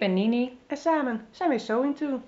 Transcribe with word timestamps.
ben 0.00 0.14
Nini. 0.14 0.58
en 0.66 0.76
samen 0.76 1.26
zijn 1.30 1.50
we 1.50 1.58
So 1.58 1.82
Into. 1.82 2.20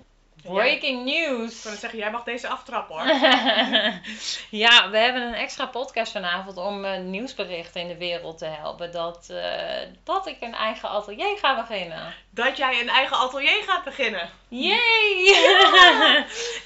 Breaking 0.43 1.07
Ik 1.07 1.13
news! 1.27 1.63
wil 1.63 1.73
zeggen, 1.73 1.99
jij 1.99 2.11
mag 2.11 2.23
deze 2.23 2.47
aftrappen 2.47 2.95
hoor. 2.95 3.05
ja, 4.63 4.89
we 4.89 4.97
hebben 4.97 5.21
een 5.21 5.33
extra 5.33 5.65
podcast 5.65 6.11
vanavond 6.11 6.57
om 6.57 6.85
eh, 6.85 6.99
nieuwsberichten 6.99 7.81
in 7.81 7.87
de 7.87 7.97
wereld 7.97 8.37
te 8.37 8.45
helpen. 8.45 8.91
Dat, 8.91 9.27
eh, 9.29 9.87
dat 10.03 10.27
ik 10.27 10.37
een 10.39 10.53
eigen 10.53 10.89
atelier 10.89 11.37
ga 11.37 11.55
beginnen. 11.55 12.13
Dat 12.29 12.57
jij 12.57 12.81
een 12.81 12.89
eigen 12.89 13.17
atelier 13.17 13.63
gaat 13.67 13.83
beginnen. 13.83 14.29
Yay! 14.47 15.23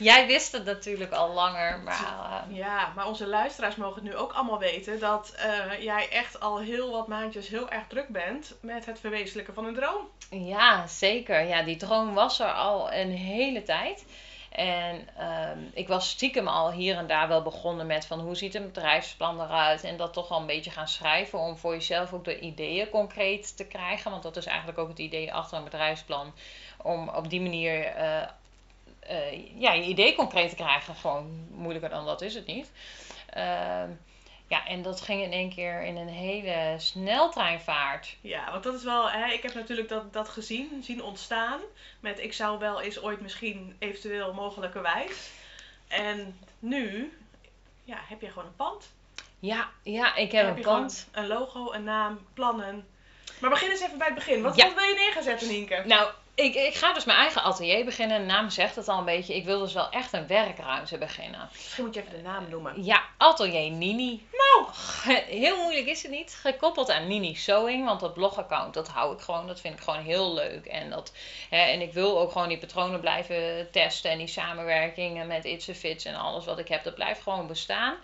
Jij 0.09 0.27
wist 0.27 0.51
het 0.51 0.65
natuurlijk 0.65 1.11
al 1.11 1.33
langer, 1.33 1.79
maar 1.79 1.99
eh, 2.49 2.55
Ja, 2.57 2.91
maar 2.95 3.07
onze 3.07 3.27
luisteraars 3.27 3.75
mogen 3.75 3.95
het 3.95 4.03
nu 4.03 4.15
ook 4.15 4.33
allemaal 4.33 4.59
weten 4.59 4.99
dat 4.99 5.35
jij 5.79 6.09
echt 6.09 6.39
al 6.39 6.59
heel 6.59 6.91
wat 6.91 7.07
maandjes 7.07 7.47
heel 7.47 7.69
erg 7.69 7.83
druk 7.87 8.07
bent 8.07 8.55
met 8.61 8.85
het 8.85 8.99
verwezenlijken 8.99 9.53
van 9.53 9.65
een 9.65 9.73
droom. 9.75 10.09
ja, 10.29 10.87
zeker. 10.87 11.41
Ja, 11.47 11.61
die 11.63 11.77
droom 11.77 12.13
was 12.13 12.39
er 12.39 12.51
al 12.51 12.93
een 12.93 13.11
hele 13.11 13.63
tijd. 13.67 14.05
En 14.57 15.07
ehm, 15.17 15.59
ik 15.73 15.87
was 15.87 16.09
stiekem 16.09 16.47
al 16.47 16.71
hier 16.71 16.97
en 16.97 17.07
daar 17.07 17.27
wel 17.27 17.41
begonnen 17.41 17.87
met 17.87 18.05
van 18.05 18.19
hoe 18.19 18.35
ziet 18.35 18.55
een 18.55 18.65
bedrijfsplan 18.65 19.41
eruit. 19.41 19.83
En 19.83 19.97
dat 19.97 20.13
toch 20.13 20.29
al 20.29 20.39
een 20.39 20.45
beetje 20.45 20.71
gaan 20.71 20.87
schrijven 20.87 21.39
om 21.39 21.57
voor 21.57 21.73
jezelf 21.73 22.13
ook 22.13 22.23
de 22.23 22.39
ideeën 22.39 22.89
concreet 22.89 23.57
te 23.57 23.65
krijgen. 23.65 24.11
Want 24.11 24.23
dat 24.23 24.37
is 24.37 24.45
eigenlijk 24.45 24.77
ook 24.77 24.87
het 24.87 24.99
idee 24.99 25.33
achter 25.33 25.57
een 25.57 25.63
bedrijfsplan. 25.63 26.33
Om 26.81 27.09
op 27.09 27.29
die 27.29 27.41
manier 27.41 27.85
eh, 27.85 28.21
eh, 28.99 29.59
ja, 29.59 29.73
je 29.73 29.83
idee 29.83 30.15
concreet 30.15 30.49
te 30.49 30.55
krijgen. 30.55 30.95
Gewoon 30.95 31.47
moeilijker 31.51 31.89
dan 31.89 32.05
dat 32.05 32.21
is 32.21 32.35
het 32.35 32.45
niet. 32.45 32.71
Ehm, 33.29 33.89
ja, 34.47 34.65
en 34.67 34.81
dat 34.81 35.01
ging 35.01 35.23
in 35.23 35.31
één 35.31 35.53
keer 35.53 35.83
in 35.83 35.97
een 35.97 36.07
hele 36.07 36.75
sneltreinvaart. 36.77 38.15
Ja, 38.21 38.51
want 38.51 38.63
dat 38.63 38.73
is 38.73 38.83
wel, 38.83 39.09
hè, 39.09 39.31
ik 39.31 39.43
heb 39.43 39.53
natuurlijk 39.53 39.89
dat, 39.89 40.13
dat 40.13 40.29
gezien, 40.29 40.83
zien 40.83 41.03
ontstaan. 41.03 41.59
Met 41.99 42.19
ik 42.19 42.33
zou 42.33 42.59
wel 42.59 42.81
eens 42.81 43.01
ooit 43.01 43.21
misschien 43.21 43.75
eventueel 43.79 44.33
mogelijkerwijs. 44.33 45.29
En 45.87 46.39
nu, 46.59 47.13
ja, 47.83 47.97
heb 48.07 48.21
je 48.21 48.27
gewoon 48.27 48.45
een 48.45 48.55
pand. 48.55 48.91
Ja, 49.39 49.69
ja 49.83 50.15
ik 50.15 50.31
heb, 50.31 50.45
heb 50.45 50.55
een 50.57 50.63
pand. 50.63 51.07
een 51.11 51.27
logo, 51.27 51.71
een 51.73 51.83
naam, 51.83 52.19
plannen. 52.33 52.87
Maar 53.39 53.49
begin 53.49 53.69
eens 53.69 53.81
even 53.81 53.97
bij 53.97 54.07
het 54.07 54.15
begin. 54.15 54.41
Wat, 54.41 54.55
Ja. 54.55 54.65
wat 54.65 54.73
wil 54.75 54.83
je 54.83 54.95
neer 54.95 55.11
gaan 55.11 55.23
zetten, 55.23 55.47
Nienke? 55.47 55.83
Nou, 55.85 56.11
ik, 56.37 56.55
ik 56.55 56.75
ga 56.75 56.93
dus 56.93 57.05
mijn 57.05 57.17
eigen 57.17 57.43
atelier 57.43 57.85
beginnen. 57.85 58.19
De 58.19 58.25
naam 58.25 58.49
zegt 58.49 58.75
het 58.75 58.87
al 58.87 58.97
een 58.97 59.05
beetje. 59.05 59.35
Ik 59.35 59.45
wil 59.45 59.59
dus 59.59 59.73
wel 59.73 59.89
echt 59.89 60.13
een 60.13 60.27
werkruimte 60.27 60.97
beginnen. 60.97 61.49
Misschien 61.51 61.85
moet 61.85 61.93
je 61.93 61.99
even 61.99 62.11
de 62.11 62.21
naam 62.21 62.49
noemen. 62.49 62.83
Ja, 62.83 63.03
atelier 63.17 63.71
Nini. 63.71 64.27
Nou, 64.31 64.67
Heel 65.41 65.57
moeilijk 65.57 65.87
is 65.87 66.01
het 66.01 66.11
niet. 66.11 66.37
Gekoppeld 66.41 66.89
aan 66.89 67.07
Nini 67.07 67.35
Sewing. 67.35 67.85
Want 67.85 67.99
dat 67.99 68.13
blogaccount, 68.13 68.73
dat 68.73 68.87
hou 68.87 69.13
ik 69.13 69.19
gewoon. 69.19 69.47
Dat 69.47 69.59
vind 69.59 69.73
ik 69.73 69.83
gewoon 69.83 70.03
heel 70.03 70.33
leuk. 70.33 70.65
En, 70.65 70.89
dat, 70.89 71.13
hè, 71.49 71.61
en 71.61 71.81
ik 71.81 71.93
wil 71.93 72.19
ook 72.19 72.31
gewoon 72.31 72.47
die 72.47 72.57
patronen 72.57 72.99
blijven 72.99 73.71
testen. 73.71 74.11
En 74.11 74.17
die 74.17 74.27
samenwerkingen 74.27 75.27
met 75.27 75.45
It's 75.45 75.69
a 75.69 75.73
Fits 75.73 76.05
en 76.05 76.15
alles 76.15 76.45
wat 76.45 76.59
ik 76.59 76.67
heb. 76.67 76.83
Dat 76.83 76.95
blijft 76.95 77.21
gewoon 77.21 77.47
bestaan. 77.47 77.95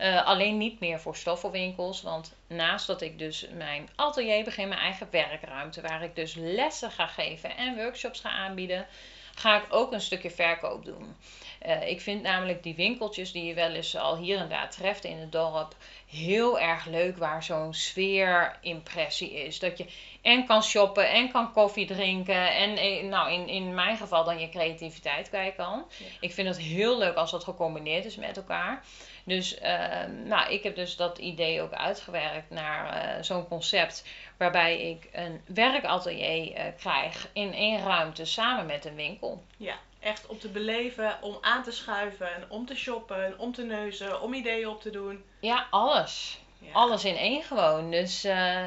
Eh, 0.00 0.26
alleen 0.26 0.58
niet 0.58 0.80
meer 0.80 1.00
voor 1.00 1.16
stoffenwinkels. 1.16 2.02
Want 2.02 2.34
naast 2.46 2.86
dat 2.86 3.00
ik 3.00 3.18
dus 3.18 3.46
mijn 3.56 3.88
atelier 3.96 4.44
begin, 4.44 4.68
mijn 4.68 4.80
eigen 4.80 5.08
werkruimte. 5.10 5.80
Waar 5.80 6.02
ik 6.02 6.14
dus 6.16 6.34
lessen 6.34 6.90
ga 6.90 7.06
geven 7.06 7.56
en 7.56 7.76
workshops 7.76 8.20
ga 8.20 8.30
aanbieden. 8.30 8.86
Ga 9.34 9.56
ik 9.56 9.66
ook 9.68 9.92
een 9.92 10.00
stukje 10.00 10.30
verkoop 10.30 10.84
doen. 10.84 11.16
Eh, 11.58 11.88
ik 11.88 12.00
vind 12.00 12.22
namelijk 12.22 12.62
die 12.62 12.74
winkeltjes 12.74 13.32
die 13.32 13.44
je 13.44 13.54
wel 13.54 13.70
eens 13.70 13.96
al 13.96 14.16
hier 14.16 14.38
en 14.38 14.48
daar 14.48 14.70
treft 14.70 15.04
in 15.04 15.18
het 15.18 15.32
dorp 15.32 15.74
heel 16.10 16.60
erg 16.60 16.86
leuk 16.86 17.16
waar 17.16 17.42
zo'n 17.42 17.74
sfeerimpressie 17.74 19.32
is. 19.32 19.58
Dat 19.58 19.78
je 19.78 19.86
en 20.22 20.46
kan 20.46 20.62
shoppen 20.62 21.10
en 21.10 21.30
kan 21.32 21.52
koffie 21.52 21.86
drinken 21.86 22.54
en 22.54 22.76
eh, 22.76 23.04
nou 23.04 23.32
in, 23.32 23.48
in 23.48 23.74
mijn 23.74 23.96
geval 23.96 24.24
dan 24.24 24.40
je 24.40 24.48
creativiteit 24.48 25.28
kwijt 25.28 25.54
kan. 25.56 25.84
Ja. 25.98 26.06
Ik 26.20 26.32
vind 26.32 26.48
het 26.48 26.58
heel 26.58 26.98
leuk 26.98 27.14
als 27.14 27.30
dat 27.30 27.44
gecombineerd 27.44 28.04
is 28.04 28.16
met 28.16 28.36
elkaar. 28.36 28.82
Dus 29.24 29.58
eh, 29.58 30.04
nou, 30.24 30.52
ik 30.52 30.62
heb 30.62 30.74
dus 30.74 30.96
dat 30.96 31.18
idee 31.18 31.62
ook 31.62 31.72
uitgewerkt 31.72 32.50
naar 32.50 32.92
eh, 32.92 33.22
zo'n 33.22 33.48
concept 33.48 34.04
waarbij 34.36 34.90
ik 34.90 35.08
een 35.12 35.40
werkatelier 35.46 36.52
eh, 36.54 36.64
krijg 36.76 37.28
in 37.32 37.52
één 37.52 37.84
ruimte 37.84 38.24
samen 38.24 38.66
met 38.66 38.84
een 38.84 38.94
winkel. 38.94 39.42
ja, 39.56 39.78
echt 40.00 40.26
om 40.26 40.38
te 40.38 40.48
beleven, 40.48 41.18
om 41.22 41.38
aan 41.40 41.62
te 41.62 41.72
schuiven, 41.72 42.44
om 42.48 42.66
te 42.66 42.76
shoppen, 42.76 43.38
om 43.38 43.52
te 43.52 43.62
neuzen, 43.62 44.20
om 44.20 44.34
ideeën 44.34 44.68
op 44.68 44.80
te 44.80 44.90
doen. 44.90 45.24
Ja, 45.40 45.66
alles. 45.70 46.38
Ja. 46.60 46.72
Alles 46.72 47.04
in 47.04 47.16
één 47.16 47.42
gewoon. 47.42 47.90
Dus 47.90 48.24
eh, 48.24 48.64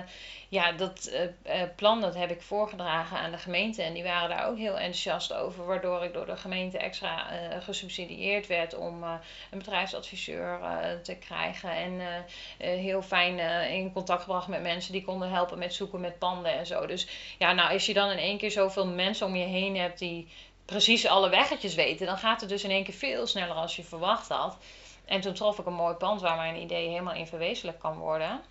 ja, 0.49 0.71
dat 0.71 1.05
eh, 1.05 1.61
eh, 1.61 1.69
plan 1.75 2.01
dat 2.01 2.15
heb 2.15 2.31
ik 2.31 2.41
voorgedragen 2.41 3.17
aan 3.17 3.31
de 3.31 3.37
gemeente. 3.37 3.81
En 3.81 3.93
die 3.93 4.03
waren 4.03 4.29
daar 4.29 4.47
ook 4.47 4.57
heel 4.57 4.77
enthousiast 4.77 5.33
over. 5.33 5.65
Waardoor 5.65 6.03
ik 6.03 6.13
door 6.13 6.25
de 6.25 6.37
gemeente 6.37 6.77
extra 6.77 7.27
gesubsidieerd 7.59 8.47
werd 8.47 8.75
om 8.75 9.03
een 9.03 9.57
bedrijfsadviseur 9.57 10.59
te 11.03 11.15
krijgen. 11.15 11.69
En 11.69 12.25
heel 12.57 13.01
fijn 13.01 13.39
in 13.69 13.93
contact 13.93 14.21
gebracht 14.21 14.47
met 14.47 14.61
mensen 14.61 14.91
die 14.91 15.03
konden 15.03 15.29
helpen 15.29 15.59
met 15.59 15.73
zoeken 15.73 15.99
met 15.99 16.19
panden 16.19 16.51
en 16.51 16.65
zo. 16.65 16.85
Dus 16.85 17.07
ja, 17.37 17.53
nou, 17.53 17.73
als 17.73 17.85
je 17.85 17.93
dan 17.93 18.11
in 18.11 18.17
één 18.17 18.37
keer 18.37 18.51
zoveel 18.51 18.87
mensen 18.87 19.27
om 19.27 19.35
je 19.35 19.45
heen 19.45 19.77
hebt 19.77 19.99
die 19.99 20.27
precies 20.65 21.07
alle 21.07 21.29
weggetjes 21.29 21.75
weten, 21.75 22.05
dan 22.05 22.17
gaat 22.17 22.39
het 22.39 22.49
dus 22.49 22.63
in 22.63 22.69
één 22.69 22.83
keer 22.83 22.93
veel 22.93 23.27
sneller 23.27 23.55
als 23.55 23.75
je 23.75 23.83
verwacht 23.83 24.27
had. 24.27 24.57
En 25.05 25.21
toen 25.21 25.33
trof 25.33 25.59
ik 25.59 25.65
een 25.65 25.73
mooi 25.73 25.95
pand 25.95 26.21
waar 26.21 26.35
mijn 26.35 26.55
idee 26.55 26.87
helemaal 26.87 27.13
in 27.13 27.27
verwezenlijk 27.27 27.79
kan 27.79 27.97
worden. 27.97 28.41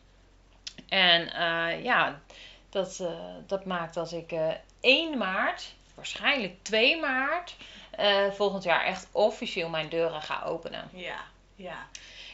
En 0.89 1.33
eh, 1.33 1.85
ja, 1.85 2.21
dat, 2.71 3.01
eh, 3.01 3.09
dat 3.47 3.65
maakt 3.65 3.95
dat 3.95 4.13
ik 4.13 4.33
eh 4.33 4.51
1 4.81 5.19
maart, 5.19 5.75
waarschijnlijk 5.95 6.63
2 6.63 7.01
maart, 7.01 7.57
volgend 8.31 8.63
jaar 8.63 8.85
echt 8.85 9.09
officieel 9.13 9.69
mijn 9.69 9.89
deuren 9.89 10.23
ga 10.23 10.43
openen. 10.43 10.89
Ja, 10.93 11.21
ja. 11.55 11.89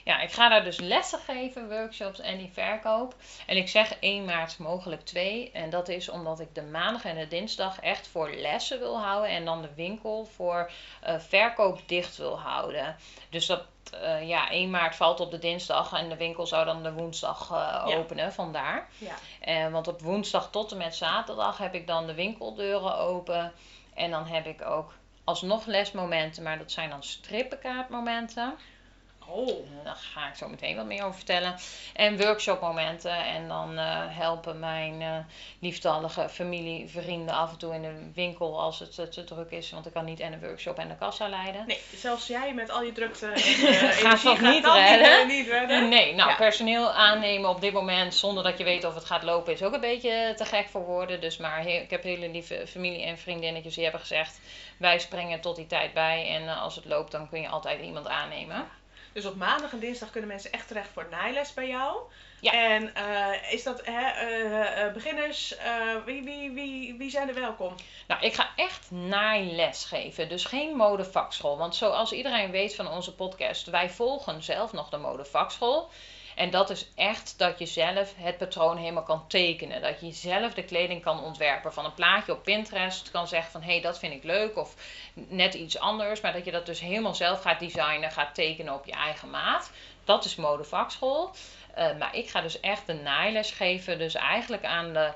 Ja, 0.09 0.21
ik 0.21 0.33
ga 0.33 0.49
daar 0.49 0.65
dus 0.65 0.79
lessen 0.81 1.19
geven, 1.19 1.69
workshops 1.69 2.21
en 2.21 2.39
die 2.39 2.51
verkoop. 2.53 3.15
En 3.47 3.57
ik 3.57 3.69
zeg 3.69 3.97
1 4.01 4.25
maart 4.25 4.59
mogelijk 4.59 5.05
2. 5.05 5.51
En 5.51 5.71
dat 5.71 5.89
is 5.89 6.09
omdat 6.09 6.41
ik 6.41 6.55
de 6.55 6.63
maandag 6.63 7.05
en 7.05 7.17
de 7.17 7.29
dinsdag 7.29 7.81
echt 7.81 8.07
voor 8.09 8.31
lessen 8.31 8.79
wil 8.79 9.01
houden. 9.01 9.31
En 9.31 9.45
dan 9.45 9.63
de 9.63 9.75
winkel 9.75 10.25
voor 10.25 10.71
eh, 11.01 11.19
verkoop 11.19 11.81
dicht 11.87 12.17
wil 12.17 12.39
houden. 12.41 12.97
Dus 13.31 13.47
dat, 13.47 13.63
eh, 14.03 14.29
ja, 14.29 14.51
1 14.51 14.71
maart 14.71 14.97
valt 14.97 15.21
op 15.21 15.31
de 15.31 15.39
dinsdag. 15.39 15.93
En 15.93 16.09
de 16.09 16.17
winkel 16.17 16.47
zou 16.47 16.65
dan 16.65 16.83
de 16.83 16.93
woensdag 16.93 17.51
eh, 17.51 17.85
Ja. 17.91 17.97
openen, 17.97 18.33
vandaar. 18.33 18.89
ja. 18.99 19.71
Want 19.71 19.89
op 19.89 20.01
woensdag 20.01 20.51
tot 20.51 20.73
en 20.73 20.79
met 20.79 20.95
zaterdag 20.95 21.59
heb 21.59 21.75
ik 21.75 21.87
dan 21.87 22.07
de 22.07 22.15
winkeldeuren 22.15 22.97
open. 22.99 23.53
En 23.95 24.11
dan 24.11 24.27
heb 24.27 24.47
ik 24.47 24.63
ook 24.65 24.93
alsnog 25.25 25.67
lesmomenten, 25.67 26.43
maar 26.43 26.59
dat 26.59 26.73
zijn 26.73 26.91
dan 26.91 27.03
strippenkaartmomenten. 27.03 28.55
Oh, 29.31 29.67
Daar 29.85 29.97
ga 30.15 30.29
ik 30.29 30.35
zo 30.35 30.49
meteen 30.49 30.77
wat 30.77 30.85
meer 30.87 31.03
over 31.05 31.15
vertellen. 31.17 31.57
En 31.95 32.17
workshopmomenten. 32.19 33.25
En 33.25 33.49
dan 33.49 33.79
eh, 33.79 34.05
helpen 34.09 34.59
mijn 34.59 35.03
eh, 35.03 35.17
lieftallige 35.59 36.29
familie, 36.29 36.89
vrienden 36.89 37.35
af 37.35 37.51
en 37.51 37.59
toe 37.59 37.75
in 37.75 37.83
de 37.83 38.11
winkel 38.15 38.61
als 38.61 38.79
het 38.79 38.99
eh, 38.99 39.07
te 39.07 39.25
druk 39.25 39.51
is. 39.51 39.71
Want 39.71 39.87
ik 39.87 39.93
kan 39.93 40.05
niet 40.05 40.21
en 40.21 40.33
een 40.33 40.41
workshop 40.41 40.79
en 40.79 40.89
de 40.89 40.97
kassa 40.97 41.29
leiden. 41.29 41.67
nee, 41.67 41.81
zelfs 41.97 42.27
jij 42.27 42.55
met 42.55 42.71
al 42.71 42.83
je 42.83 42.93
drukte 42.93 43.27
en 43.27 43.39
Gaat 43.99 43.99
energie 43.99 44.31
dat 44.31 44.41
niet 44.41 44.65
redden? 44.65 45.27
Niet, 45.27 45.47
redden. 45.49 45.89
Nee, 45.89 46.15
nou, 46.15 46.31
Ja. 46.31 46.37
personeel 46.37 46.91
aannemen 46.93 47.51
op 47.51 47.61
dit 47.61 47.73
moment 47.73 48.15
zonder 48.15 48.45
dat 48.45 48.59
je 48.59 48.65
weet 48.65 48.85
of 48.85 48.95
het 48.95 49.05
gaat 49.05 49.23
lopen 49.23 49.53
is 49.53 49.63
ook 49.63 49.73
een 49.75 49.81
beetje 49.81 50.33
te 50.37 50.45
gek 50.45 50.69
voor 50.69 50.85
woorden. 50.85 51.21
Dus 51.21 51.37
maar 51.37 51.67
ik 51.67 51.91
heb 51.91 52.03
hele 52.03 52.29
lieve 52.29 52.67
familie 52.67 53.03
en 53.03 53.19
vriendinnetjes 53.19 53.75
die 53.75 53.83
hebben 53.83 54.01
gezegd, 54.01 54.41
wij 54.79 54.99
springen 54.99 55.41
tot 55.41 55.57
die 55.57 55.67
tijd 55.67 55.93
bij. 55.93 56.29
En 56.29 56.49
als 56.59 56.75
het 56.75 56.85
loopt, 56.85 57.13
dan 57.13 57.29
kun 57.29 57.41
je 57.41 57.49
altijd 57.49 57.81
iemand 57.81 58.09
aannemen. 58.09 58.69
Dus 59.19 59.27
op 59.27 59.37
maandag 59.37 59.73
en 59.73 59.79
dinsdag 59.79 60.11
kunnen 60.11 60.31
mensen 60.31 60.53
echt 60.53 60.69
terecht 60.69 60.89
voor 60.93 61.07
naailes 61.11 61.55
bij 61.55 61.69
jou. 61.69 61.99
Ja. 62.41 62.53
En 62.53 62.95
eh, 62.95 63.53
is 63.53 63.63
dat 63.63 63.85
hè, 63.85 64.09
eh, 64.09 64.85
eh, 64.85 64.93
beginners, 64.93 65.55
wie, 66.05 66.23
wie, 66.23 66.51
wie, 66.51 66.95
wie 66.99 67.11
zijn 67.11 67.29
er 67.29 67.35
welkom? 67.35 67.75
Nou, 68.07 68.23
ik 68.23 68.35
ga 68.35 68.51
echt 68.57 68.91
naailes 68.91 69.85
geven. 69.85 70.29
Dus 70.29 70.45
geen 70.45 70.77
modevakschool. 70.77 71.59
Want 71.59 71.75
zoals 71.75 72.13
iedereen 72.13 72.51
weet 72.51 72.75
van 72.75 72.89
onze 72.89 73.15
podcast, 73.15 73.67
wij 73.67 73.91
volgen 73.91 74.43
zelf 74.43 74.73
nog 74.73 74.89
de 74.89 74.97
modevakschool. 74.97 75.91
En 76.39 76.51
dat 76.51 76.71
is 76.71 76.87
echt 76.95 77.39
dat 77.39 77.59
je 77.59 77.67
zelf 77.67 78.15
het 78.17 78.39
patroon 78.39 78.77
helemaal 78.77 79.03
kan 79.03 79.27
tekenen. 79.29 79.83
Dat 79.83 80.01
je 80.01 80.13
zelf 80.13 80.55
de 80.55 80.65
kleding 80.65 81.03
kan 81.03 81.23
ontwerpen. 81.23 81.73
Van 81.73 81.85
een 81.85 81.95
plaatje 81.95 82.33
op 82.33 82.43
Pinterest 82.43 83.11
kan 83.11 83.29
zeggen 83.29 83.51
van 83.51 83.63
hé, 83.63 83.73
hey, 83.73 83.81
dat 83.81 83.99
vind 83.99 84.13
ik 84.13 84.25
leuk. 84.25 84.57
Of 84.57 84.75
net 85.15 85.55
iets 85.55 85.79
anders. 85.79 86.21
Maar 86.21 86.33
dat 86.33 86.45
je 86.45 86.51
dat 86.51 86.67
dus 86.67 86.81
helemaal 86.81 87.15
zelf 87.15 87.41
gaat 87.41 87.61
designen, 87.61 88.11
gaat 88.11 88.35
tekenen 88.35 88.75
op 88.75 88.87
je 88.87 88.93
eigen 88.93 89.31
maat. 89.31 89.71
Dat 90.05 90.25
is 90.25 90.37
modevakschool. 90.37 91.31
Eh, 91.75 91.97
maar 91.97 92.15
ik 92.15 92.31
ga 92.31 92.41
dus 92.41 92.61
echt 92.61 92.87
de 92.87 92.95
naailes 92.95 93.51
geven. 93.51 93.99
Dus 93.99 94.15
eigenlijk 94.15 94.65
aan 94.65 94.93
de 94.93 95.13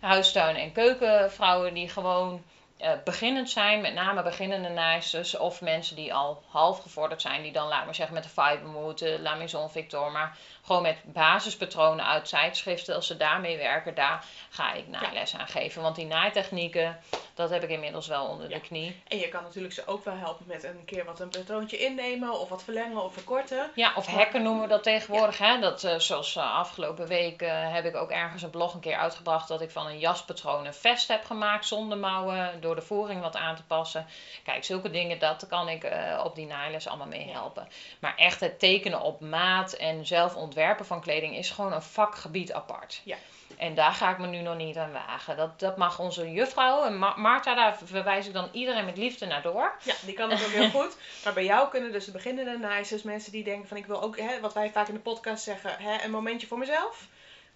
huistuin- 0.00 0.56
en 0.56 0.72
keukenvrouwen 0.72 1.74
die 1.74 1.88
gewoon 1.88 2.42
eh, 2.76 2.92
beginnend 3.04 3.50
zijn, 3.50 3.80
met 3.80 3.94
name 3.94 4.22
beginnende 4.22 4.68
naaisters 4.68 5.36
of 5.36 5.60
mensen 5.60 5.96
die 5.96 6.14
al 6.14 6.42
half 6.48 6.78
gevorderd 6.78 7.22
zijn, 7.22 7.42
die 7.42 7.52
dan, 7.52 7.68
laat 7.68 7.84
maar 7.84 7.94
zeggen, 7.94 8.14
met 8.14 8.22
de 8.22 8.28
Fibermood, 8.28 8.98
de 8.98 9.18
La 9.20 9.34
Maison 9.34 9.70
Victor, 9.70 10.12
maar 10.12 10.36
gewoon 10.66 10.82
met 10.82 10.96
basispatronen 11.04 12.06
uit 12.06 12.28
tijdschriften, 12.28 12.94
als 12.94 13.06
ze 13.06 13.16
daarmee 13.16 13.56
werken, 13.56 13.94
daar 13.94 14.24
ga 14.50 14.72
ik 14.72 14.88
naailes 14.88 15.36
aan 15.36 15.48
geven. 15.48 15.82
Want 15.82 15.96
die 15.96 16.06
naaitechnieken, 16.06 16.98
dat 17.34 17.50
heb 17.50 17.62
ik 17.62 17.70
inmiddels 17.70 18.06
wel 18.06 18.26
onder 18.26 18.48
de 18.48 18.60
knie. 18.60 19.00
En 19.08 19.18
je 19.18 19.28
kan 19.28 19.42
natuurlijk 19.42 19.74
ze 19.74 19.86
ook 19.86 20.04
wel 20.04 20.16
helpen 20.16 20.44
met 20.48 20.64
een 20.64 20.84
keer 20.84 21.04
wat 21.04 21.20
een 21.20 21.28
patroontje 21.28 21.78
innemen 21.78 22.40
of 22.40 22.48
wat 22.48 22.62
verlengen 22.62 23.02
of 23.02 23.12
verkorten. 23.12 23.70
Ja, 23.74 23.92
of 23.96 24.06
hacken 24.06 24.42
noemen 24.42 24.62
we 24.62 24.68
dat 24.68 24.82
tegenwoordig. 24.82 25.38
Hè? 25.38 25.60
Dat, 25.60 25.84
uh, 25.84 25.98
zoals 25.98 26.36
uh, 26.36 26.58
afgelopen 26.58 27.06
week 27.06 27.42
uh, 27.42 27.50
heb 27.52 27.84
ik 27.84 27.96
ook 27.96 28.10
ergens 28.10 28.42
een 28.42 28.50
blog 28.50 28.74
een 28.74 28.80
keer 28.80 28.96
uitgebracht 28.96 29.48
dat 29.48 29.60
ik 29.60 29.70
van 29.70 29.86
een 29.86 29.98
jaspatroon 29.98 30.66
een 30.66 30.74
vest 30.74 31.08
heb 31.08 31.24
gemaakt 31.24 31.66
zonder 31.66 31.98
mouwen, 31.98 32.60
door 32.60 32.74
de 32.74 32.82
voering 32.82 33.20
wat 33.20 33.36
aan 33.36 33.56
te 33.56 33.64
passen. 33.64 34.06
Kijk, 34.44 34.64
zulke 34.64 34.90
dingen, 34.90 35.18
dat 35.18 35.46
kan 35.48 35.68
ik 35.68 35.90
op 36.24 36.34
die 36.34 36.46
naailes 36.46 36.88
allemaal 36.88 37.06
mee 37.06 37.30
helpen. 37.30 37.68
Maar 38.00 38.14
echt 38.16 38.40
het 38.40 38.58
tekenen 38.58 39.00
op 39.00 39.20
maat 39.20 39.72
en 39.72 40.06
zelf 40.06 40.34
ontwerpen 40.56 40.86
van 40.86 41.00
kleding 41.00 41.36
is 41.36 41.50
gewoon 41.50 41.72
een 41.72 41.82
vakgebied 41.82 42.52
apart. 42.52 43.00
Ja. 43.04 43.16
En 43.56 43.74
daar 43.74 43.92
ga 43.92 44.10
ik 44.10 44.18
me 44.18 44.26
nu 44.26 44.40
nog 44.40 44.56
niet 44.56 44.76
aan 44.76 44.92
wagen. 44.92 45.36
Dat, 45.36 45.60
dat 45.60 45.76
mag 45.76 45.98
onze 45.98 46.32
juffrouw. 46.32 46.84
En 46.84 46.98
Ma 46.98 47.14
Marta, 47.16 47.54
daar 47.54 47.78
verwijs 47.84 48.26
ik 48.26 48.32
dan 48.32 48.48
iedereen 48.52 48.84
met 48.84 48.96
liefde 48.96 49.26
naar 49.26 49.42
door. 49.42 49.76
Ja, 49.82 49.94
die 50.04 50.14
kan 50.14 50.30
het 50.30 50.44
ook 50.44 50.50
heel 50.50 50.70
goed. 50.70 50.96
Maar 51.24 51.32
bij 51.32 51.44
jou 51.44 51.68
kunnen 51.68 51.92
dus 51.92 52.04
de 52.04 52.10
beginnende 52.10 52.58
naaisters, 52.58 53.02
mensen 53.02 53.32
die 53.32 53.44
denken 53.44 53.68
van 53.68 53.76
ik 53.76 53.86
wil 53.86 54.02
ook, 54.02 54.18
hè, 54.18 54.40
wat 54.40 54.54
wij 54.54 54.70
vaak 54.70 54.88
in 54.88 54.94
de 54.94 55.00
podcast 55.00 55.44
zeggen, 55.44 55.76
hè, 55.78 56.04
een 56.04 56.10
momentje 56.10 56.46
voor 56.46 56.58
mezelf. 56.58 57.06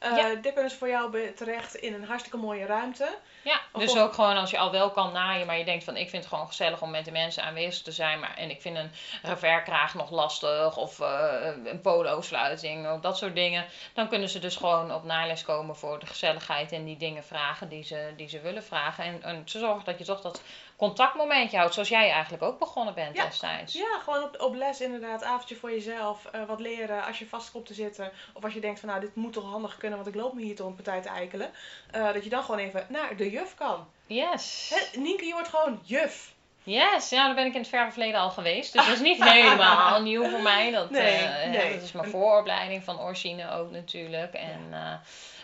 Uh, 0.04 0.16
ja. 0.16 0.34
Dit 0.34 0.52
kunnen 0.52 0.70
ze 0.70 0.76
voor 0.76 0.88
jou 0.88 1.32
terecht 1.32 1.74
in 1.74 1.94
een 1.94 2.04
hartstikke 2.04 2.36
mooie 2.36 2.66
ruimte. 2.66 3.18
Ja, 3.42 3.60
dus 3.72 3.98
ook 3.98 4.12
gewoon 4.12 4.36
als 4.36 4.50
je 4.50 4.58
al 4.58 4.70
wel 4.70 4.90
kan 4.90 5.12
naaien, 5.12 5.46
maar 5.46 5.58
je 5.58 5.64
denkt 5.64 5.84
van 5.84 5.96
ik 5.96 6.10
vind 6.10 6.22
het 6.22 6.32
gewoon 6.32 6.46
gezellig 6.46 6.82
om 6.82 6.90
met 6.90 7.04
de 7.04 7.10
mensen 7.10 7.42
aanwezig 7.42 7.82
te 7.82 7.92
zijn. 7.92 8.20
Maar, 8.20 8.36
en 8.36 8.50
ik 8.50 8.60
vind 8.60 8.76
een 8.76 8.90
reverkraag 9.22 9.94
nog 9.94 10.10
lastig 10.10 10.76
of 10.76 10.98
uh, 10.98 11.32
een 11.64 11.80
polo-sluiting 11.80 12.90
of 12.90 13.00
dat 13.00 13.18
soort 13.18 13.34
dingen. 13.34 13.64
Dan 13.94 14.08
kunnen 14.08 14.28
ze 14.28 14.38
dus 14.38 14.56
gewoon 14.56 14.94
op 14.94 15.04
naailes 15.04 15.44
komen 15.44 15.76
voor 15.76 15.98
de 15.98 16.06
gezelligheid 16.06 16.72
en 16.72 16.84
die 16.84 16.96
dingen 16.96 17.24
vragen 17.24 17.68
die 17.68 17.84
ze, 17.84 18.12
die 18.16 18.28
ze 18.28 18.40
willen 18.40 18.64
vragen. 18.64 19.04
En, 19.04 19.22
en 19.22 19.44
te 19.44 19.58
zorgen 19.58 19.84
dat 19.84 19.98
je 19.98 20.04
toch 20.04 20.20
dat 20.20 20.42
contactmomentje 20.80 21.56
houdt, 21.56 21.74
zoals 21.74 21.88
jij 21.88 22.10
eigenlijk 22.10 22.42
ook 22.42 22.58
begonnen 22.58 22.94
bent 22.94 23.16
ja. 23.16 23.24
destijds. 23.24 23.72
Ja, 23.72 23.98
gewoon 24.04 24.22
op, 24.22 24.40
op 24.40 24.54
les 24.54 24.80
inderdaad, 24.80 25.22
avondje 25.22 25.56
voor 25.56 25.70
jezelf, 25.70 26.28
uh, 26.34 26.44
wat 26.44 26.60
leren 26.60 27.04
als 27.04 27.18
je 27.18 27.26
vast 27.26 27.50
komt 27.50 27.66
te 27.66 27.74
zitten. 27.74 28.12
Of 28.32 28.44
als 28.44 28.54
je 28.54 28.60
denkt 28.60 28.80
van 28.80 28.88
nou, 28.88 29.00
dit 29.00 29.14
moet 29.14 29.32
toch 29.32 29.50
handig 29.50 29.76
kunnen, 29.76 29.98
want 29.98 30.14
ik 30.14 30.20
loop 30.20 30.32
me 30.32 30.42
hier 30.42 30.54
toch 30.54 30.66
een 30.66 30.74
partij 30.74 31.00
te 31.02 31.08
eikelen. 31.08 31.50
Uh, 31.96 32.12
dat 32.12 32.24
je 32.24 32.30
dan 32.30 32.42
gewoon 32.42 32.60
even 32.60 32.86
naar 32.88 33.16
de 33.16 33.30
juf 33.30 33.54
kan. 33.54 33.86
Yes. 34.06 34.72
He, 34.74 34.98
Nienke, 34.98 35.24
je 35.24 35.32
wordt 35.32 35.48
gewoon 35.48 35.80
juf. 35.82 36.34
Yes, 36.62 37.08
ja, 37.08 37.26
daar 37.26 37.34
ben 37.34 37.46
ik 37.46 37.54
in 37.54 37.60
het 37.60 37.68
verre 37.68 37.90
verleden 37.90 38.20
al 38.20 38.30
geweest. 38.30 38.72
Dus 38.72 38.84
dat 38.84 38.94
is 38.94 39.00
niet 39.00 39.24
helemaal 39.32 40.02
nieuw 40.02 40.30
voor 40.30 40.42
mij. 40.42 40.70
Dat, 40.70 40.90
nee, 40.90 41.22
uh, 41.22 41.46
nee. 41.46 41.74
dat 41.74 41.82
is 41.82 41.92
mijn 41.92 42.10
vooropleiding 42.10 42.84
van 42.84 43.00
origine 43.00 43.50
ook 43.50 43.70
natuurlijk. 43.70 44.34
En, 44.34 44.66
ja. 44.70 45.00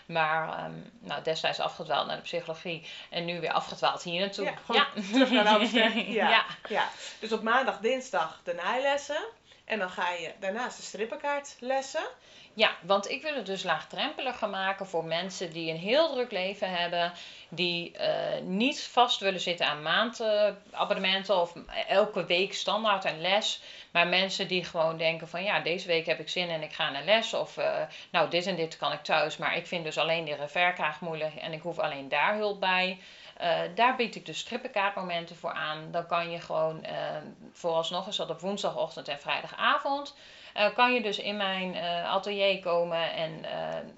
Maar 0.06 0.64
um, 0.64 0.92
nou, 0.98 1.22
destijds 1.22 1.60
afgedwaald 1.60 2.06
naar 2.06 2.16
de 2.16 2.22
psychologie 2.22 2.86
en 3.10 3.24
nu 3.24 3.40
weer 3.40 3.52
afgedwaald 3.52 4.02
hier 4.02 4.20
naartoe. 4.20 4.44
Ja, 4.44 4.54
ja. 4.72 4.86
terug 5.12 5.30
naar 5.30 5.46
Amsterdam. 5.46 5.98
Ja. 6.06 6.28
ja. 6.28 6.44
Ja. 6.68 6.88
Dus 7.18 7.32
op 7.32 7.42
maandag, 7.42 7.78
dinsdag 7.78 8.40
de 8.44 8.54
naailessen. 8.54 9.24
En 9.66 9.78
dan 9.78 9.90
ga 9.90 10.10
je 10.10 10.32
daarnaast 10.40 10.76
de 10.76 10.82
strippenkaartlessen. 10.82 12.08
Ja, 12.54 12.76
want 12.82 13.10
ik 13.10 13.22
wil 13.22 13.34
het 13.34 13.46
dus 13.46 13.62
laagdrempeliger 13.62 14.48
maken 14.48 14.86
voor 14.86 15.04
mensen 15.04 15.52
die 15.52 15.70
een 15.70 15.78
heel 15.78 16.12
druk 16.12 16.30
leven 16.30 16.70
hebben, 16.70 17.12
die 17.48 17.92
uh, 18.00 18.40
niet 18.42 18.82
vast 18.82 19.20
willen 19.20 19.40
zitten 19.40 19.66
aan 19.66 19.82
maandabonnementen 19.82 21.40
of 21.40 21.54
elke 21.88 22.24
week 22.24 22.54
standaard 22.54 23.04
een 23.04 23.20
les. 23.20 23.62
Maar 23.90 24.06
mensen 24.06 24.48
die 24.48 24.64
gewoon 24.64 24.96
denken 24.96 25.28
van 25.28 25.42
ja, 25.44 25.60
deze 25.60 25.86
week 25.86 26.06
heb 26.06 26.20
ik 26.20 26.28
zin 26.28 26.48
en 26.48 26.62
ik 26.62 26.72
ga 26.72 26.90
naar 26.90 27.04
les. 27.04 27.34
Of 27.34 27.56
uh, 27.56 27.82
nou, 28.10 28.30
dit 28.30 28.46
en 28.46 28.56
dit 28.56 28.76
kan 28.76 28.92
ik 28.92 29.02
thuis, 29.02 29.36
maar 29.36 29.56
ik 29.56 29.66
vind 29.66 29.84
dus 29.84 29.98
alleen 29.98 30.24
die 30.24 30.34
reverkraag 30.34 31.00
moeilijk 31.00 31.34
en 31.34 31.52
ik 31.52 31.62
hoef 31.62 31.78
alleen 31.78 32.08
daar 32.08 32.34
hulp 32.36 32.60
bij. 32.60 32.98
Uh, 33.40 33.60
daar 33.74 33.96
bied 33.96 34.14
ik 34.14 34.26
dus 34.26 34.38
strippenkaartmomenten 34.38 35.36
voor 35.36 35.52
aan. 35.52 35.90
Dan 35.90 36.06
kan 36.06 36.30
je 36.30 36.40
gewoon, 36.40 36.84
uh, 36.84 37.16
vooralsnog 37.52 38.08
is 38.08 38.16
dat 38.16 38.30
op 38.30 38.40
woensdagochtend 38.40 39.08
en 39.08 39.20
vrijdagavond. 39.20 40.14
Uh, 40.56 40.74
kan 40.74 40.94
je 40.94 41.02
dus 41.02 41.18
in 41.18 41.36
mijn 41.36 41.76
atelier 42.04 42.60
komen 42.60 43.12
en 43.12 43.44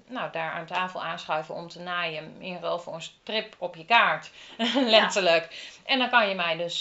nou, 0.07 0.31
daar 0.31 0.51
aan 0.51 0.65
tafel 0.65 1.03
aanschuiven 1.03 1.55
om 1.55 1.67
te 1.67 1.79
naaien. 1.79 2.35
In 2.39 2.57
ruil 2.61 2.79
voor 2.79 2.93
een 2.93 3.01
strip 3.01 3.55
op 3.57 3.75
je 3.75 3.85
kaart. 3.85 4.31
Letterlijk. 4.97 5.47
Ja. 5.51 5.57
En 5.85 5.99
dan 5.99 6.09
kan 6.09 6.29
je 6.29 6.35
mij 6.35 6.57
dus 6.57 6.79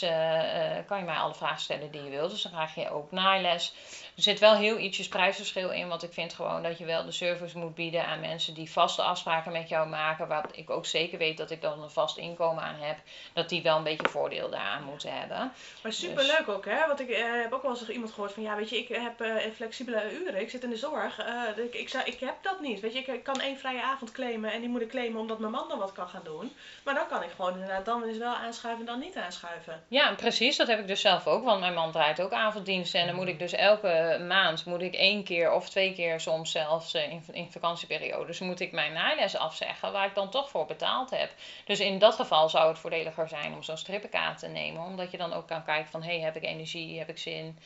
kan 0.86 0.98
je 0.98 1.04
mij 1.04 1.16
alle 1.16 1.34
vragen 1.34 1.60
stellen 1.60 1.90
die 1.90 2.02
je 2.02 2.10
wilt. 2.10 2.30
Dus 2.30 2.42
dan 2.42 2.52
krijg 2.52 2.75
je 2.75 2.90
ook 2.90 3.10
naailes. 3.10 3.72
Er 4.19 4.25
zit 4.25 4.38
wel 4.38 4.54
heel 4.54 4.78
ietsjes 4.78 5.08
prijsverschil 5.08 5.70
in, 5.70 5.88
want 5.88 6.02
ik 6.02 6.12
vind 6.12 6.32
gewoon 6.32 6.62
dat 6.62 6.78
je 6.78 6.84
wel 6.84 7.04
de 7.04 7.12
service 7.12 7.58
moet 7.58 7.75
bieden 7.75 8.06
aan 8.06 8.20
mensen 8.20 8.54
die 8.54 8.70
vaste 8.70 9.02
afspraken 9.02 9.52
met 9.52 9.69
jou 9.69 9.88
maken. 9.88 10.28
Waar 10.28 10.44
ik 10.52 10.70
ook 10.70 10.86
zeker 10.86 11.19
weet 11.19 11.36
dat 11.36 11.50
ik 11.50 11.62
dan 11.62 11.82
een 11.82 11.90
vast 11.90 12.16
inkomen 12.16 12.62
aan 12.62 12.80
heb, 12.80 12.98
dat 13.32 13.48
die 13.48 13.62
wel 13.62 13.76
een 13.76 13.82
beetje 13.82 14.08
voordeel 14.08 14.50
daaraan 14.50 14.82
moeten 14.82 15.19
hebben. 15.19 15.52
Maar 15.82 15.92
super 15.92 16.25
leuk 16.25 16.46
dus. 16.46 16.54
ook, 16.54 16.64
hè? 16.64 16.86
Want 16.86 17.00
ik 17.00 17.16
heb 17.42 17.52
ook 17.52 17.62
wel 17.62 17.70
eens 17.70 17.88
iemand 17.88 18.12
gehoord 18.12 18.32
van 18.32 18.42
ja, 18.42 18.56
weet 18.56 18.70
je, 18.70 18.78
ik 18.78 18.88
heb 18.88 19.20
uh, 19.20 19.44
flexibele 19.73 20.12
uren, 20.25 20.41
ik 20.41 20.50
zit 20.50 20.62
in 20.62 20.70
de 20.70 20.76
zorg. 20.76 21.19
Uh, 21.19 21.65
ik, 21.65 21.75
ik, 21.75 21.88
zou, 21.88 22.05
ik 22.05 22.20
heb 22.20 22.35
dat 22.43 22.61
niet. 22.61 22.81
Weet 22.81 22.93
je, 22.93 22.99
ik 22.99 23.23
kan 23.23 23.41
één 23.41 23.59
vrije 23.59 23.82
avond 23.82 24.12
claimen 24.12 24.53
en 24.53 24.61
die 24.61 24.69
moet 24.69 24.81
ik 24.81 24.88
claimen 24.88 25.20
omdat 25.20 25.38
mijn 25.38 25.53
man 25.53 25.69
dan 25.69 25.79
wat 25.79 25.93
kan 25.93 26.09
gaan 26.09 26.25
doen. 26.25 26.53
Maar 26.85 26.94
dan 26.94 27.06
kan 27.09 27.23
ik 27.23 27.31
gewoon 27.37 27.53
inderdaad 27.53 27.85
dan 27.85 28.05
eens 28.05 28.19
wel 28.19 28.35
aanschuiven 28.35 28.87
en 28.87 28.93
dan 28.93 29.00
niet 29.00 29.17
aanschuiven. 29.17 29.82
Ja, 29.88 30.15
precies. 30.15 30.56
Dat 30.56 30.67
heb 30.67 30.79
ik 30.79 30.87
dus 30.87 31.00
zelf 31.00 31.26
ook, 31.26 31.44
want 31.44 31.61
mijn 31.61 31.75
man 31.75 31.93
draait 31.93 32.20
ook 32.20 32.32
avonddiensten 32.32 33.00
en 33.00 33.06
dan 33.06 33.17
moet 33.17 33.29
ik 33.29 33.38
dus 33.38 33.53
elke 33.53 34.25
maand 34.29 34.65
moet 34.65 34.82
ik 34.82 34.94
één 34.94 35.25
keer 35.25 35.53
of 35.53 35.69
twee 35.69 35.94
keer 35.94 36.21
soms 36.21 36.50
zelfs 36.50 36.94
in, 36.94 37.23
in 37.32 37.53
vakantieperiodes 37.53 38.38
moet 38.38 38.61
ik 38.61 38.73
mijn 38.73 38.93
naailes 38.93 39.37
afzeggen 39.37 39.93
waar 39.93 40.06
ik 40.06 40.14
dan 40.14 40.31
toch 40.31 40.50
voor 40.50 40.67
betaald 40.67 41.11
heb. 41.11 41.31
Dus 41.64 41.81
in 41.81 41.99
dat 41.99 42.14
geval 42.14 42.49
zou 42.49 42.69
het 42.69 42.79
voordeliger 42.79 43.29
zijn 43.29 43.55
om 43.55 43.62
zo'n 43.62 43.76
strippenkaart 43.76 44.38
te 44.38 44.47
nemen, 44.47 44.82
omdat 44.82 45.11
je 45.11 45.17
dan 45.17 45.32
ook 45.32 45.47
kan 45.47 45.64
kijken 45.64 45.91
van 45.91 46.03
hé, 46.03 46.14
hey, 46.14 46.21
heb 46.21 46.37
ik 46.37 46.44
energie, 46.44 46.99
heb 46.99 47.09
ik 47.09 47.19
zin. 47.19 47.59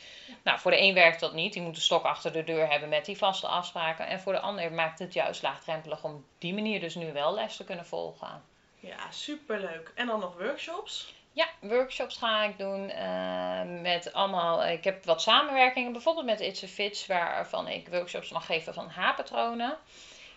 Nou, 0.43 0.59
voor 0.59 0.71
de 0.71 0.81
een 0.81 0.95
werkt 0.95 1.21
dat 1.21 1.33
niet, 1.33 1.53
die 1.53 1.63
moet 1.63 1.77
een 1.77 1.83
stok 1.93 2.05
achter 2.05 2.33
de 2.33 2.45
deur 2.45 2.71
hebben 2.71 2.89
met 2.89 3.05
die 3.05 3.19
vaste 3.19 3.47
afspraken. 3.47 4.07
En 4.07 4.21
voor 4.21 4.33
de 4.33 4.41
ander 4.41 4.73
maakt 4.73 4.99
het 4.99 5.13
juist 5.13 5.43
laagdrempelig 5.43 6.05
om 6.05 6.25
die 6.39 6.55
manier 6.55 6.81
dus 6.81 6.95
nu 6.95 7.13
wel 7.13 7.35
les 7.35 7.57
te 7.57 7.65
kunnen 7.65 7.87
volgen. 7.87 8.43
Ja, 8.81 9.11
superleuk. 9.11 9.93
En 9.95 10.07
dan 10.07 10.21
nog 10.21 10.39
workshops? 10.39 11.15
Ja, 11.33 11.47
workshops 11.61 12.17
ga 12.17 12.45
ik 12.45 12.59
doen 12.59 12.91
uh, 12.91 13.81
met 13.83 14.13
allemaal. 14.13 14.65
Ik 14.65 14.85
heb 14.85 15.05
wat 15.05 15.23
samenwerkingen, 15.23 15.93
bijvoorbeeld 15.93 16.27
met 16.27 16.41
It's 16.41 16.63
a 16.63 16.67
Fits, 16.67 17.07
waarvan 17.07 17.69
ik 17.69 17.89
workshops 17.89 18.31
mag 18.31 18.47
geven 18.47 18.75
van 18.75 18.89
haarpatronen. 18.89 19.77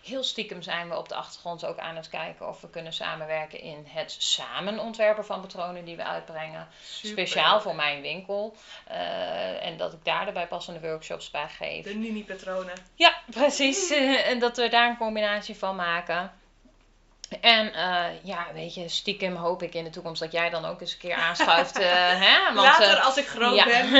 Heel 0.06 0.24
stiekem 0.24 0.62
zijn 0.62 0.90
we 0.90 0.98
op 0.98 1.10
de 1.10 1.16
achtergrond 1.16 1.66
ook 1.66 1.78
aan 1.78 1.96
het 1.96 2.10
kijken 2.10 2.48
of 2.48 2.62
we 2.62 2.70
kunnen 2.70 2.94
samenwerken 2.94 3.60
in 3.60 3.86
het 3.88 4.16
samen 4.20 4.80
ontwerpen 4.80 5.26
van 5.26 5.42
patronen 5.42 5.86
die 5.86 5.96
we 5.96 6.04
uitbrengen. 6.04 6.68
Super. 6.84 7.10
Speciaal 7.10 7.62
voor 7.62 7.76
mijn 7.76 8.02
winkel. 8.02 8.56
Uh, 8.92 9.66
en 9.66 9.78
dat 9.78 9.94
ik 9.94 10.00
daar 10.04 10.26
de 10.26 10.32
bijpassende 10.32 10.80
workshops 10.80 11.32
bij 11.32 11.48
geef. 11.48 11.84
De 11.84 11.94
Nini-patronen. 11.94 12.74
Ja, 12.96 13.16
precies. 13.26 13.90
en 14.32 14.40
dat 14.40 14.58
we 14.58 14.70
daar 14.70 14.90
een 14.90 14.98
combinatie 14.98 15.56
van 15.56 15.76
maken. 15.76 16.32
En 17.42 17.66
uh, 17.68 18.06
ja, 18.24 18.48
weet 18.54 18.74
je, 18.74 18.90
stiekem 18.90 19.36
hoop 19.36 19.64
ik 19.64 19.74
in 19.74 19.84
de 19.84 19.90
toekomst 19.90 20.22
dat 20.22 20.32
jij 20.32 20.50
dan 20.50 20.66
ook 20.66 20.82
eens 20.82 20.94
een 20.94 21.00
keer 21.00 21.16
aanschuift. 21.16 21.80
Uh, 21.80 21.86
hè? 22.26 22.54
Want, 22.54 22.68
Later, 22.68 23.00
als 23.00 23.18
ik 23.18 23.28
groot 23.28 23.56
ja. 23.56 23.66
ben. 23.66 23.92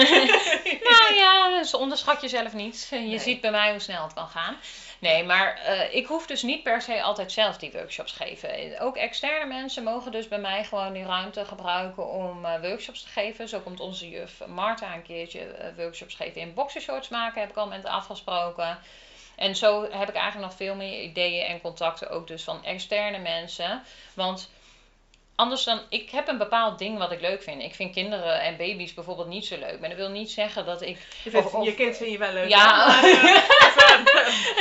nou 0.90 1.14
ja, 1.16 1.50
dus 1.58 1.74
onderschat 1.74 2.22
jezelf 2.22 2.54
niet. 2.54 2.88
Je 2.90 2.98
nee. 2.98 3.20
ziet 3.20 3.42
bij 3.42 3.52
mij 3.52 3.72
hoe 3.72 3.80
snel 3.80 4.04
het 4.04 4.14
kan 4.14 4.28
gaan. 4.28 4.58
Nee, 5.00 5.24
maar 5.24 5.62
ik 5.92 6.06
hoef 6.06 6.28
dus 6.28 6.44
niet 6.44 6.64
per 6.64 6.82
se 6.82 7.02
altijd 7.02 7.32
zelf 7.32 7.58
die 7.58 7.72
workshops 7.72 8.12
geven. 8.12 8.80
Ook 8.80 8.96
externe 8.98 9.46
mensen 9.46 9.84
mogen 9.84 10.12
dus 10.12 10.28
bij 10.28 10.40
mij 10.40 10.64
gewoon 10.64 10.94
die 10.94 11.06
ruimte 11.06 11.46
gebruiken 11.46 12.08
om 12.08 12.42
workshops 12.62 13.04
te 13.04 13.10
geven. 13.10 13.50
Zo 13.50 13.60
komt 13.60 13.80
onze 13.80 14.10
juf 14.10 14.46
Marta 14.48 14.94
een 14.94 15.04
keertje 15.04 15.74
workshops 15.78 16.16
geven 16.16 16.42
in 16.42 16.54
boxershorts 16.54 17.10
maken, 17.10 17.42
heb 17.42 17.50
ik 17.50 17.58
al 17.58 17.68
met 17.68 17.86
afgesproken. 17.86 18.80
En 19.36 19.56
zo 19.56 19.82
heb 19.82 20.10
ik 20.10 20.16
eigenlijk 20.16 20.48
nog 20.48 20.56
veel 20.56 20.76
meer 20.76 21.02
ideeën 21.02 21.46
en 21.46 21.62
contacten 21.62 22.10
ook 22.10 22.28
dus 22.28 22.44
van 22.44 22.64
externe 22.64 23.18
mensen. 23.18 23.84
Want 24.14 24.50
anders 25.36 25.64
dan, 25.64 25.80
ik 25.90 26.10
heb 26.10 26.28
een 26.28 26.38
bepaald 26.38 26.80
ding 26.80 26.98
wat 26.98 27.12
ik 27.12 27.22
leuk 27.22 27.44
vind. 27.44 27.62
Ik 27.62 27.76
vind 27.76 27.94
kinderen 27.94 28.42
en 28.42 28.58
baby's 28.58 28.94
bijvoorbeeld 28.94 29.28
niet 29.28 29.46
zo 29.46 29.58
leuk. 29.58 29.80
Maar 29.80 29.90
dat 29.90 29.98
wil 29.98 30.10
niet 30.10 30.32
zeggen 30.32 30.66
dat 30.66 30.82
ik... 30.82 30.98
Je, 31.24 31.30
vindt, 31.30 31.46
of, 31.46 31.54
of, 31.54 31.66
je 31.66 31.76
kind 31.76 31.98
vind 31.98 32.12
je 32.12 32.18
wel 32.18 32.34
leuk. 32.34 32.50
Ja. 32.50 32.88
Maar, 32.88 33.04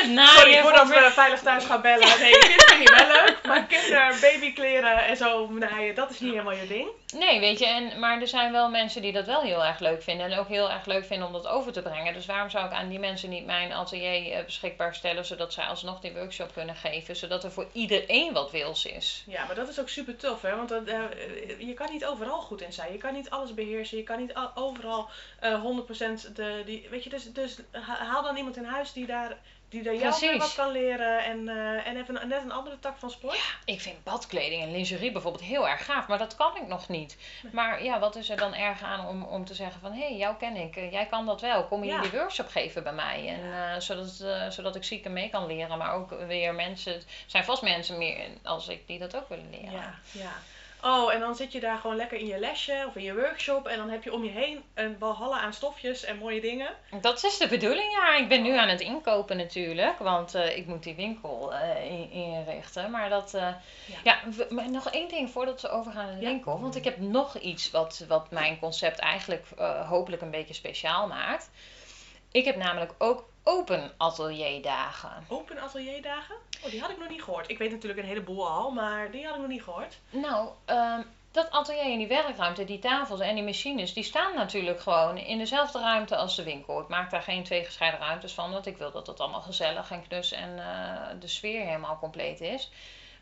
uh, 0.08 0.28
Sorry, 0.28 0.60
voordat 0.62 0.88
we 0.88 1.10
veilig 1.12 1.40
thuis 1.40 1.64
gaan 1.64 1.80
bellen. 1.80 2.18
Nee, 2.18 2.30
je 2.30 2.38
kind 2.38 2.64
vind 2.64 2.88
je 2.88 2.94
wel 2.94 3.06
leuk. 3.06 3.38
Maar 3.46 3.66
kinder, 3.66 4.18
babykleren 4.20 4.82
leren 4.82 5.04
en 5.06 5.16
zo 5.16 5.48
naaien, 5.48 5.94
dat 5.94 6.10
is 6.10 6.20
niet 6.20 6.30
helemaal 6.30 6.54
je 6.54 6.66
ding. 6.66 6.88
Nee, 7.14 7.40
weet 7.40 7.58
je, 7.58 7.66
en, 7.66 7.98
maar 7.98 8.20
er 8.20 8.28
zijn 8.28 8.52
wel 8.52 8.68
mensen 8.68 9.02
die 9.02 9.12
dat 9.12 9.26
wel 9.26 9.42
heel 9.42 9.64
erg 9.64 9.78
leuk 9.78 10.02
vinden. 10.02 10.30
En 10.30 10.38
ook 10.38 10.48
heel 10.48 10.70
erg 10.70 10.86
leuk 10.86 11.04
vinden 11.04 11.26
om 11.26 11.32
dat 11.32 11.46
over 11.46 11.72
te 11.72 11.82
brengen. 11.82 12.14
Dus 12.14 12.26
waarom 12.26 12.50
zou 12.50 12.66
ik 12.66 12.72
aan 12.72 12.88
die 12.88 12.98
mensen 12.98 13.30
niet 13.30 13.46
mijn 13.46 13.72
atelier 13.72 14.32
eh, 14.32 14.44
beschikbaar 14.44 14.94
stellen, 14.94 15.24
zodat 15.24 15.52
zij 15.52 15.64
alsnog 15.64 16.00
die 16.00 16.12
workshop 16.12 16.52
kunnen 16.52 16.76
geven, 16.76 17.16
zodat 17.16 17.44
er 17.44 17.52
voor 17.52 17.66
iedereen 17.72 18.32
wat 18.32 18.50
wils 18.50 18.86
is. 18.86 19.24
Ja, 19.26 19.44
maar 19.46 19.54
dat 19.54 19.68
is 19.68 19.80
ook 19.80 19.88
super 19.88 20.16
tof, 20.16 20.42
hè? 20.42 20.56
Want 20.68 20.86
dat, 20.86 20.94
eh, 20.94 21.60
je 21.60 21.74
kan 21.74 21.92
niet 21.92 22.04
overal 22.04 22.40
goed 22.40 22.60
in 22.60 22.72
zijn. 22.72 22.92
Je 22.92 22.98
kan 22.98 23.12
niet 23.14 23.30
alles 23.30 23.54
beheersen. 23.54 23.96
Je 23.98 24.02
kan 24.02 24.18
niet 24.18 24.34
al- 24.34 24.50
overal 24.56 25.08
eh 25.40 25.60
100% 25.62 26.34
de, 26.36 26.62
die, 26.64 26.86
weet 26.90 27.04
je, 27.04 27.10
dus, 27.10 27.32
dus 27.32 27.58
ha- 27.70 28.04
haal 28.04 28.22
dan 28.22 28.36
iemand 28.36 28.56
in 28.56 28.64
huis 28.64 28.92
die 28.92 29.06
daar, 29.06 29.36
die 29.68 29.82
daar 29.82 29.94
jou 29.94 30.08
Precies. 30.18 30.38
wat 30.38 30.54
kan 30.54 30.70
leren 30.72 31.24
en, 31.24 31.48
eh, 31.48 31.86
en 31.86 31.96
even 31.96 32.28
net 32.28 32.42
een 32.42 32.52
andere 32.52 32.78
tak 32.78 32.98
van 32.98 33.10
sport. 33.10 33.56
Ik 33.64 33.80
vind 33.80 34.02
badkleding 34.04 34.62
en 34.62 34.70
lingerie 34.70 35.12
bijvoorbeeld 35.12 35.44
heel 35.44 35.68
erg 35.68 35.84
gaaf, 35.84 36.06
maar 36.08 36.18
dat 36.18 36.34
kan 36.36 36.56
ik 36.56 36.66
nog 36.66 36.88
niet. 36.88 37.16
Maar 37.52 37.84
ja, 37.84 37.98
wat 37.98 38.16
is 38.16 38.30
er 38.30 38.36
dan 38.36 38.54
erg 38.54 38.82
aan 38.82 39.06
om, 39.06 39.22
om 39.22 39.44
te 39.44 39.54
zeggen 39.54 39.80
van, 39.80 39.92
hé, 39.92 40.06
hey, 40.08 40.16
jou 40.16 40.36
ken 40.36 40.56
ik, 40.56 40.76
eh, 40.76 40.92
jij 40.92 41.06
kan 41.06 41.26
dat 41.26 41.40
wel, 41.40 41.64
kom 41.64 41.84
je 41.84 41.90
Ja. 41.90 42.00
die 42.00 42.10
workshop 42.10 42.48
geven 42.48 42.82
bij 42.82 42.92
mij? 42.92 43.28
En, 43.28 43.52
eh, 43.52 43.80
zodat, 43.80 44.24
zodat 44.52 44.76
ik 44.76 44.84
zieken 44.84 45.12
mee 45.12 45.28
kan 45.30 45.46
leren, 45.46 45.78
maar 45.78 45.92
ook 45.92 46.10
weer 46.26 46.54
mensen, 46.54 46.94
er 46.94 47.02
zijn 47.26 47.44
vast 47.44 47.62
mensen 47.62 47.98
meer 47.98 48.18
als 48.42 48.68
ik 48.68 48.86
die 48.86 48.98
dat 48.98 49.16
ook 49.16 49.28
willen 49.28 49.50
leren. 49.50 49.72
Ja, 49.72 49.94
ja. 50.12 50.32
Oh, 50.86 51.12
en 51.14 51.20
dan 51.20 51.34
zit 51.34 51.52
je 51.52 51.60
daar 51.60 51.78
gewoon 51.78 51.96
lekker 51.96 52.18
in 52.18 52.26
je 52.26 52.38
lesje 52.38 52.84
of 52.88 52.94
in 52.96 53.02
je 53.02 53.14
workshop 53.14 53.66
en 53.66 53.76
dan 53.76 53.88
heb 53.90 54.02
je 54.04 54.12
om 54.12 54.24
je 54.24 54.30
heen 54.30 54.62
een 54.74 54.98
walhalla 54.98 55.38
aan 55.40 55.52
stofjes 55.52 56.04
en 56.04 56.18
mooie 56.18 56.40
dingen. 56.40 56.68
Dat 57.00 57.24
is 57.24 57.38
de 57.38 57.48
bedoeling, 57.48 57.92
ja. 57.92 58.16
Ik 58.16 58.28
ben 58.28 58.42
nu 58.42 58.56
aan 58.56 58.68
het 58.68 58.80
inkopen 58.80 59.36
natuurlijk, 59.36 59.98
want 59.98 60.34
eh, 60.34 60.56
ik 60.56 60.66
moet 60.66 60.82
die 60.82 60.94
winkel 60.94 61.54
eh, 61.54 61.90
in- 61.90 62.10
inrichten. 62.10 62.90
Maar 62.90 63.08
dat, 63.08 63.34
eh, 63.34 63.48
ja, 64.04 64.18
maar 64.50 64.70
nog 64.70 64.90
één 64.90 65.08
ding 65.08 65.30
voordat 65.30 65.60
we 65.60 65.68
overgaan 65.68 66.04
naar 66.06 66.14
de 66.14 66.20
Ja. 66.20 66.28
winkel. 66.28 66.60
Want 66.60 66.76
ik 66.76 66.84
heb 66.84 66.98
nog 66.98 67.38
iets 67.38 67.70
wat, 67.70 68.04
wat 68.08 68.30
mijn 68.30 68.58
concept 68.58 68.98
eigenlijk 68.98 69.46
hopelijk 69.88 70.22
een 70.22 70.30
beetje 70.30 70.54
speciaal 70.54 71.06
maakt. 71.06 71.50
Ik 72.32 72.44
heb 72.44 72.56
namelijk 72.56 72.92
ook 72.98 73.28
open 73.44 73.92
atelierdagen. 73.96 75.24
Open 75.28 75.60
atelierdagen? 75.60 76.34
Oh, 76.64 76.70
die 76.70 76.80
had 76.80 76.90
ik 76.90 76.98
nog 76.98 77.08
niet 77.08 77.22
gehoord. 77.22 77.50
Ik 77.50 77.58
weet 77.58 77.70
natuurlijk 77.70 78.00
een 78.00 78.08
heleboel 78.08 78.48
al, 78.48 78.70
maar 78.70 79.10
die 79.10 79.24
had 79.24 79.34
ik 79.34 79.40
nog 79.40 79.50
niet 79.50 79.62
gehoord. 79.62 79.98
Nou, 80.10 80.48
ehm, 80.64 81.02
dat 81.30 81.50
atelier 81.50 81.92
en 81.92 81.98
die 81.98 82.06
werkruimte, 82.06 82.64
die 82.64 82.78
tafels 82.78 83.20
en 83.20 83.34
die 83.34 83.44
machines, 83.44 83.94
die 83.94 84.04
staan 84.04 84.34
natuurlijk 84.34 84.80
gewoon 84.80 85.16
in 85.16 85.38
dezelfde 85.38 85.78
ruimte 85.78 86.16
als 86.16 86.36
de 86.36 86.42
winkel. 86.42 86.80
Ik 86.80 86.88
maak 86.88 87.10
daar 87.10 87.22
geen 87.22 87.44
twee 87.44 87.64
gescheiden 87.64 88.00
ruimtes 88.00 88.32
van, 88.32 88.52
want 88.52 88.66
ik 88.66 88.76
wil 88.76 88.90
dat 88.90 89.06
het 89.06 89.20
allemaal 89.20 89.40
gezellig 89.40 89.90
en 89.90 90.06
knus 90.06 90.32
en 90.32 90.58
eh, 90.58 91.20
de 91.20 91.28
sfeer 91.28 91.64
helemaal 91.64 91.98
compleet 91.98 92.40
is. 92.40 92.70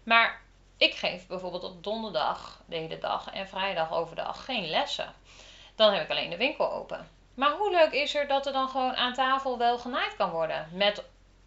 Maar 0.02 0.40
ik 0.76 0.94
geef 0.94 1.26
bijvoorbeeld 1.26 1.64
op 1.64 1.84
donderdag 1.84 2.62
de 2.66 2.76
hele 2.76 2.98
dag 2.98 3.30
en 3.30 3.48
vrijdag 3.48 3.92
overdag 3.92 4.44
geen 4.44 4.68
lessen. 4.68 5.14
Dan 5.74 5.92
heb 5.92 6.02
ik 6.02 6.10
alleen 6.10 6.30
de 6.30 6.36
winkel 6.36 6.72
open. 6.72 7.08
Maar 7.34 7.50
hoe 7.50 7.70
leuk 7.70 7.92
is 7.92 8.14
er 8.14 8.26
dat 8.26 8.46
er 8.46 8.52
dan 8.52 8.68
gewoon 8.68 8.96
aan 8.96 9.14
tafel 9.14 9.58
wel 9.58 9.78
genaaid 9.78 10.16
kan 10.16 10.30
worden? 10.30 10.68
Met 10.72 11.04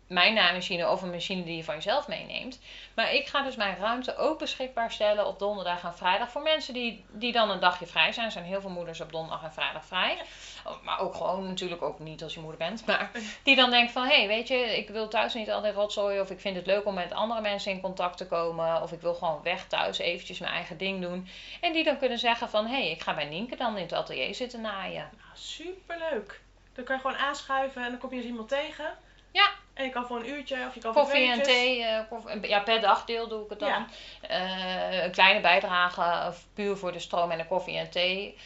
mijn 0.07 0.33
naaimachine 0.33 0.89
of 0.89 1.01
een 1.01 1.09
machine 1.09 1.43
die 1.43 1.57
je 1.57 1.63
van 1.63 1.75
jezelf 1.75 2.07
meeneemt. 2.07 2.59
Maar 2.95 3.13
ik 3.13 3.27
ga 3.27 3.43
dus 3.43 3.55
mijn 3.55 3.77
ruimte 3.77 4.17
ook 4.17 4.39
beschikbaar 4.39 4.91
stellen 4.91 5.27
op 5.27 5.39
donderdag 5.39 5.83
en 5.83 5.95
vrijdag. 5.95 6.31
Voor 6.31 6.41
mensen 6.41 6.73
die, 6.73 7.05
die 7.11 7.31
dan 7.31 7.49
een 7.49 7.59
dagje 7.59 7.85
vrij 7.85 8.11
zijn. 8.11 8.25
Er 8.25 8.31
zijn 8.31 8.45
heel 8.45 8.61
veel 8.61 8.69
moeders 8.69 9.01
op 9.01 9.11
donderdag 9.11 9.43
en 9.43 9.53
vrijdag 9.53 9.85
vrij. 9.85 10.17
Oh, 10.65 10.83
Maar 10.83 10.99
ook 10.99 11.15
gewoon 11.15 11.47
natuurlijk 11.47 11.81
ook 11.81 11.99
niet 11.99 12.23
als 12.23 12.33
je 12.33 12.39
moeder 12.39 12.57
bent. 12.57 12.85
Maar 12.85 13.11
die 13.43 13.55
dan 13.55 13.69
denken 13.69 13.93
van, 13.93 14.03
hé, 14.07 14.15
hey, 14.15 14.27
weet 14.27 14.47
je, 14.47 14.77
ik 14.77 14.89
wil 14.89 15.07
thuis 15.07 15.33
niet 15.33 15.51
al 15.51 15.61
die 15.61 15.71
rotzooi. 15.71 16.19
Of 16.19 16.29
ik 16.29 16.39
vind 16.39 16.55
het 16.55 16.65
leuk 16.65 16.85
om 16.85 16.93
met 16.93 17.13
andere 17.13 17.41
mensen 17.41 17.71
in 17.71 17.81
contact 17.81 18.17
te 18.17 18.27
komen. 18.27 18.81
Of 18.81 18.91
ik 18.91 19.01
wil 19.01 19.13
gewoon 19.13 19.39
weg 19.43 19.67
thuis 19.67 19.97
eventjes 19.97 20.39
mijn 20.39 20.53
eigen 20.53 20.77
ding 20.77 21.01
doen. 21.01 21.27
En 21.61 21.73
die 21.73 21.83
dan 21.83 21.97
kunnen 21.97 22.19
zeggen 22.19 22.49
van, 22.49 22.65
hé, 22.65 22.81
hey, 22.81 22.91
ik 22.91 23.01
ga 23.01 23.15
bij 23.15 23.25
Nienke 23.25 23.55
dan 23.55 23.75
in 23.75 23.83
het 23.83 23.93
atelier 23.93 24.35
zitten 24.35 24.61
naaien. 24.61 25.09
Nou, 25.17 25.29
superleuk. 25.33 26.41
Dan 26.73 26.83
kan 26.83 26.95
je 26.95 27.01
gewoon 27.01 27.17
aanschuiven 27.17 27.83
en 27.83 27.89
dan 27.89 27.99
kom 27.99 28.09
je 28.09 28.15
eens 28.15 28.25
iemand 28.25 28.49
tegen. 28.49 28.97
Ja. 29.31 29.49
En 29.75 29.83
je 29.83 29.89
kan 29.89 30.05
voor 30.05 30.17
een 30.17 30.29
uurtje 30.29 30.55
of 30.67 30.73
je 30.73 30.79
kan 30.79 30.93
voor 30.93 31.01
Koffie 31.01 31.31
twee 31.31 31.37
en 31.37 31.43
thee, 31.43 31.83
eh, 31.83 31.99
koffie- 32.09 32.47
ja, 32.47 32.59
per 32.59 32.81
dagdeel 32.81 33.27
doe 33.27 33.43
ik 33.43 33.49
het 33.49 33.59
dan. 33.59 33.69
Ja. 33.69 33.87
Eh, 34.21 35.03
een 35.03 35.11
kleine 35.11 35.41
bijdrage, 35.41 36.01
eh, 36.01 36.27
puur 36.53 36.77
voor 36.77 36.91
de 36.91 36.99
stroom 36.99 37.31
en 37.31 37.37
de 37.37 37.45
koffie 37.45 37.77
en 37.77 37.89
thee. 37.89 38.37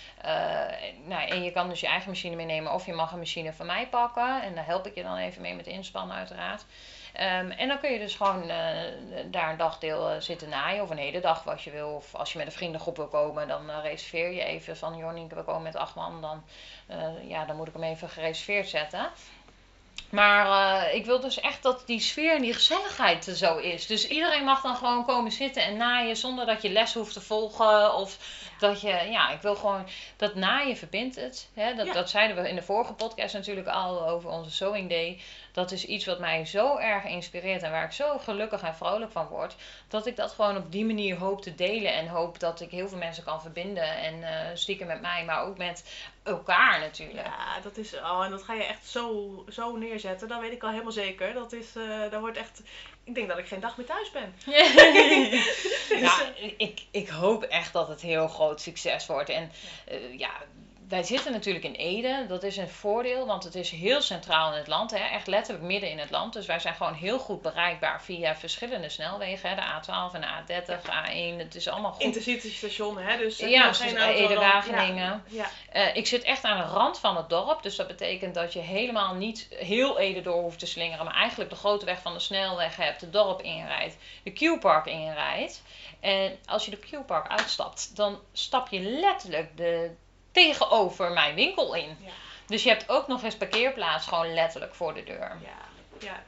Nou, 1.06 1.28
en 1.28 1.44
je 1.44 1.52
kan 1.52 1.70
dus 1.70 1.80
je 1.80 1.88
eigen 1.88 2.10
machine 2.10 2.36
meenemen 2.36 2.74
of 2.74 2.86
je 2.86 2.94
mag 2.94 3.12
een 3.12 3.20
machine 3.20 3.54
van 3.54 3.66
mij 3.66 3.88
pakken. 3.88 4.42
En 4.42 4.56
daar 4.56 4.66
help 4.66 4.88
ik 4.88 4.96
je 4.96 5.04
dan 5.04 5.18
even 5.18 5.42
mee 5.42 5.54
met 5.56 5.68
inspannen 5.68 6.16
uiteraard. 6.16 6.66
Ehm, 7.14 7.52
en 7.52 7.68
dan 7.68 7.80
kun 7.80 7.92
je 7.92 8.00
dus 8.00 8.16
gewoon 8.16 8.48
daar 9.32 9.50
een 9.50 9.58
dagdeel 9.58 10.22
zitten 10.22 10.50
naaien 10.50 10.84
of 10.84 10.90
een 10.90 10.98
hele 10.98 11.20
dag 11.20 11.44
wat 11.44 11.62
je 11.62 11.72
wil. 11.72 11.90
Of 11.90 12.16
als 12.16 12.32
je 12.32 12.38
met 12.38 12.48
een 12.48 12.54
vriendengroep 12.54 12.96
wil 12.96 13.08
komen, 13.08 13.48
dan 13.48 13.72
reserveer 13.82 14.32
je 14.32 14.44
even 14.44 14.78
van... 14.78 14.98
joh 14.98 15.14
Nienke, 15.14 15.36
we 15.36 15.44
komen 15.44 15.64
met 15.64 15.76
acht 15.76 15.96
man, 15.96 16.22
dan, 16.22 16.44
ja, 17.28 17.46
dan 17.46 17.56
moet 17.56 17.68
ik 17.68 17.74
hem 17.74 17.84
even 17.84 18.10
gereserveerd 18.10 18.70
zetten. 18.70 19.10
Maar 20.10 20.86
eh, 20.86 20.96
ik 20.96 21.06
wil 21.06 21.20
dus 21.20 21.40
echt 21.40 21.64
dat 21.64 21.84
die 21.86 22.00
sfeer 22.00 22.36
en 22.36 22.42
die 22.42 22.54
gezelligheid 22.54 23.28
er 23.28 23.36
zo 23.36 23.58
is. 23.58 23.88
Dus 23.88 24.08
iedereen 24.08 24.44
mag 24.44 24.62
dan 24.62 24.76
gewoon 24.76 25.06
komen 25.06 25.32
zitten 25.32 25.64
en 25.64 25.78
naaien 25.78 26.16
zonder 26.16 26.46
dat 26.46 26.62
je 26.62 26.70
les 26.70 26.94
hoeft 26.94 27.14
te 27.14 27.22
volgen. 27.22 27.94
Of 27.94 28.18
dat 28.60 28.82
je, 28.82 28.88
ja, 28.88 29.30
ik 29.30 29.42
wil 29.42 29.56
gewoon, 29.56 29.88
dat 30.18 30.36
naaien 30.36 30.78
verbindt 30.78 31.16
het. 31.16 31.50
Hè? 31.54 31.76
Dat, 31.76 31.86
Ja. 31.86 31.94
dat 31.94 32.10
zeiden 32.10 32.44
we 32.44 32.50
in 32.50 32.56
de 32.56 32.62
vorige 32.62 32.94
podcast 32.94 33.34
natuurlijk 33.34 33.68
al 33.68 34.08
over 34.08 34.30
onze 34.30 34.52
Sewing 34.52 34.90
Day. 34.90 35.22
Dat 35.52 35.72
is 35.72 35.86
iets 35.86 36.06
wat 36.06 36.20
mij 36.20 36.46
zo 36.46 36.78
erg 36.78 37.04
inspireert 37.04 37.64
en 37.64 37.72
waar 37.72 37.84
ik 37.86 37.92
zo 37.92 38.18
gelukkig 38.18 38.62
en 38.62 38.76
vrolijk 38.76 39.12
van 39.12 39.28
word. 39.28 39.56
Dat 39.88 40.06
ik 40.06 40.16
dat 40.16 40.32
gewoon 40.32 40.58
op 40.58 40.72
die 40.72 40.86
manier 40.86 41.18
hoop 41.18 41.42
te 41.42 41.56
delen. 41.56 41.94
En 41.94 42.08
hoop 42.08 42.40
dat 42.40 42.62
ik 42.62 42.72
heel 42.72 42.88
veel 42.88 42.98
mensen 42.98 43.24
kan 43.24 43.42
verbinden. 43.42 43.98
En 43.98 44.24
eh, 44.24 44.56
stiekem 44.56 44.88
met 44.88 45.02
mij, 45.02 45.26
maar 45.26 45.44
ook 45.44 45.58
met 45.58 45.84
elkaar 46.24 46.80
natuurlijk. 46.80 47.26
Ja, 47.28 47.60
dat 47.64 47.78
is. 47.78 47.94
Oh, 47.94 48.22
en 48.26 48.32
dat 48.32 48.44
ga 48.44 48.54
je 48.54 48.64
echt 48.64 48.88
zo, 48.88 49.44
zo 49.50 49.76
neerzetten. 49.78 50.28
Dan 50.28 50.42
weet 50.42 50.52
ik 50.52 50.64
al 50.64 50.70
helemaal 50.70 50.92
zeker. 50.92 51.34
Dat 51.34 51.54
is. 51.54 51.76
eh 51.76 52.12
dat 52.12 52.20
wordt 52.20 52.38
echt. 52.38 52.62
Ik 53.04 53.16
denk 53.16 53.28
dat 53.28 53.38
ik 53.38 53.48
geen 53.48 53.60
dag 53.60 53.78
meer 53.78 53.86
thuis 53.86 54.12
ben. 54.12 54.34
ja, 56.06 56.22
ik, 56.58 56.82
ik 56.92 57.10
hoop 57.10 57.44
echt 57.44 57.74
dat 57.74 57.88
het 57.88 58.02
heel 58.02 58.28
groot 58.28 58.62
succes 58.62 59.06
wordt. 59.06 59.30
En 59.30 59.52
eh, 59.86 60.18
ja, 60.20 60.32
wij 60.90 61.04
zitten 61.04 61.32
natuurlijk 61.32 61.66
in 61.66 61.74
Ede. 61.74 62.26
Dat 62.28 62.44
is 62.44 62.58
een 62.58 62.70
voordeel, 62.70 63.26
want 63.26 63.44
het 63.44 63.56
is 63.56 63.70
heel 63.70 64.02
centraal 64.02 64.52
in 64.52 64.58
het 64.58 64.68
land. 64.68 64.92
Hè? 64.92 64.98
Echt 64.98 65.28
letterlijk 65.28 65.66
midden 65.66 65.90
in 65.90 66.00
het 66.00 66.10
land. 66.10 66.34
Dus 66.34 66.46
wij 66.46 66.60
zijn 66.60 66.76
gewoon 66.76 66.94
heel 66.94 67.20
goed 67.20 67.42
bereikbaar 67.42 68.02
via 68.02 68.36
verschillende 68.36 68.90
snelwegen. 68.90 69.50
Hè? 69.50 69.56
De 69.56 69.62
A12 69.62 70.16
en 70.16 70.22
de 70.22 70.62
A30, 70.62 70.82
A1. 70.82 71.38
Het 71.38 71.56
is 71.56 71.68
allemaal 71.68 71.92
goed. 71.92 72.02
Intercity 72.02 72.50
station, 72.50 72.98
hè? 72.98 73.18
Dus 73.18 73.42
er 73.42 73.50
Ja, 73.50 73.68
dus 73.68 73.82
auto 73.82 74.06
Ede, 74.06 74.36
Wageningen. 74.36 75.24
Ja, 75.28 75.44
ja. 75.44 75.50
Eh, 75.72 75.96
ik 75.96 76.08
zit 76.08 76.24
echt 76.24 76.44
aan 76.44 76.58
de 76.58 76.74
rand 76.74 77.00
van 77.00 77.18
het 77.18 77.30
dorp. 77.30 77.64
Dus 77.64 77.76
dat 77.76 77.88
betekent 77.88 78.34
dat 78.34 78.54
je 78.54 78.60
helemaal 78.60 79.14
niet 79.14 79.48
heel 79.50 80.00
Ede 80.00 80.22
door 80.22 80.42
hoeft 80.42 80.60
te 80.60 80.66
slingeren. 80.66 81.06
Maar 81.06 81.16
eigenlijk 81.16 81.50
de 81.50 81.56
grote 81.56 81.86
weg 81.86 82.02
van 82.02 82.14
de 82.14 82.20
snelweg 82.20 82.76
hebt. 82.76 83.02
Het 83.02 83.14
dorp 83.14 83.42
inrijdt. 83.42 83.98
De 84.24 84.32
Q-park 84.32 84.86
inrijdt. 84.86 85.62
En 86.00 86.38
als 86.46 86.66
je 86.66 86.72
de 86.72 86.80
Q-park 86.80 87.28
uitstapt. 87.28 87.96
Dan 87.96 88.20
stap 88.34 88.68
je 88.70 88.80
letterlijk 88.80 89.58
de, 89.58 89.92
tegenover 90.44 91.12
mijn 91.12 91.36
winkel 91.36 91.74
in. 91.74 91.98
Ja. 92.00 92.12
Dus 92.46 92.64
je 92.64 92.70
hebt 92.70 92.90
ook 92.90 93.08
nog 93.08 93.24
eens 93.24 93.36
parkeerplaats 93.36 94.08
gewoon 94.08 94.34
letterlijk 94.34 94.76
voor 94.76 94.94
de 94.94 95.04
deur. 95.04 95.38
ja, 95.42 95.68
ja. 96.00 96.24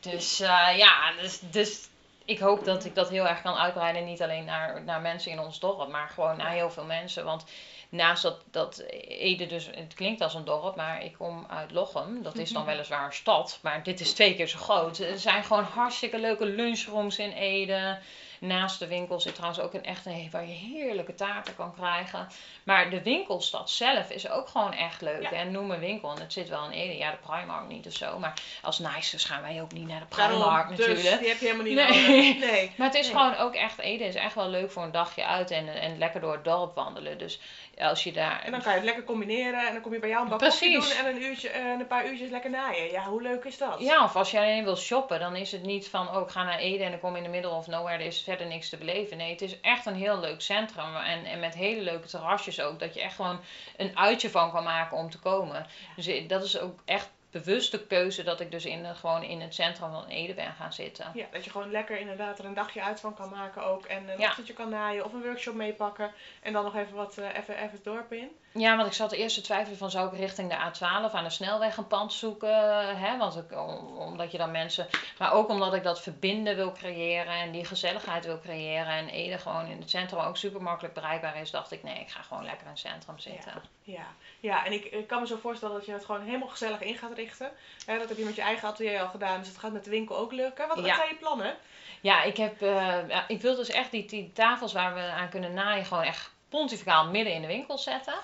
Dus 0.00 0.40
eh, 0.40 0.68
ja, 0.76 1.12
dus, 1.20 1.40
dus 1.40 1.88
ik 2.24 2.38
hoop 2.38 2.64
dat 2.64 2.84
ik 2.84 2.94
dat 2.94 3.08
heel 3.08 3.28
erg 3.28 3.42
kan 3.42 3.56
uitbreiden. 3.56 4.04
Niet 4.04 4.22
alleen 4.22 4.44
naar, 4.44 4.82
naar 4.82 5.00
mensen 5.00 5.30
in 5.30 5.40
ons 5.40 5.58
dorp, 5.58 5.88
maar 5.88 6.08
gewoon 6.08 6.36
naar 6.36 6.50
heel 6.50 6.70
veel 6.70 6.84
mensen. 6.84 7.24
Want 7.24 7.44
naast 7.88 8.22
dat, 8.22 8.42
dat 8.50 8.78
Ede 9.08 9.46
dus, 9.46 9.66
het 9.66 9.94
klinkt 9.94 10.20
als 10.20 10.34
een 10.34 10.44
dorp, 10.44 10.76
maar 10.76 11.04
ik 11.04 11.12
kom 11.12 11.46
uit 11.48 11.70
Lochem. 11.70 12.22
Dat 12.22 12.38
is 12.38 12.50
dan 12.50 12.64
weliswaar 12.64 13.04
een 13.04 13.12
stad, 13.12 13.58
maar 13.62 13.82
dit 13.82 14.00
is 14.00 14.12
twee 14.12 14.34
keer 14.34 14.48
zo 14.48 14.58
groot. 14.58 14.98
Er 14.98 15.18
zijn 15.18 15.44
gewoon 15.44 15.64
hartstikke 15.64 16.18
leuke 16.18 16.44
lunchrooms 16.46 17.18
in 17.18 17.32
Ede. 17.32 17.98
Naast 18.42 18.78
de 18.78 18.86
winkel 18.86 19.20
zit 19.20 19.34
trouwens 19.34 19.60
ook 19.62 19.74
een 19.74 19.84
echte 19.84 20.28
waar 20.30 20.46
je 20.46 20.52
heerlijke 20.52 21.14
taarten 21.14 21.56
kan 21.56 21.74
krijgen. 21.74 22.28
Maar 22.64 22.90
de 22.90 23.02
winkelstad 23.02 23.70
zelf 23.70 24.10
is 24.10 24.28
ook 24.30 24.48
gewoon 24.48 24.72
echt 24.72 25.00
leuk. 25.00 25.22
Ja. 25.22 25.32
En 25.32 25.50
noem 25.50 25.70
een 25.70 25.78
winkel, 25.78 26.10
en 26.14 26.20
het 26.20 26.32
zit 26.32 26.48
wel 26.48 26.64
in 26.64 26.70
Ede. 26.70 26.96
Ja, 26.96 27.10
de 27.10 27.16
Primark 27.16 27.68
niet 27.68 27.86
of 27.86 27.92
zo. 27.92 28.18
Maar 28.18 28.32
als 28.62 28.78
Nicers 28.78 29.24
gaan 29.24 29.42
wij 29.42 29.62
ook 29.62 29.72
niet 29.72 29.86
naar 29.88 30.00
de 30.00 30.06
Primark 30.06 30.68
dus 30.68 30.78
natuurlijk. 30.78 31.18
die 31.18 31.28
heb 31.28 31.38
je 31.38 31.44
helemaal 31.46 31.66
niet 31.66 31.74
Nee. 31.74 31.86
nodig. 31.86 32.50
Nee. 32.50 32.72
Maar 32.76 32.86
het 32.86 32.96
is 32.96 33.06
Nee. 33.06 33.16
gewoon 33.16 33.36
ook 33.36 33.54
echt, 33.54 33.78
Ede 33.78 34.04
is 34.04 34.14
echt 34.14 34.34
wel 34.34 34.48
leuk 34.48 34.70
voor 34.70 34.82
een 34.82 34.92
dagje 34.92 35.24
uit 35.24 35.50
en, 35.50 35.68
en 35.80 35.98
lekker 35.98 36.20
door 36.20 36.32
het 36.32 36.44
dorp 36.44 36.74
wandelen. 36.74 37.18
Dus 37.18 37.40
als 37.78 38.04
je 38.04 38.12
daar... 38.12 38.42
En 38.42 38.50
dan 38.50 38.62
kan 38.62 38.70
je 38.70 38.76
het 38.76 38.86
lekker 38.86 39.04
combineren 39.04 39.66
en 39.66 39.72
dan 39.72 39.82
kom 39.82 39.92
je 39.92 39.98
bij 39.98 40.08
jou 40.08 40.22
een 40.22 40.28
bak 40.28 40.38
koffie 40.38 40.72
Precies. 40.72 40.96
doen 40.96 41.06
en 41.06 41.14
een, 41.14 41.22
uurtje, 41.22 41.48
en 41.48 41.80
een 41.80 41.86
paar 41.86 42.06
uurtjes 42.06 42.30
lekker 42.30 42.50
naaien. 42.50 42.90
Ja, 42.90 43.04
hoe 43.04 43.22
leuk 43.22 43.44
is 43.44 43.58
dat? 43.58 43.80
Ja, 43.80 44.04
of 44.04 44.16
als 44.16 44.30
je 44.30 44.38
alleen 44.38 44.64
wil 44.64 44.76
shoppen, 44.76 45.20
dan 45.20 45.36
is 45.36 45.52
het 45.52 45.62
niet 45.62 45.88
van, 45.88 46.16
oh, 46.16 46.22
ik 46.22 46.28
ga 46.28 46.44
naar 46.44 46.58
Ede 46.58 46.84
en 46.84 46.90
dan 46.90 47.00
kom 47.00 47.10
je 47.10 47.16
in 47.16 47.22
de 47.22 47.28
middle 47.28 47.50
of 47.50 47.66
nowhere, 47.66 47.98
er 47.98 48.06
is 48.06 48.22
verder 48.22 48.46
niks 48.46 48.68
te 48.68 48.76
beleven. 48.76 49.16
Nee, 49.16 49.30
het 49.30 49.42
is 49.42 49.60
echt 49.60 49.86
een 49.86 49.94
heel 49.94 50.20
leuk 50.20 50.40
centrum 50.40 50.96
en, 50.96 51.24
en 51.24 51.40
met 51.40 51.54
hele 51.54 51.80
leuke 51.80 52.08
terrasjes 52.08 52.60
ook, 52.60 52.78
dat 52.78 52.94
je 52.94 53.00
echt 53.00 53.14
gewoon 53.14 53.40
een 53.76 53.98
uitje 53.98 54.30
van 54.30 54.50
kan 54.50 54.64
maken 54.64 54.96
om 54.96 55.10
te 55.10 55.18
komen. 55.18 55.66
Dus 55.96 56.06
eh, 56.06 56.28
dat 56.28 56.44
is 56.44 56.58
ook 56.58 56.78
echt 56.84 57.10
bewuste 57.32 57.86
keuze 57.86 58.22
dat 58.22 58.40
ik 58.40 58.50
dus 58.50 58.64
in, 58.64 58.84
eh, 58.84 58.96
gewoon 58.96 59.22
in 59.22 59.40
het 59.40 59.54
centrum 59.54 59.90
van 59.90 60.06
Ede 60.06 60.34
ben 60.34 60.52
gaan 60.52 60.72
zitten. 60.72 61.10
Ja, 61.14 61.26
dat 61.32 61.44
je 61.44 61.50
gewoon 61.50 61.70
lekker 61.70 61.98
inderdaad 61.98 62.38
er 62.38 62.44
een 62.44 62.54
dagje 62.54 62.82
uit 62.82 63.00
van 63.00 63.14
kan 63.14 63.28
maken 63.30 63.64
ook. 63.64 63.84
En 63.86 64.08
een 64.08 64.18
Ja. 64.18 64.28
ochtendje 64.28 64.52
kan 64.52 64.68
naaien 64.68 65.04
of 65.04 65.12
een 65.12 65.22
workshop 65.22 65.54
meepakken. 65.54 66.12
En 66.42 66.52
dan 66.52 66.64
nog 66.64 66.76
even 66.76 66.94
wat 66.94 67.18
eh, 67.18 67.28
even, 67.36 67.56
even 67.56 67.70
het 67.70 67.84
dorp 67.84 68.12
in. 68.12 68.28
Ja, 68.54 68.76
want 68.76 68.88
ik 68.88 68.94
zat 68.94 69.12
eerst 69.12 69.34
te 69.36 69.40
twijfelen 69.42 69.78
van 69.78 69.90
zou 69.90 70.12
ik 70.12 70.18
richting 70.18 70.48
de 70.50 70.56
A12 70.56 71.12
aan 71.14 71.24
de 71.24 71.30
snelweg 71.30 71.76
een 71.76 71.86
pand 71.86 72.12
zoeken. 72.12 72.96
Hè? 72.98 73.16
Want 73.18 73.36
ik, 73.36 73.52
om- 73.52 73.96
omdat 73.98 74.32
je 74.32 74.38
dan 74.38 74.50
mensen. 74.50 74.86
Maar 75.18 75.32
ook 75.32 75.48
omdat 75.48 75.74
ik 75.74 75.82
dat 75.82 76.00
verbinden 76.02 76.56
wil 76.56 76.72
creëren 76.72 77.32
en 77.34 77.50
die 77.52 77.64
gezelligheid 77.64 78.24
wil 78.24 78.40
creëren. 78.40 78.86
En 78.92 79.08
Ede 79.08 79.38
gewoon 79.38 79.66
in 79.66 79.80
het 79.80 79.90
centrum 79.90 80.20
ook 80.20 80.36
super 80.36 80.62
makkelijk 80.62 80.94
bereikbaar 80.94 81.36
is, 81.36 81.50
dacht 81.50 81.70
ik 81.72 81.82
nee, 81.82 82.00
ik 82.00 82.08
ga 82.10 82.22
gewoon 82.22 82.44
lekker 82.44 82.62
in 82.64 82.70
het 82.70 82.78
centrum 82.80 83.18
zitten. 83.18 83.52
Ja, 83.82 83.92
ja 83.94 84.06
en 84.42 84.72
ik, 84.72 84.84
ik 84.84 85.06
kan 85.06 85.20
me 85.20 85.26
zo 85.26 85.36
voorstellen 85.40 85.74
dat 85.76 85.86
je 85.86 85.92
het 85.92 86.04
gewoon 86.04 86.22
helemaal 86.22 86.48
gezellig 86.48 86.80
in 86.80 86.96
gaat 86.96 87.12
richten. 87.14 87.50
Hè, 87.86 87.98
dat 87.98 88.08
heb 88.08 88.18
je 88.18 88.24
met 88.24 88.34
je 88.34 88.42
eigen 88.42 88.68
atelier 88.68 89.00
al 89.00 89.08
gedaan, 89.08 89.38
dus 89.38 89.48
het 89.48 89.58
gaat 89.58 89.72
met 89.72 89.84
de 89.84 89.90
winkel 89.90 90.16
ook 90.16 90.32
lukken. 90.32 90.68
Wat, 90.68 90.76
wat 90.76 90.86
Ja. 90.86 90.94
zijn 90.94 91.08
je 91.08 91.14
plannen? 91.14 91.56
Ja, 92.00 92.22
ik, 92.22 92.36
heb, 92.36 92.62
eh, 92.62 93.08
ja, 93.08 93.24
ik 93.28 93.40
wil 93.40 93.56
dus 93.56 93.68
echt 93.70 93.90
die, 93.90 94.04
die 94.06 94.32
tafels 94.32 94.72
waar 94.72 94.94
we 94.94 95.00
aan 95.00 95.28
kunnen 95.28 95.54
naaien 95.54 95.84
gewoon 95.84 96.02
echt 96.02 96.30
pontificaal 96.48 97.06
midden 97.06 97.32
in 97.34 97.40
de 97.40 97.46
winkel 97.46 97.78
zetten. 97.78 98.14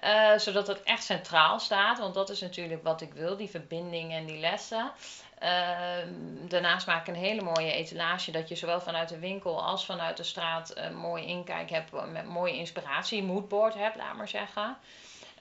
Eh, 0.00 0.32
zodat 0.36 0.66
het 0.66 0.82
echt 0.82 1.04
centraal 1.04 1.58
staat, 1.60 1.98
want 1.98 2.14
dat 2.14 2.30
is 2.30 2.40
natuurlijk 2.40 2.82
wat 2.82 3.00
ik 3.00 3.12
wil, 3.12 3.36
die 3.36 3.48
verbinding 3.50 4.12
en 4.12 4.26
die 4.26 4.38
lessen. 4.38 4.92
Ehm, 5.38 6.08
daarnaast 6.48 6.86
maak 6.86 7.00
ik 7.00 7.14
een 7.14 7.20
hele 7.20 7.42
mooie 7.42 7.72
etalage 7.72 8.30
dat 8.30 8.48
je 8.48 8.54
zowel 8.56 8.80
vanuit 8.80 9.08
de 9.08 9.18
winkel 9.18 9.62
als 9.64 9.84
vanuit 9.84 10.16
de 10.16 10.22
straat 10.22 10.72
een 10.76 10.96
mooie 10.96 11.26
inkijk 11.26 11.70
hebt 11.70 11.90
met 12.12 12.26
mooie 12.28 12.54
inspiratie, 12.56 13.22
moodboard 13.22 13.74
hebt, 13.74 13.96
laat 13.96 14.14
maar 14.16 14.28
zeggen. 14.28 14.76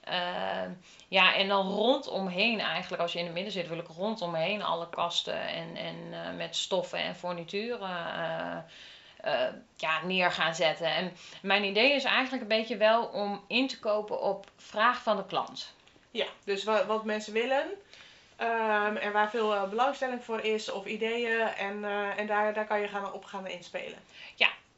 Ehm, 0.04 0.72
ja, 1.08 1.36
en 1.36 1.48
dan 1.48 1.68
rondomheen 1.68 2.60
eigenlijk, 2.60 3.02
als 3.02 3.14
je 3.14 3.20
in 3.20 3.26
het 3.26 3.34
midden 3.34 3.52
zit, 3.54 3.68
wil 3.68 3.78
ik 3.78 3.88
rondomheen 3.88 4.62
alle 4.64 4.90
kasten 4.90 5.48
en, 5.48 5.76
en 5.76 5.96
eh, 6.14 6.36
met 6.36 6.56
stoffen 6.56 7.00
en 7.00 7.16
fornituren 7.16 7.90
eh, 7.90 8.58
eh, 9.22 9.54
ja, 9.76 10.06
neer 10.06 10.32
gaan 10.32 10.56
zetten. 10.56 10.88
En 10.96 11.14
mijn 11.42 11.64
idee 11.64 11.94
is 11.94 12.04
eigenlijk 12.04 12.42
een 12.42 12.58
beetje 12.58 12.78
wel 12.78 13.06
om 13.06 13.44
in 13.48 13.68
te 13.68 13.80
kopen 13.80 14.22
op 14.22 14.52
vraag 14.58 15.02
van 15.04 15.18
de 15.18 15.26
klant. 15.26 15.76
Ja, 16.12 16.28
dus 16.44 16.64
wat, 16.64 16.86
wat 16.86 17.06
mensen 17.06 17.34
willen. 17.34 17.68
ehm, 18.36 18.96
en 18.96 19.12
waar 19.12 19.30
veel 19.30 19.54
eh, 19.56 19.70
belangstelling 19.70 20.24
voor 20.24 20.40
is 20.42 20.72
of 20.72 20.86
ideeën. 20.86 21.40
En, 21.48 21.84
eh, 21.86 22.18
en 22.20 22.28
daar, 22.28 22.54
daar 22.54 22.68
kan 22.68 22.82
je 22.82 22.88
gaan, 22.88 23.14
op 23.14 23.26
gaan 23.26 23.48
inspelen. 23.48 24.00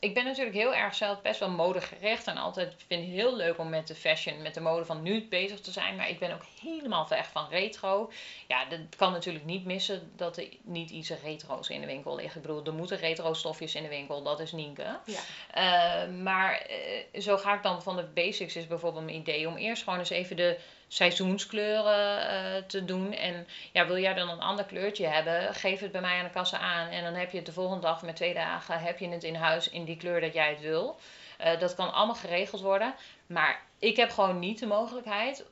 Ik 0.04 0.14
ben 0.14 0.26
natuurlijk 0.26 0.56
heel 0.56 0.76
erg 0.76 0.96
zelf 0.96 1.22
best 1.22 1.40
wel 1.40 1.50
modegericht 1.50 2.28
en 2.28 2.38
altijd 2.38 2.76
vind 2.88 3.06
het 3.06 3.14
heel 3.14 3.36
leuk 3.36 3.58
om 3.58 3.70
met 3.70 3.88
de 3.88 3.96
fashion, 3.96 4.42
met 4.42 4.54
de 4.54 4.60
mode 4.60 4.86
van 4.86 5.02
nu 5.02 5.28
bezig 5.28 5.60
te 5.60 5.72
zijn. 5.72 5.96
Maar 5.96 6.10
ik 6.10 6.20
ben 6.20 6.34
ook 6.34 6.46
helemaal 6.62 7.08
weg 7.08 7.28
van 7.32 7.48
retro. 7.50 8.12
Ja, 8.48 8.66
dat 8.66 8.80
kan 8.98 9.12
natuurlijk 9.12 9.46
niet 9.46 9.66
missen 9.66 10.12
dat 10.16 10.38
er 10.38 10.48
niet 10.62 10.90
iets 10.90 11.10
retro's 11.24 11.70
in 11.70 11.82
de 11.82 11.88
winkel 11.88 12.16
ligt. 12.16 12.36
Ik 12.36 12.42
bedoel, 12.42 12.66
er 12.66 12.74
moeten 12.74 12.98
retro 12.98 13.34
stofjes 13.34 13.76
in 13.76 13.84
de 13.84 13.90
winkel, 13.90 14.24
dat 14.24 14.40
is 14.40 14.52
Nienke. 14.52 15.00
Ja. 15.06 15.20
Eh, 15.52 16.10
maar 16.10 16.58
eh, 16.58 17.22
zo 17.22 17.38
ga 17.38 17.56
ik 17.56 17.64
dan 17.64 17.82
van 17.82 17.96
de 17.96 18.04
basics 18.04 18.56
is 18.56 18.68
bijvoorbeeld 18.68 19.06
mijn 19.06 19.18
idee 19.18 19.48
om 19.48 19.56
eerst 19.56 19.84
gewoon 19.84 20.00
eens 20.00 20.10
even 20.10 20.36
de 20.36 20.60
seizoenskleuren 20.94 22.30
eh, 22.30 22.64
te 22.68 22.86
doen. 22.86 23.14
En 23.14 23.48
ja, 23.72 23.88
wil 23.88 23.98
jij 23.98 24.14
dan 24.14 24.30
een 24.30 24.42
ander 24.42 24.66
kleurtje 24.66 25.08
hebben, 25.08 25.54
geef 25.54 25.80
het 25.80 25.92
bij 25.92 26.02
mij 26.02 26.18
aan 26.18 26.24
de 26.24 26.30
kassa 26.30 26.58
aan. 26.58 26.88
En 26.88 27.04
dan 27.04 27.14
heb 27.14 27.32
je 27.32 27.38
het 27.38 27.46
de 27.46 27.52
volgende 27.52 27.82
dag 27.82 28.02
met 28.02 28.16
twee 28.16 28.34
dagen, 28.34 28.80
heb 28.80 29.00
je 29.00 29.10
het 29.10 29.24
in 29.24 29.36
huis 29.36 29.70
in 29.70 29.86
die 29.86 29.98
kleur 29.98 30.22
dat 30.22 30.34
jij 30.34 30.50
het 30.50 30.62
wil. 30.62 31.00
Eh, 31.38 31.60
dat 31.60 31.76
kan 31.76 31.94
allemaal 31.94 32.16
geregeld 32.16 32.62
worden. 32.62 32.96
Maar 33.28 33.62
ik 33.80 33.96
heb 33.96 34.10
gewoon 34.10 34.40
niet 34.40 34.60
de 34.60 34.66
mogelijkheid 34.66 35.46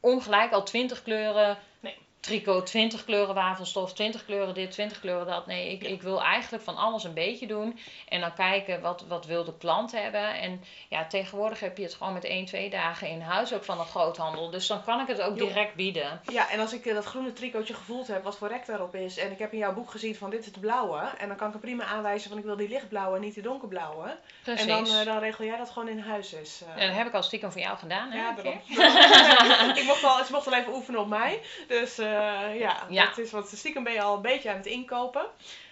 om 0.00 0.20
gelijk 0.20 0.52
al 0.52 0.62
20 0.62 1.02
kleuren 1.02 1.58
Nee. 1.80 1.98
Tricot, 2.26 2.66
20 2.66 3.04
kleuren 3.04 3.34
wafelstof, 3.34 3.92
20 3.92 4.24
kleuren 4.24 4.54
dit, 4.54 4.70
20 4.70 5.00
kleuren 5.00 5.26
dat. 5.26 5.46
Nee, 5.46 5.72
ik, 5.72 5.82
ik 5.82 6.02
wil 6.02 6.22
eigenlijk 6.22 6.64
van 6.64 6.76
alles 6.76 7.04
een 7.04 7.14
beetje 7.14 7.46
doen. 7.46 7.78
En 8.08 8.20
dan 8.20 8.34
kijken 8.34 8.80
wat, 8.80 9.04
wat 9.08 9.26
wil 9.26 9.44
de 9.44 9.56
klant 9.58 9.92
hebben. 9.92 10.34
En 10.40 10.64
ja, 10.88 11.06
tegenwoordig 11.06 11.60
heb 11.60 11.76
je 11.76 11.82
het 11.82 11.94
gewoon 11.94 12.12
met 12.12 12.24
1, 12.24 12.44
2 12.44 12.70
dagen 12.70 13.08
in 13.08 13.20
huis 13.20 13.54
ook 13.54 13.64
van 13.64 13.78
een 13.80 13.86
groothandel. 13.86 14.50
Dus 14.50 14.66
dan 14.66 14.84
kan 14.84 15.00
ik 15.00 15.06
het 15.06 15.20
ook 15.20 15.36
direct 15.38 15.74
bieden. 15.74 16.20
Ja, 16.32 16.50
en 16.50 16.60
als 16.60 16.72
ik 16.72 16.86
eh, 16.86 16.94
dat 16.94 17.04
groene 17.04 17.32
tricotje 17.32 17.74
gevoeld 17.74 18.06
heb, 18.06 18.22
wat 18.24 18.36
voor 18.36 18.48
rek 18.48 18.66
daarop 18.66 18.94
is. 18.94 19.16
En 19.18 19.30
ik 19.32 19.38
heb 19.38 19.52
in 19.52 19.58
jouw 19.58 19.74
boek 19.74 19.90
gezien 19.90 20.14
van 20.14 20.30
dit 20.30 20.46
is 20.46 20.52
de 20.52 20.60
blauwe. 20.60 21.00
En 21.18 21.28
dan 21.28 21.36
kan 21.36 21.48
ik 21.48 21.54
er 21.54 21.60
prima 21.60 21.84
aanwijzen 21.84 22.28
van 22.28 22.38
ik 22.38 22.44
wil 22.44 22.56
die 22.56 22.68
lichtblauwe 22.68 23.16
en 23.16 23.22
niet 23.22 23.34
die 23.34 23.42
donkerblauwe. 23.42 24.16
Precies. 24.42 24.62
En 24.62 24.68
dan, 24.68 24.86
eh, 24.98 25.04
dan 25.04 25.18
regel 25.18 25.44
jij 25.44 25.56
dat 25.56 25.70
gewoon 25.70 25.88
in 25.88 25.98
huis 25.98 26.32
is. 26.32 26.62
eh. 26.66 26.82
En 26.82 26.88
dat 26.88 26.96
heb 26.96 27.06
ik 27.06 27.14
al 27.14 27.22
stiekem 27.22 27.52
voor 27.52 27.60
jou 27.60 27.78
gedaan. 27.78 28.10
Hè, 28.10 28.18
Ja, 28.18 28.32
daarom. 28.32 28.60
ik 29.80 29.84
mocht 29.84 30.00
wel, 30.00 30.24
ze 30.24 30.32
mocht 30.32 30.44
wel 30.44 30.58
even 30.58 30.74
oefenen 30.74 31.00
op 31.00 31.08
mij. 31.08 31.40
Dus 31.68 31.98
eh, 31.98 32.15
ja, 32.58 32.82
Ja. 32.88 33.04
dat 33.04 33.18
is 33.18 33.30
wat 33.30 33.48
stiekem 33.54 33.84
ben 33.84 33.92
je 33.92 34.02
al 34.02 34.14
een 34.16 34.22
beetje 34.22 34.50
aan 34.50 34.56
het 34.56 34.66
inkopen. 34.66 35.26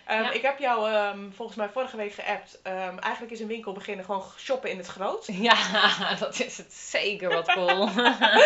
Ehm, 0.04 0.22
Ja. 0.22 0.30
Ik 0.30 0.42
heb 0.42 0.59
jou 0.59 0.90
ehm, 0.92 1.30
volgens 1.37 1.57
mij 1.59 1.68
vorige 1.68 1.96
week 1.96 2.12
geappt. 2.14 2.59
Ehm, 2.62 2.98
eigenlijk 2.98 3.33
is 3.33 3.40
een 3.40 3.46
winkel 3.46 3.72
beginnen 3.72 4.04
gewoon 4.04 4.24
shoppen 4.38 4.70
in 4.70 4.76
het 4.78 4.87
groot. 4.87 5.26
Ja, 5.48 5.57
dat 6.18 6.40
is 6.40 6.57
het 6.59 6.72
zeker 6.72 7.28
wat 7.35 7.52
cool. 7.52 7.88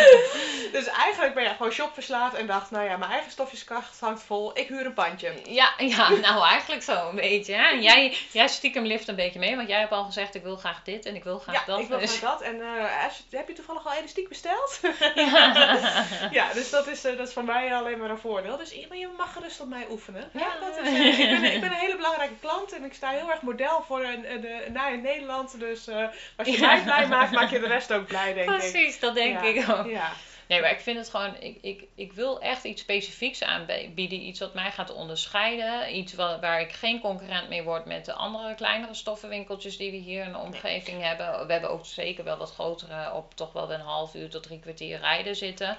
Dus 0.73 0.87
eigenlijk 0.87 1.35
ben 1.35 1.43
je 1.43 1.49
gewoon 1.49 1.73
shopverslaafd 1.73 2.35
en 2.35 2.47
dacht, 2.47 2.71
nou 2.71 2.85
ja, 2.85 2.97
mijn 2.97 3.11
eigen 3.11 3.31
stofjeskast 3.31 4.01
hangt 4.01 4.23
vol. 4.23 4.59
Ik 4.59 4.69
huur 4.69 4.87
een 4.87 4.95
pandje. 4.95 5.33
Ja, 5.45 5.73
ja, 5.79 6.09
nou 6.11 6.45
eigenlijk 6.47 6.83
zo 6.83 7.09
een 7.09 7.15
beetje. 7.17 7.55
Hè? 7.55 7.69
Jij, 7.69 8.17
jij 8.33 8.49
stiekem 8.49 8.85
lift 8.85 9.09
een 9.09 9.15
beetje 9.15 9.39
mee, 9.39 9.57
want 9.57 9.69
jij 9.69 9.79
hebt 9.79 9.93
al 9.93 10.05
gezegd 10.05 10.35
ik 10.35 10.43
wil 10.43 10.57
graag 10.57 10.83
dit 10.83 11.05
en 11.07 11.15
ik 11.15 11.25
wil 11.25 11.39
graag 11.39 11.55
Ja, 11.55 11.63
dat. 11.67 11.79
ik 11.79 11.89
wil 11.89 11.99
dus- 11.99 12.19
graag 12.19 12.31
dat. 12.31 12.41
En 12.41 12.61
eh, 12.63 13.05
heb 13.31 13.49
je 13.49 13.55
toevallig 13.55 13.87
al 13.87 13.93
elastiek 13.93 14.29
besteld? 14.29 14.81
Ja. 15.15 16.05
ja, 16.31 16.53
dus 16.53 16.71
dat 16.71 16.87
is, 16.87 17.05
eh, 17.05 17.17
dat 17.17 17.27
is 17.29 17.33
voor 17.33 17.45
mij 17.45 17.75
alleen 17.89 18.01
maar 18.01 18.11
een 18.11 18.19
voordeel. 18.19 18.57
Dus 18.57 18.71
je, 18.73 19.09
mag 19.17 19.33
gerust 19.33 19.61
op 19.61 19.69
mij 19.69 19.87
oefenen. 19.91 20.31
Ja, 20.33 20.41
Ja. 20.41 20.61
dat 20.61 20.79
is, 20.79 20.87
eh, 20.93 21.19
ik, 21.19 21.41
ben, 21.41 21.53
ik 21.55 21.61
ben 21.61 21.71
een 21.71 21.77
hele 21.87 21.97
belangrijke 21.97 22.35
klant 22.41 22.73
en 22.73 22.85
ik 22.85 22.95
sta 22.95 23.11
heel 23.11 23.31
erg 23.31 23.43
model 23.43 23.83
voor 23.83 24.03
een, 24.05 24.33
een, 24.33 24.73
naai 24.73 24.95
in 24.95 25.03
Nederland. 25.03 25.61
Dus 25.61 25.87
eh, 25.87 26.07
als 26.37 26.49
je 26.49 26.61
mij 26.61 26.83
blij 26.83 27.07
maakt, 27.07 27.33
maak 27.33 27.51
je 27.51 27.61
de 27.61 27.67
rest 27.67 27.93
ook 27.93 28.07
blij, 28.07 28.35
denk 28.35 28.51
ik. 28.51 28.57
Precies, 28.59 29.01
dat 29.01 29.15
denk 29.15 29.41
ik 29.41 29.71
ook. 29.71 29.87
Ja, 29.87 30.13
Nee, 30.49 30.61
maar 30.61 30.71
ik 30.71 30.81
vind 30.81 30.99
het 30.99 31.11
gewoon, 31.11 31.37
ik, 31.41 31.59
ik, 31.61 31.85
ik 31.95 32.13
wil 32.13 32.41
echt 32.41 32.65
iets 32.65 32.83
specifieks 32.83 33.43
aanbieden. 33.43 34.21
Iets 34.21 34.41
wat 34.41 34.55
mij 34.55 34.71
gaat 34.71 34.95
onderscheiden. 34.95 35.97
Iets 35.97 36.15
wa- 36.15 36.41
waar 36.41 36.61
ik 36.61 36.73
geen 36.73 37.01
concurrent 37.01 37.49
mee 37.49 37.63
word 37.63 37.85
met 37.85 38.05
de 38.05 38.13
andere 38.13 38.55
kleinere 38.55 38.95
stoffenwinkeltjes 38.95 39.77
die 39.77 39.91
we 39.91 39.97
hier 39.97 40.25
in 40.25 40.33
de 40.33 40.39
omgeving 40.39 41.03
hebben. 41.03 41.47
We 41.47 41.53
hebben 41.53 41.71
ook 41.71 41.87
zeker 41.87 42.25
wel 42.25 42.37
wat 42.37 42.53
grotere 42.53 43.13
op 43.13 43.35
toch 43.35 43.53
wel 43.53 43.73
een 43.73 43.81
half 43.81 44.15
uur 44.15 44.31
tot 44.31 44.43
drie 44.43 44.61
kwartier 44.61 44.99
rijden 44.99 45.37
zitten. 45.37 45.77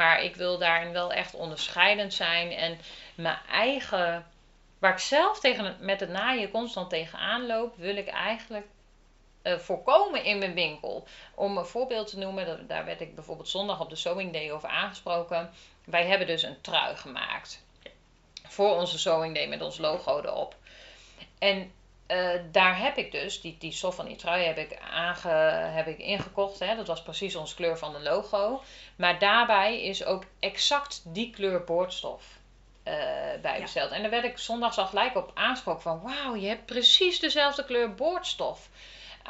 Maar 0.00 0.22
ik 0.22 0.36
wil 0.36 0.58
daarin 0.58 0.92
wel 0.92 1.12
echt 1.12 1.34
onderscheidend 1.34 2.14
zijn. 2.14 2.52
En 2.52 2.78
mijn 3.14 3.38
eigen, 3.50 4.26
waar 4.78 4.92
ik 4.92 4.98
zelf 4.98 5.40
tegen 5.40 5.76
met 5.80 6.00
het 6.00 6.08
naaien 6.08 6.50
constant 6.50 6.90
tegenaan 6.90 7.46
loop, 7.46 7.76
wil 7.76 7.96
ik 7.96 8.08
eigenlijk 8.08 8.66
eh, 9.42 9.58
voorkomen 9.58 10.24
in 10.24 10.38
mijn 10.38 10.54
winkel. 10.54 11.06
Om 11.34 11.58
een 11.58 11.66
voorbeeld 11.66 12.08
te 12.10 12.18
noemen, 12.18 12.46
dat- 12.46 12.68
daar 12.68 12.84
werd 12.84 13.00
ik 13.00 13.14
bijvoorbeeld 13.14 13.48
zondag 13.48 13.80
op 13.80 13.90
de 13.90 13.96
Sewing 13.96 14.32
Day 14.32 14.50
over 14.52 14.68
aangesproken. 14.68 15.50
Wij 15.84 16.06
hebben 16.06 16.26
dus 16.26 16.42
een 16.42 16.60
trui 16.60 16.96
gemaakt. 16.96 17.64
Voor 18.48 18.76
onze 18.76 18.98
Sewing 18.98 19.34
Day 19.34 19.46
met 19.46 19.62
ons 19.62 19.78
logo 19.78 20.18
erop. 20.20 20.54
En 21.38 21.72
eh, 22.10 22.40
daar 22.50 22.78
heb 22.78 22.96
ik 22.96 23.12
dus, 23.12 23.40
die, 23.40 23.56
die 23.58 23.72
stof 23.72 23.94
van 23.94 24.06
die 24.06 24.16
trui 24.16 24.44
heb 24.44 24.58
ik, 24.58 24.78
aange, 24.90 25.28
heb 25.72 25.86
ik 25.86 25.98
ingekocht. 25.98 26.58
Hè? 26.58 26.76
Dat 26.76 26.86
was 26.86 27.02
precies 27.02 27.36
onze 27.36 27.54
kleur 27.54 27.78
van 27.78 27.92
de 27.92 28.00
logo. 28.00 28.62
Maar 28.96 29.18
daarbij 29.18 29.82
is 29.82 30.04
ook 30.04 30.24
exact 30.40 31.02
die 31.04 31.30
kleur 31.30 31.64
boordstof 31.64 32.38
eh 32.82 32.94
bij 33.42 33.54
Ja. 33.54 33.60
besteld. 33.60 33.90
En 33.90 34.00
daar 34.02 34.10
werd 34.10 34.24
ik 34.24 34.38
zondags 34.38 34.78
al 34.78 34.86
gelijk 34.86 35.16
op 35.16 35.30
aangesproken 35.34 35.82
van... 35.82 36.00
Wauw, 36.02 36.34
je 36.36 36.48
hebt 36.48 36.66
precies 36.66 37.20
dezelfde 37.20 37.64
kleur 37.64 37.94
boordstof 37.94 38.68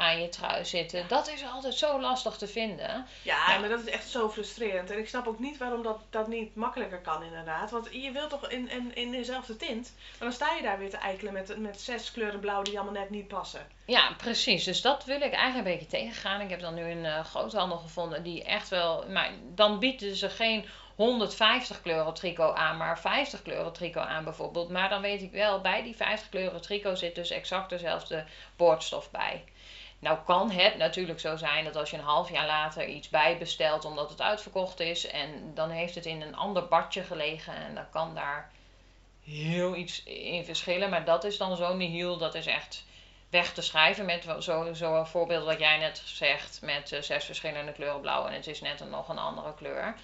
aan 0.01 0.21
je 0.21 0.29
trui 0.29 0.65
zitten. 0.65 1.05
Dat 1.07 1.27
is 1.27 1.43
altijd 1.45 1.73
zo 1.73 2.01
lastig 2.01 2.37
te 2.37 2.47
vinden. 2.47 3.05
ja, 3.21 3.59
maar 3.59 3.69
dat 3.69 3.79
is 3.79 3.89
echt 3.89 4.09
zo 4.09 4.29
frustrerend. 4.29 4.91
En 4.91 4.97
ik 4.97 5.07
snap 5.07 5.27
ook 5.27 5.39
niet 5.39 5.57
waarom 5.57 5.83
dat, 5.83 6.01
dat 6.09 6.27
niet 6.27 6.55
makkelijker 6.55 6.99
kan, 6.99 7.23
inderdaad. 7.23 7.71
Want 7.71 7.87
je 7.91 8.11
wilt 8.11 8.29
toch 8.29 8.49
in, 8.49 8.69
in, 8.69 8.95
in 8.95 9.11
dezelfde 9.11 9.55
tint. 9.55 9.93
Maar 9.95 10.27
dan 10.27 10.31
sta 10.31 10.55
je 10.55 10.61
daar 10.61 10.79
weer 10.79 10.89
te 10.89 10.97
eikelen 10.97 11.33
met, 11.33 11.57
met 11.57 11.81
zes 11.81 12.11
kleuren 12.11 12.39
blauw 12.39 12.61
die 12.61 12.79
allemaal 12.79 13.01
net 13.01 13.09
niet 13.09 13.27
passen. 13.27 13.67
Ja, 13.85 14.13
precies. 14.17 14.63
Dus 14.63 14.81
dat 14.81 15.05
wil 15.05 15.21
ik 15.21 15.33
eigenlijk 15.33 15.67
een 15.67 15.73
beetje 15.73 15.97
tegengaan. 15.97 16.41
Ik 16.41 16.49
heb 16.49 16.59
dan 16.59 16.73
nu 16.73 16.83
een 16.83 17.05
eh, 17.05 17.25
groothandel 17.25 17.77
gevonden 17.77 18.23
die 18.23 18.43
echt 18.43 18.69
wel... 18.69 19.05
Maar 19.09 19.31
dan 19.55 19.79
bieden 19.79 20.15
ze 20.15 20.29
geen 20.29 20.65
150 20.95 21.81
kleuren 21.81 22.13
tricot 22.13 22.55
aan, 22.55 22.77
maar 22.77 22.99
50 22.99 23.41
kleuren 23.41 23.73
tricot 23.73 24.05
aan 24.05 24.23
bijvoorbeeld. 24.23 24.69
Maar 24.69 24.89
dan 24.89 25.01
weet 25.01 25.21
ik 25.21 25.31
wel, 25.31 25.61
bij 25.61 25.83
die 25.83 25.95
50 25.95 26.29
kleuren 26.29 26.61
tricot 26.61 26.99
zit 26.99 27.15
dus 27.15 27.29
exact 27.29 27.69
dezelfde 27.69 28.25
boordstof 28.55 29.11
bij. 29.11 29.43
Nou 30.01 30.17
kan 30.25 30.51
het 30.51 30.77
natuurlijk 30.77 31.19
zo 31.19 31.35
zijn 31.35 31.63
dat 31.63 31.75
als 31.75 31.89
je 31.89 31.97
een 31.97 32.03
half 32.03 32.29
jaar 32.31 32.45
later 32.45 32.87
iets 32.87 33.09
bijbestelt 33.09 33.85
omdat 33.85 34.09
het 34.09 34.21
uitverkocht 34.21 34.79
is 34.79 35.07
en 35.07 35.51
dan 35.53 35.69
heeft 35.69 35.95
het 35.95 36.05
in 36.05 36.21
een 36.21 36.35
ander 36.35 36.67
badje 36.67 37.03
gelegen 37.03 37.55
en 37.55 37.75
dan 37.75 37.89
kan 37.89 38.15
daar 38.15 38.51
heel 39.23 39.75
iets 39.75 40.03
in 40.03 40.45
verschillen. 40.45 40.89
Maar 40.89 41.05
dat 41.05 41.23
is 41.23 41.37
dan 41.37 41.57
zo'n 41.57 41.77
nihil, 41.77 42.17
dat 42.17 42.35
is 42.35 42.45
echt 42.45 42.85
weg 43.29 43.53
te 43.53 43.61
schrijven 43.61 44.05
met 44.05 44.25
zo'n 44.39 44.75
zo 44.75 45.03
voorbeeld 45.03 45.45
wat 45.45 45.59
jij 45.59 45.77
net 45.77 46.01
zegt 46.05 46.61
met 46.61 46.91
eh, 46.91 47.01
zes 47.01 47.25
verschillende 47.25 47.71
kleuren 47.71 48.01
blauw 48.01 48.25
en 48.25 48.33
het 48.33 48.47
is 48.47 48.61
net 48.61 48.79
een, 48.79 48.89
nog 48.89 49.09
een 49.09 49.17
andere 49.17 49.53
kleur. 49.53 49.95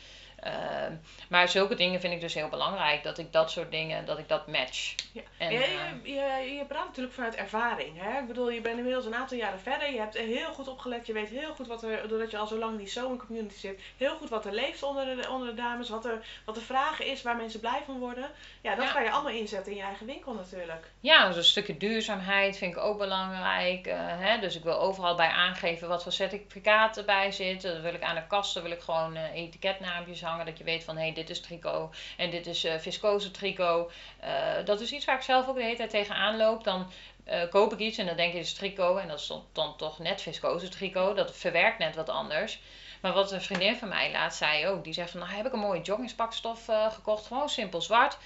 Ehm, 0.48 0.94
maar 1.30 1.50
zulke 1.50 1.76
dingen 1.76 2.00
vind 2.00 2.14
ik 2.14 2.22
dus 2.22 2.34
heel 2.34 2.50
belangrijk. 2.50 3.04
Dat 3.04 3.18
ik 3.18 3.32
dat 3.34 3.52
soort 3.52 3.72
dingen, 3.72 4.06
dat 4.06 4.18
ik 4.20 4.28
dat 4.30 4.48
match. 4.48 4.96
Ja. 5.12 5.22
En, 5.38 5.52
Ja, 5.54 5.60
eh, 5.62 5.68
je, 6.04 6.12
je, 6.14 6.54
je 6.56 6.66
praat 6.68 6.86
natuurlijk 6.86 7.14
vanuit 7.16 7.36
ervaring. 7.36 8.02
Hè? 8.02 8.20
Ik 8.20 8.28
bedoel, 8.28 8.50
je 8.50 8.62
bent 8.62 8.78
inmiddels 8.78 9.06
een 9.06 9.16
aantal 9.16 9.38
jaren 9.38 9.60
verder. 9.60 9.92
Je 9.92 10.00
hebt 10.00 10.18
heel 10.18 10.54
goed 10.54 10.68
opgelet. 10.68 11.08
Je 11.08 11.14
weet 11.14 11.30
heel 11.30 11.54
goed 11.56 11.68
wat 11.68 11.84
er, 11.84 12.08
doordat 12.08 12.32
je 12.32 12.38
al 12.38 12.48
zo 12.48 12.58
lang 12.58 12.72
in 12.72 12.78
die 12.78 12.88
zo'n 12.88 13.18
community 13.18 13.56
zit, 13.58 13.82
heel 13.98 14.16
goed 14.18 14.30
wat 14.30 14.46
er 14.46 14.54
leeft 14.54 14.84
onder 14.84 15.06
de, 15.22 15.30
onder 15.30 15.48
de 15.48 15.54
dames. 15.62 15.90
Wat, 15.90 16.06
er, 16.06 16.26
wat 16.46 16.56
de 16.56 16.62
vraag 16.62 17.02
is, 17.02 17.22
waar 17.22 17.36
mensen 17.36 17.60
blij 17.60 17.82
van 17.86 18.00
worden. 18.00 18.30
Ja, 18.62 18.76
dat 18.76 18.86
Ja. 18.86 18.92
kan 18.92 19.04
je 19.04 19.12
allemaal 19.12 19.34
inzetten 19.34 19.72
in 19.72 19.78
je 19.78 19.84
eigen 19.84 20.06
winkel 20.06 20.34
natuurlijk. 20.34 20.86
Ja, 21.00 21.28
dus 21.28 21.36
een 21.36 21.44
stukje 21.44 21.78
duurzaamheid 21.78 22.58
vind 22.58 22.76
ik 22.76 22.82
ook 22.82 22.98
belangrijk. 22.98 23.88
eh, 23.88 23.96
hè? 24.00 24.40
Dus 24.40 24.56
ik 24.56 24.64
wil 24.64 24.80
overal 24.80 25.16
bij 25.16 25.28
aangeven 25.30 25.88
wat 25.88 26.04
voor 26.04 26.12
certificaat 26.12 26.98
erbij 26.98 27.32
zit. 27.32 27.62
Dat 27.62 27.80
wil 27.82 27.94
ik 27.94 28.02
aan 28.04 28.16
de 28.16 28.28
kasten 28.28 28.62
wil 28.64 28.72
ik 28.72 28.82
gewoon 28.82 29.16
eh, 29.16 29.34
etiketnaampjes 29.36 30.22
hangen. 30.24 30.37
Dat 30.46 30.58
je 30.58 30.64
weet 30.64 30.84
van 30.84 30.96
hé, 30.96 31.02
hey, 31.04 31.14
dit 31.14 31.30
is 31.30 31.42
tricot 31.42 31.96
en 32.18 32.30
dit 32.30 32.48
is 32.48 32.64
eh 32.64 32.80
viscose 32.80 33.32
tricot. 33.32 33.92
Eh, 34.20 34.66
dat 34.66 34.82
is 34.82 34.92
iets 34.92 35.06
waar 35.06 35.16
ik 35.16 35.22
zelf 35.22 35.48
ook 35.48 35.56
de 35.56 35.64
hele 35.64 35.76
tijd 35.78 35.90
tegenaan 35.90 36.38
loop. 36.38 36.64
Dan 36.64 36.92
eh, 37.24 37.50
koop 37.50 37.74
ik 37.74 37.80
iets 37.80 37.98
en 37.98 38.06
dan 38.06 38.16
denk 38.16 38.30
ik, 38.30 38.36
dit 38.38 38.46
is 38.46 38.54
tricot. 38.54 39.00
En 39.00 39.08
dat 39.08 39.20
is 39.20 39.32
dan, 39.52 39.78
toch 39.78 40.00
net 40.00 40.22
viscose 40.22 40.70
tricot. 40.70 41.16
Dat 41.16 41.38
verwerkt 41.38 41.78
net 41.80 41.96
wat 41.96 42.10
anders. 42.10 42.60
Maar 43.02 43.14
wat 43.14 43.32
een 43.32 43.42
vriendin 43.42 43.76
van 43.78 43.88
mij 43.88 44.12
laatst 44.12 44.38
zei 44.38 44.68
ook. 44.68 44.84
Die 44.84 44.94
zegt 44.94 45.12
van, 45.12 45.20
nou 45.20 45.32
heb 45.32 45.46
ik 45.46 45.54
een 45.54 45.60
mooie 45.60 45.82
joggingspakstof 45.82 46.66
gekocht. 46.90 47.26
Gewoon 47.28 47.50
simpel 47.50 47.82
zwart. 47.82 48.18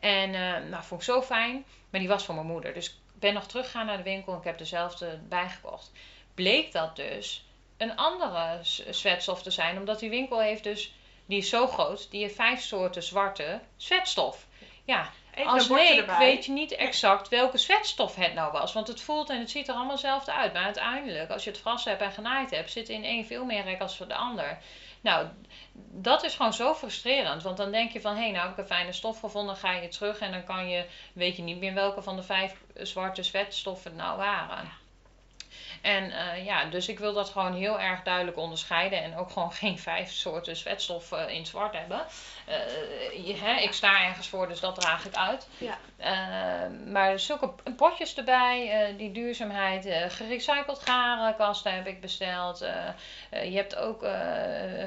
En 0.00 0.30
nou, 0.70 0.82
vond 0.84 1.00
ik 1.00 1.06
zo 1.06 1.22
fijn. 1.22 1.64
Maar 1.90 2.00
die 2.00 2.08
was 2.08 2.24
van 2.24 2.34
mijn 2.34 2.46
moeder. 2.46 2.74
Dus 2.74 2.86
ik 2.88 2.94
ben 3.14 3.34
nog 3.34 3.46
teruggegaan 3.46 3.86
naar 3.86 3.96
de 3.96 4.02
winkel 4.02 4.32
en 4.32 4.38
ik 4.38 4.44
heb 4.44 4.58
dezelfde 4.58 5.18
bijgekocht. 5.28 5.90
Bleek 6.34 6.72
dat 6.72 6.96
dus 6.96 7.44
een 7.76 7.96
andere 7.96 8.58
s- 8.62 8.86
zwetstof 8.90 9.42
te 9.42 9.50
zijn. 9.50 9.78
Omdat 9.78 9.98
die 9.98 10.10
winkel 10.10 10.40
heeft 10.40 10.64
dus, 10.64 10.92
die 11.30 11.38
is 11.38 11.48
zo 11.48 11.66
groot, 11.66 12.10
die 12.10 12.20
heeft 12.22 12.34
vijf 12.34 12.60
soorten 12.60 13.02
zwarte 13.02 13.60
zwetstof. 13.76 14.46
Ja, 14.84 15.10
Even 15.34 15.50
als 15.52 15.68
leek 15.68 15.98
erbij. 15.98 16.18
weet 16.18 16.44
je 16.44 16.52
niet 16.52 16.72
exact 16.72 17.28
welke 17.28 17.58
zwetstof 17.58 18.14
het 18.14 18.34
nou 18.34 18.52
was. 18.52 18.72
Want 18.72 18.88
het 18.88 19.00
voelt 19.00 19.30
en 19.30 19.38
het 19.38 19.50
ziet 19.50 19.68
er 19.68 19.74
allemaal 19.74 19.92
hetzelfde 19.92 20.32
uit. 20.32 20.52
Maar 20.52 20.64
uiteindelijk, 20.64 21.30
als 21.30 21.44
je 21.44 21.50
het 21.50 21.58
vast 21.58 21.84
hebt 21.84 22.02
en 22.02 22.12
genaaid 22.12 22.50
hebt, 22.50 22.70
zit 22.70 22.88
in 22.88 23.04
één 23.04 23.26
veel 23.26 23.44
meer 23.44 23.62
rek 23.62 23.80
als 23.80 23.96
voor 23.96 24.08
de 24.08 24.14
ander. 24.14 24.58
Nou, 25.00 25.26
dat 25.92 26.22
is 26.24 26.34
gewoon 26.34 26.52
zo 26.52 26.74
frustrerend. 26.74 27.42
Want 27.42 27.56
dan 27.56 27.70
denk 27.70 27.90
je 27.90 28.00
van, 28.00 28.14
hé, 28.14 28.22
hey, 28.22 28.30
nou 28.30 28.42
heb 28.42 28.52
ik 28.52 28.58
een 28.58 28.76
fijne 28.76 28.92
stof 28.92 29.20
gevonden, 29.20 29.56
ga 29.56 29.72
je 29.72 29.88
terug 29.88 30.18
en 30.18 30.32
dan 30.32 30.44
kan 30.44 30.68
je, 30.68 30.84
weet 31.12 31.36
je 31.36 31.42
niet 31.42 31.58
meer 31.58 31.74
welke 31.74 32.02
van 32.02 32.16
de 32.16 32.22
vijf 32.22 32.56
zwarte 32.74 33.22
zwetstoffen 33.22 33.90
het 33.90 34.00
nou 34.00 34.16
waren. 34.16 34.79
En 35.80 36.12
eh, 36.12 36.44
ja, 36.44 36.64
dus 36.64 36.88
ik 36.88 36.98
wil 36.98 37.12
dat 37.12 37.30
gewoon 37.30 37.54
heel 37.54 37.80
erg 37.80 38.02
duidelijk 38.02 38.36
onderscheiden 38.36 39.02
en 39.02 39.16
ook 39.16 39.30
gewoon 39.30 39.52
geen 39.62 39.78
vijf 39.78 40.10
soorten 40.12 40.56
zwetstof 40.56 41.12
eh, 41.12 41.28
in 41.28 41.46
zwart 41.46 41.76
hebben. 41.76 42.00
Eh, 42.46 43.26
je, 43.26 43.34
hè, 43.36 43.60
ik 43.60 43.72
sta 43.72 44.04
ergens 44.06 44.28
voor, 44.28 44.48
dus 44.48 44.60
dat 44.60 44.80
draag 44.80 45.06
ik 45.06 45.14
uit. 45.14 45.48
Ja. 45.58 45.78
Maar 46.86 47.18
zulke 47.18 47.52
potjes 47.76 48.16
erbij, 48.16 48.94
die 48.96 49.12
duurzaamheid, 49.12 49.88
gerecycled 50.08 50.78
garenkasten 50.78 51.74
heb 51.74 51.86
ik 51.86 52.00
besteld. 52.00 52.58
Je 53.30 53.56
hebt 53.56 53.76
ook 53.76 54.04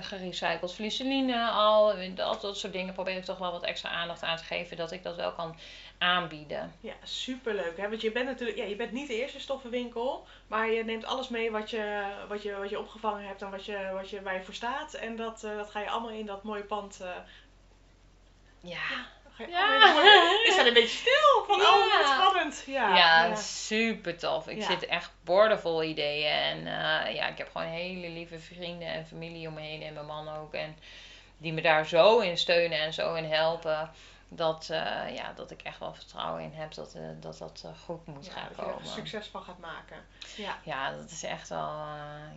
gerecycled 0.02 0.74
vliseline 0.74 1.50
al. 1.50 1.94
Dat, 2.16 2.42
dat 2.42 2.58
soort 2.58 2.74
dingen 2.74 2.94
probeer 2.94 3.18
ik 3.18 3.26
toch 3.26 3.38
wel 3.38 3.52
wat 3.52 3.64
extra 3.64 3.90
aandacht 3.90 4.24
aan 4.24 4.38
te 4.38 4.44
geven, 4.44 4.78
dat 4.78 4.92
ik 4.92 5.04
dat 5.04 5.16
wel 5.16 5.32
kan 5.32 5.56
aanbieden. 6.04 6.74
Ja, 6.80 6.94
superleuk. 7.04 7.78
Hè? 7.78 7.90
Want 7.90 8.02
je 8.02 8.12
bent 8.12 8.26
natuurlijk, 8.26 8.58
ja, 8.58 8.64
je 8.64 8.76
bent 8.76 8.92
niet 8.92 9.08
de 9.08 9.16
eerste 9.22 9.40
stoffenwinkel, 9.40 10.28
maar 10.48 10.70
je 10.72 10.84
neemt 10.84 11.06
alles 11.06 11.30
mee 11.30 11.52
wat 11.52 11.70
je, 11.70 12.04
wat 12.28 12.44
je, 12.44 12.56
wat 12.56 12.70
je 12.70 12.80
opgevangen 12.80 13.28
hebt 13.28 13.42
en 13.42 13.52
wat 13.52 13.66
je, 13.66 13.90
wat 13.94 14.10
je, 14.10 14.22
waar 14.22 14.34
je 14.34 14.44
voor 14.44 14.54
staat. 14.54 14.94
En 14.94 15.16
dat, 15.16 15.44
eh, 15.44 15.56
dat 15.58 15.70
ga 15.70 15.80
je 15.80 15.90
allemaal 15.90 16.10
in 16.10 16.26
dat 16.26 16.44
mooie 16.44 16.64
pand. 16.64 17.00
eh, 17.02 17.10
Ja. 18.60 18.80
Ja. 19.48 19.94
staat 20.52 20.66
een 20.68 20.74
beetje 20.74 20.98
stil 20.98 21.44
van, 21.48 21.56
oh, 21.62 21.86
Ja. 21.92 21.98
wat 21.98 22.08
spannend. 22.08 22.64
Ja, 22.68 22.96
Ja, 22.96 23.26
ja. 23.26 23.36
super 23.36 24.18
tof. 24.18 24.48
Ik 24.48 24.58
Ja. 24.58 24.66
zit 24.66 24.86
echt 24.86 25.12
boordevol 25.24 25.84
ideeën. 25.84 26.32
En 26.32 26.58
eh, 26.58 27.16
ja, 27.16 27.28
ik 27.28 27.38
heb 27.38 27.50
gewoon 27.52 27.68
hele 27.68 28.10
lieve 28.10 28.40
vrienden 28.40 28.88
en 28.88 29.06
familie 29.08 29.48
om 29.48 29.54
me 29.54 29.62
heen. 29.62 29.82
En 29.82 29.94
mijn 29.94 30.06
man 30.06 30.30
ook. 30.38 30.54
En 30.54 30.78
die 31.38 31.54
me 31.54 31.62
daar 31.62 31.86
zo 31.86 32.20
in 32.20 32.38
steunen 32.38 32.80
en 32.80 32.94
zo 32.94 33.14
in 33.14 33.26
helpen. 33.26 33.92
Dat, 34.36 34.70
eh, 34.70 35.16
ja, 35.16 35.34
dat 35.34 35.52
ik 35.52 35.62
echt 35.62 35.80
wel 35.80 35.94
vertrouwen 35.94 36.44
in 36.44 36.52
heb 36.54 36.74
dat 36.74 36.94
eh, 36.96 37.02
dat, 37.20 37.38
dat 37.38 37.62
eh, 37.66 37.72
goed 37.86 38.06
moet 38.08 38.26
Ja, 38.26 38.32
gaan 38.32 38.48
dat 38.48 38.56
je 38.56 38.62
er 38.62 38.72
komen. 38.72 38.88
succes 38.88 39.28
van 39.28 39.42
gaat 39.44 39.58
maken. 39.60 39.98
Ja, 40.38 40.58
Ja, 40.64 40.92
dat 40.96 41.10
is 41.10 41.24
echt 41.24 41.50
wel 41.50 41.68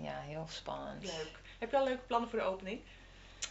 ja, 0.03 0.19
heel 0.21 0.47
spannend. 0.49 1.03
leuk. 1.03 1.39
Heb 1.59 1.71
je 1.71 1.77
al 1.79 1.85
leuke 1.85 2.03
plannen 2.07 2.31
voor 2.31 2.39
de 2.39 2.45
opening? 2.45 2.81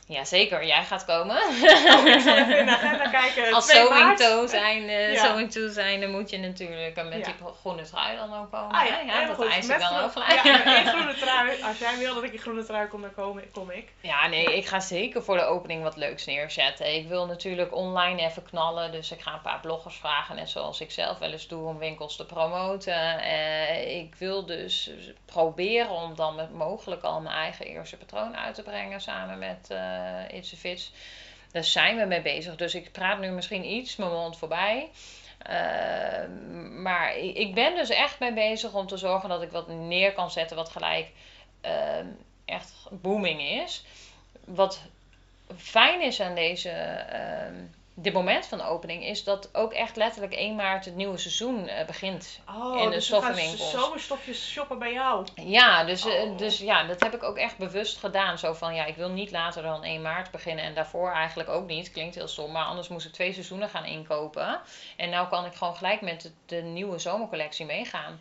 Ja, 0.08 0.24
zeker. 0.26 0.65
Jij 0.65 0.84
gaat 0.84 1.06
komen. 1.06 1.36
Oh, 1.38 1.58
ik 1.58 1.69
zal 1.86 2.08
even 2.08 2.58
in 2.58 2.65
de 2.65 2.71
agenda 2.71 3.08
kijken. 3.10 3.54
Als 3.54 3.65
2 3.65 3.86
sewing 3.86 4.17
toe 4.17 4.48
zijn, 4.48 4.84
Ja. 4.86 5.26
sewing 5.26 5.52
toe 5.52 5.69
zijn, 5.69 6.02
dan 6.02 6.12
moet 6.12 6.30
je 6.30 6.38
natuurlijk 6.38 6.95
met 6.95 7.13
Ja. 7.13 7.24
die 7.26 7.34
groene 7.60 7.82
trui 7.84 8.17
dan 8.17 8.34
ook 8.34 8.52
komen. 8.52 8.71
Ah 8.76 8.86
ja, 9.06 9.26
dat 9.26 9.36
goed. 9.36 9.48
eis 9.48 9.67
ik 9.67 9.80
dan 9.80 9.98
ook 10.04 10.12
gelijk. 10.12 10.43
Ja, 10.43 10.76
in 10.82 10.88
groene 10.88 11.13
trui. 11.15 11.63
Als 11.63 11.78
jij 11.78 11.98
wil 11.98 12.13
dat 12.13 12.24
ik 12.24 12.34
in 12.34 12.39
groene 12.39 12.63
trui 12.63 12.88
kom, 12.88 13.02
dan 13.02 13.13
kom, 13.13 13.39
kom 13.54 13.69
ik. 13.69 13.89
Ja, 14.02 14.28
nee, 14.28 14.58
ik 14.58 14.65
ga 14.65 14.80
zeker 14.80 15.24
voor 15.24 15.38
de 15.38 15.43
opening 15.45 15.84
wat 15.84 15.95
leuks 15.95 16.26
neerzetten. 16.26 16.95
Ik 16.95 17.08
wil 17.08 17.26
natuurlijk 17.26 17.76
online 17.76 18.21
even 18.21 18.43
knallen, 18.43 18.91
dus 18.91 19.12
ik 19.12 19.21
ga 19.21 19.34
een 19.34 19.41
paar 19.41 19.60
bloggers 19.60 19.95
vragen, 19.95 20.36
net 20.36 20.50
zoals 20.50 20.82
ik 20.82 20.91
zelf 20.91 21.17
wel 21.17 21.32
eens 21.32 21.48
doe, 21.48 21.67
om 21.67 21.78
winkels 21.78 22.15
te 22.15 22.26
promoten. 22.26 23.19
Eh, 23.19 23.98
ik 23.98 24.15
wil 24.15 24.45
dus 24.45 24.89
proberen 25.26 25.89
om 25.89 26.15
dan 26.15 26.36
met 26.36 26.54
mogelijk 26.54 27.04
al 27.04 27.21
mijn 27.21 27.36
eigen 27.36 27.65
eerste 27.65 27.98
patroon 27.98 28.38
uit 28.38 28.56
te 28.56 28.63
brengen 28.63 29.02
samen 29.02 29.39
met 29.39 29.67
eh 29.69 29.85
A 30.34 30.58
Fits. 30.58 30.91
Daar 31.52 31.63
zijn 31.63 31.98
we 31.98 32.06
mee 32.06 32.21
bezig, 32.21 32.56
dus 32.56 32.76
ik 32.76 32.91
praat 32.91 33.19
nu 33.19 33.30
misschien 33.30 33.65
iets 33.65 33.95
mijn 33.95 34.12
mond 34.12 34.38
voorbij. 34.38 34.89
Eh, 35.38 36.28
maar 36.69 37.17
ik 37.17 37.54
ben 37.54 37.76
dus 37.76 37.89
echt 37.89 38.19
mee 38.19 38.34
bezig 38.34 38.74
om 38.74 38.88
te 38.88 38.98
zorgen 38.98 39.30
dat 39.30 39.41
ik 39.41 39.52
wat 39.52 39.67
neer 39.67 40.13
kan 40.13 40.32
zetten 40.32 40.56
wat 40.56 40.69
gelijk 40.69 41.12
ehm, 41.62 42.08
echt 42.45 42.74
booming 42.91 43.41
is. 43.41 43.86
Wat 44.45 44.82
fijn 45.58 46.02
is 46.02 46.21
aan 46.21 46.36
deze, 46.36 46.69
ehm, 46.69 47.56
dit 47.97 48.13
moment 48.13 48.45
van 48.45 48.58
de 48.58 48.63
opening 48.63 49.03
is 49.05 49.23
dat 49.23 49.49
ook 49.55 49.73
echt 49.73 49.95
letterlijk 49.95 50.34
1 50.34 50.55
maart 50.55 50.86
het 50.86 50.95
nieuwe 50.95 51.17
seizoen 51.17 51.67
eh, 51.67 51.86
begint. 51.86 52.39
Oh, 52.49 52.81
In 52.81 52.89
de 52.89 52.95
dus 52.95 53.10
we 53.10 53.15
gaan 53.15 53.23
stoffenwinkels. 53.23 53.71
zomerstofjes 53.71 54.49
shoppen 54.51 54.79
bij 54.79 54.93
jou. 54.93 55.25
Ja, 55.36 55.84
dus, 55.84 56.05
eh, 56.05 56.23
Oh. 56.23 56.38
dus 56.38 56.58
ja, 56.58 56.84
dat 56.84 57.03
heb 57.03 57.13
ik 57.13 57.23
ook 57.23 57.38
echt 57.38 57.58
bewust 57.58 57.97
gedaan. 57.97 58.38
Zo 58.38 58.53
van 58.53 58.75
ja, 58.75 58.86
ik 58.86 58.95
wil 58.95 59.10
niet 59.10 59.31
later 59.31 59.63
dan 59.63 59.84
1 59.84 60.01
maart 60.01 60.31
beginnen 60.31 60.65
en 60.65 60.73
daarvoor 60.73 61.12
eigenlijk 61.12 61.49
ook 61.49 61.67
niet. 61.67 61.91
Klinkt 61.91 62.15
heel 62.15 62.27
stom, 62.27 62.51
maar 62.51 62.65
anders 62.65 62.88
moest 62.88 63.05
ik 63.05 63.13
twee 63.13 63.34
seizoenen 63.34 63.69
gaan 63.69 63.86
inkopen. 63.86 64.60
En 64.97 65.10
nou 65.10 65.27
kan 65.27 65.45
ik 65.45 65.53
gewoon 65.53 65.75
gelijk 65.75 66.01
met 66.01 66.21
de, 66.21 66.31
de 66.45 66.62
nieuwe 66.62 66.97
zomercollectie 66.99 67.65
meegaan. 67.65 68.19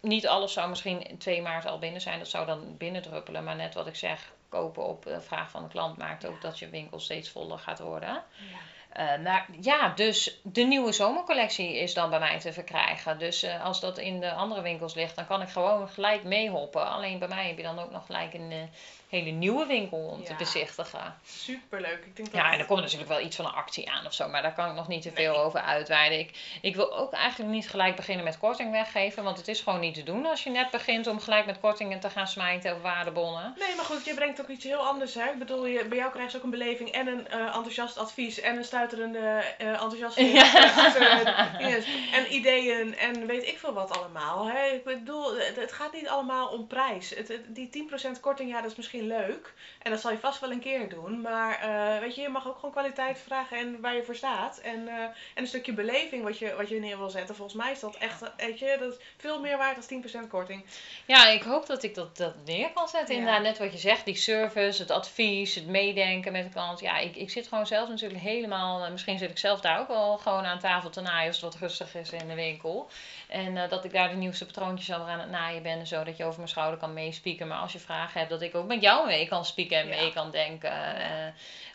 Niet 0.00 0.26
alles 0.28 0.52
zou 0.52 0.68
misschien 0.68 1.16
2 1.18 1.42
maart 1.42 1.66
al 1.66 1.78
binnen 1.78 2.00
zijn, 2.00 2.18
dat 2.18 2.28
zou 2.28 2.46
dan 2.46 2.76
binnendruppelen. 2.76 3.44
Maar 3.44 3.56
net 3.56 3.74
wat 3.74 3.86
ik 3.86 3.96
zeg, 3.96 4.32
kopen 4.48 4.86
op 4.86 5.16
vraag 5.18 5.50
van 5.50 5.62
de 5.62 5.68
klant 5.68 5.98
maakt 5.98 6.26
ook 6.26 6.40
dat 6.40 6.58
je 6.58 6.68
winkel 6.68 7.00
steeds 7.00 7.30
voller 7.30 7.58
gaat 7.58 7.78
worden. 7.78 8.08
Ja. 8.08 8.58
Eh, 8.98 9.18
maar 9.22 9.46
ja, 9.60 9.88
dus 9.94 10.40
de 10.42 10.62
nieuwe 10.62 10.92
zomercollectie 10.92 11.78
is 11.78 11.94
dan 11.94 12.10
bij 12.10 12.18
mij 12.18 12.38
te 12.38 12.52
verkrijgen. 12.52 13.18
Dus 13.18 13.42
eh, 13.42 13.64
als 13.64 13.80
dat 13.80 13.98
in 13.98 14.20
de 14.20 14.32
andere 14.32 14.62
winkels 14.62 14.94
ligt, 14.94 15.16
dan 15.16 15.26
kan 15.26 15.42
ik 15.42 15.48
gewoon 15.48 15.88
gelijk 15.88 16.24
meehoppen. 16.24 16.90
Alleen 16.90 17.18
bij 17.18 17.28
mij 17.28 17.46
heb 17.46 17.56
je 17.56 17.62
dan 17.62 17.78
ook 17.78 17.90
nog 17.90 18.06
gelijk 18.06 18.34
een 18.34 18.50
eh, 18.50 18.62
hele 19.08 19.30
nieuwe 19.30 19.66
winkel 19.66 19.98
om 19.98 20.24
te 20.24 20.30
Ja. 20.32 20.36
bezichtigen. 20.38 21.14
Superleuk. 21.26 22.04
Ik 22.04 22.16
denk 22.16 22.30
dat 22.32 22.40
Ja, 22.40 22.52
en 22.52 22.58
er 22.58 22.64
komt 22.64 22.80
natuurlijk 22.80 23.08
wel 23.08 23.20
iets 23.20 23.36
van 23.36 23.44
een 23.44 23.52
actie 23.52 23.90
aan 23.90 24.06
of 24.06 24.12
zo, 24.14 24.28
maar 24.28 24.42
daar 24.42 24.54
kan 24.54 24.68
ik 24.68 24.74
nog 24.74 24.88
niet 24.88 25.02
te 25.02 25.12
veel 25.14 25.32
Nee. 25.32 25.40
over 25.42 25.60
uitweiden. 25.60 26.18
Ik, 26.18 26.58
ik 26.60 26.74
wil 26.76 26.96
ook 26.96 27.12
eigenlijk 27.12 27.50
niet 27.50 27.68
gelijk 27.68 27.96
beginnen 27.96 28.24
met 28.24 28.38
korting 28.38 28.70
weggeven, 28.70 29.24
want 29.24 29.36
het 29.36 29.48
is 29.48 29.60
gewoon 29.60 29.80
niet 29.80 29.94
te 29.94 30.02
doen 30.02 30.26
als 30.26 30.44
je 30.44 30.50
net 30.50 30.70
begint 30.70 31.06
om 31.06 31.20
gelijk 31.20 31.46
met 31.46 31.60
kortingen 31.60 32.00
te 32.00 32.10
gaan 32.10 32.26
smijten 32.28 32.74
of 32.74 32.82
waardebonnen. 32.82 33.54
Nee, 33.58 33.74
maar 33.76 33.84
goed, 33.84 34.04
je 34.04 34.14
brengt 34.14 34.40
ook 34.40 34.48
iets 34.48 34.64
heel 34.64 34.86
anders. 34.86 35.14
Hè? 35.14 35.24
Ik 35.30 35.38
bedoel, 35.38 35.66
je, 35.66 35.84
bij 35.84 35.98
jou 35.98 36.10
krijg 36.10 36.30
je 36.32 36.36
ook 36.38 36.44
een 36.44 36.50
beleving 36.50 36.88
en 36.90 37.06
een 37.06 37.28
eh, 37.28 37.38
enthousiast 37.40 37.98
advies 37.98 38.40
en 38.40 38.56
een 38.56 38.64
stuiterende 38.64 39.18
uh, 39.18 39.68
enthousiaste 39.68 40.22
dingen 41.58 41.84
en 42.12 42.34
ideeën 42.34 42.96
en 42.98 43.26
weet 43.26 43.46
ik 43.46 43.58
veel 43.58 43.72
wat 43.72 43.98
allemaal. 43.98 44.48
Hè? 44.50 44.66
Ik 44.66 44.84
bedoel, 44.84 45.36
het, 45.36 45.56
het 45.56 45.72
gaat 45.72 45.92
niet 45.92 46.08
allemaal 46.08 46.48
om 46.48 46.66
prijs. 46.66 47.10
Het, 47.10 47.28
het- 47.28 47.54
die 47.54 47.88
10% 48.16 48.20
korting, 48.20 48.50
ja, 48.50 48.60
dat 48.60 48.70
is 48.70 48.76
misschien 48.76 48.97
leuk 49.02 49.54
en 49.88 49.94
dat 49.94 50.00
zal 50.00 50.10
je 50.10 50.18
vast 50.18 50.40
wel 50.40 50.50
een 50.50 50.60
keer 50.60 50.88
doen. 50.88 51.20
Maar 51.20 51.60
eh, 51.60 52.00
weet 52.00 52.14
je, 52.14 52.20
je 52.20 52.28
mag 52.28 52.48
ook 52.48 52.54
gewoon 52.54 52.70
kwaliteit 52.70 53.18
vragen 53.18 53.58
en 53.58 53.80
waar 53.80 53.94
je 53.94 54.02
voor 54.02 54.14
staat. 54.14 54.58
En, 54.58 54.88
eh, 54.88 54.94
en 54.94 55.14
een 55.34 55.46
stukje 55.46 55.72
beleving 55.72 56.22
wat 56.22 56.38
je, 56.38 56.54
wat 56.56 56.68
je 56.68 56.80
neer 56.80 56.98
wil 56.98 57.10
zetten. 57.10 57.34
Volgens 57.34 57.56
mij 57.62 57.72
is 57.72 57.80
dat 57.80 57.96
echt, 57.96 58.22
weet 58.36 58.58
je, 58.58 58.76
dat 58.78 58.92
is 58.92 58.98
veel 59.16 59.40
meer 59.40 59.56
waard 59.56 59.88
dan 59.88 60.02
10% 60.02 60.28
korting. 60.28 60.64
Ja, 61.06 61.28
ik 61.28 61.42
hoop 61.42 61.66
dat 61.66 61.82
ik 61.82 61.94
dat, 61.94 62.16
dat 62.16 62.34
neer 62.44 62.70
kan 62.72 62.88
zetten. 62.88 63.14
Ja. 63.14 63.20
Inderdaad, 63.20 63.42
net 63.42 63.58
wat 63.58 63.72
je 63.72 63.78
zegt, 63.78 64.04
die 64.04 64.16
service, 64.16 64.82
het 64.82 64.90
advies, 64.90 65.54
het 65.54 65.66
meedenken 65.66 66.32
met 66.32 66.44
de 66.44 66.50
klant. 66.50 66.80
Ja, 66.80 66.98
ik, 66.98 67.16
ik 67.16 67.30
zit 67.30 67.48
gewoon 67.48 67.66
zelf 67.66 67.88
natuurlijk 67.88 68.20
helemaal, 68.20 68.84
eh, 68.84 68.90
misschien 68.90 69.18
zit 69.18 69.30
ik 69.30 69.38
zelf 69.38 69.60
daar 69.60 69.80
ook 69.80 69.88
wel 69.88 70.18
gewoon 70.18 70.44
aan 70.44 70.58
tafel 70.58 70.90
te 70.90 71.00
naaien 71.00 71.26
als 71.26 71.40
het 71.40 71.52
wat 71.52 71.60
rustig 71.60 71.94
is 71.94 72.12
in 72.12 72.28
de 72.28 72.34
winkel. 72.34 72.88
En 73.28 73.56
eh, 73.56 73.70
dat 73.70 73.84
ik 73.84 73.92
daar 73.92 74.08
de 74.08 74.16
nieuwste 74.16 74.46
patroontjes 74.46 74.92
al 74.92 75.08
aan 75.08 75.20
het 75.20 75.30
naaien 75.30 75.62
ben, 75.62 75.86
zodat 75.86 76.16
je 76.16 76.24
over 76.24 76.36
mijn 76.36 76.48
schouder 76.48 76.78
kan 76.78 76.92
meespieken. 76.92 77.48
Maar 77.48 77.58
als 77.58 77.72
je 77.72 77.78
vragen 77.78 78.18
hebt, 78.18 78.30
dat 78.30 78.42
ik 78.42 78.54
ook 78.54 78.66
met 78.66 78.80
jou 78.80 78.87
jou 78.88 79.06
mee 79.06 79.28
kan 79.28 79.44
spieken 79.44 79.78
en 79.78 79.88
Ja. 79.88 79.96
mee 80.00 80.12
kan 80.12 80.30
denken. 80.30 80.96
eh, 81.00 81.26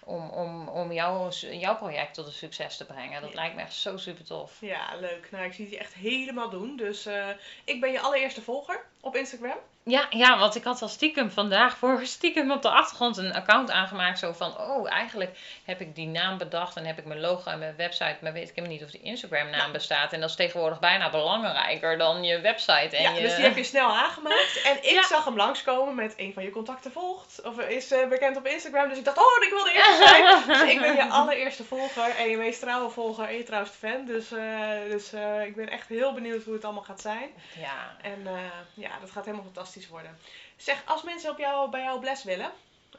om 0.05 0.29
om, 0.29 0.67
om 0.67 0.91
jouw, 0.91 1.29
jouw 1.51 1.75
project 1.75 2.13
tot 2.13 2.25
een 2.25 2.31
succes 2.31 2.77
te 2.77 2.85
brengen. 2.85 3.21
Dat 3.21 3.29
Ja. 3.29 3.35
lijkt 3.35 3.55
me 3.55 3.61
echt 3.61 3.73
zo 3.73 3.97
super 3.97 4.23
tof. 4.25 4.57
Ja, 4.61 4.95
leuk. 4.99 5.27
Nou, 5.31 5.45
ik 5.45 5.53
zie 5.53 5.63
het 5.65 5.73
je 5.73 5.79
echt 5.79 5.93
helemaal 5.93 6.49
doen. 6.49 6.75
Dus 6.77 7.05
eh, 7.05 7.27
ik 7.63 7.81
ben 7.81 7.91
je 7.91 7.99
allereerste 7.99 8.41
volger 8.41 8.85
op 9.01 9.15
Instagram. 9.15 9.57
Ja, 9.85 10.05
ja, 10.09 10.37
want 10.37 10.55
ik 10.55 10.63
had 10.63 10.81
al 10.81 10.87
stiekem 10.87 11.31
vandaag 11.31 11.77
voor 11.77 11.99
stiekem 12.05 12.51
op 12.51 12.61
de 12.61 12.69
achtergrond 12.69 13.17
een 13.17 13.33
account 13.33 13.71
aangemaakt. 13.71 14.19
Zo 14.19 14.33
van, 14.33 14.57
oh, 14.57 14.91
eigenlijk 14.91 15.37
heb 15.65 15.81
ik 15.81 15.95
die 15.95 16.07
naam 16.07 16.37
bedacht 16.37 16.75
en 16.75 16.85
heb 16.85 16.97
ik 16.97 17.05
mijn 17.05 17.19
logo 17.19 17.49
en 17.51 17.59
mijn 17.59 17.75
website. 17.75 18.17
Maar 18.21 18.33
weet 18.33 18.49
ik 18.49 18.55
helemaal 18.55 18.77
niet 18.77 18.83
of 18.85 18.91
die 18.91 19.01
Instagram 19.01 19.49
naam 19.49 19.65
Ja. 19.65 19.71
bestaat. 19.71 20.13
En 20.13 20.19
dat 20.19 20.29
is 20.29 20.35
tegenwoordig 20.35 20.79
bijna 20.79 21.09
belangrijker 21.09 21.97
dan 21.97 22.23
je 22.23 22.39
website. 22.39 22.97
En 22.97 23.01
ja, 23.01 23.11
je... 23.11 23.21
dus 23.21 23.35
die 23.35 23.43
heb 23.43 23.55
je 23.55 23.63
snel 23.63 23.95
aangemaakt. 23.95 24.61
En 24.63 24.77
ik 24.77 24.89
Ja. 24.89 25.03
zag 25.07 25.25
hem 25.25 25.35
langskomen 25.35 25.95
met 25.95 26.13
een 26.17 26.33
van 26.33 26.43
je 26.43 26.49
contacten 26.51 26.91
volgt. 26.91 27.41
Of 27.43 27.59
is 27.59 27.91
eh, 27.91 28.07
bekend 28.07 28.37
op 28.37 28.47
Instagram. 28.47 28.89
Dus 28.89 28.97
ik 28.97 29.05
dacht, 29.05 29.17
oh, 29.17 29.43
ik 29.43 29.49
wil 29.49 29.63
de 29.63 29.73
eerste 29.73 30.07
zijn. 30.07 30.47
dus 30.47 30.71
ik 30.73 30.79
ben 30.81 30.95
je 30.95 31.09
allereerste 31.09 31.63
volger 31.63 32.15
en 32.17 32.29
je 32.29 32.37
meest 32.37 32.59
trouwe 32.59 32.89
volger 32.89 33.27
en 33.27 33.35
je 33.37 33.43
trouwste 33.43 33.77
fan. 33.77 34.05
Dus, 34.05 34.31
eh, 34.31 34.69
dus 34.89 35.13
eh, 35.13 35.41
ik 35.45 35.55
ben 35.55 35.69
echt 35.69 35.87
heel 35.87 36.13
benieuwd 36.13 36.43
hoe 36.43 36.53
het 36.53 36.63
allemaal 36.63 36.83
gaat 36.83 37.01
zijn. 37.01 37.29
Ja, 37.59 37.95
En 38.01 38.27
ja, 38.73 38.89
dat 39.01 39.11
gaat 39.11 39.25
helemaal 39.25 39.45
fantastisch 39.45 39.71
worden. 39.87 40.17
Zeg, 40.57 40.83
als 40.85 41.03
mensen 41.03 41.31
op 41.31 41.37
jou, 41.37 41.69
bij 41.69 41.81
jou 41.81 42.03
les 42.03 42.23
willen, 42.23 42.51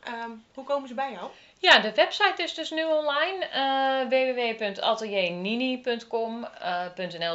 ehm, 0.03 0.31
hoe 0.55 0.65
komen 0.65 0.89
ze 0.89 0.95
bij 0.95 1.13
jou? 1.13 1.31
Ja, 1.59 1.79
de 1.79 1.95
website 1.95 2.43
is 2.43 2.55
dus 2.55 2.71
nu 2.71 2.85
online. 2.85 3.45
eh 3.45 4.01
www.ateliernini.com. 4.09 6.45
eh, 6.45 6.87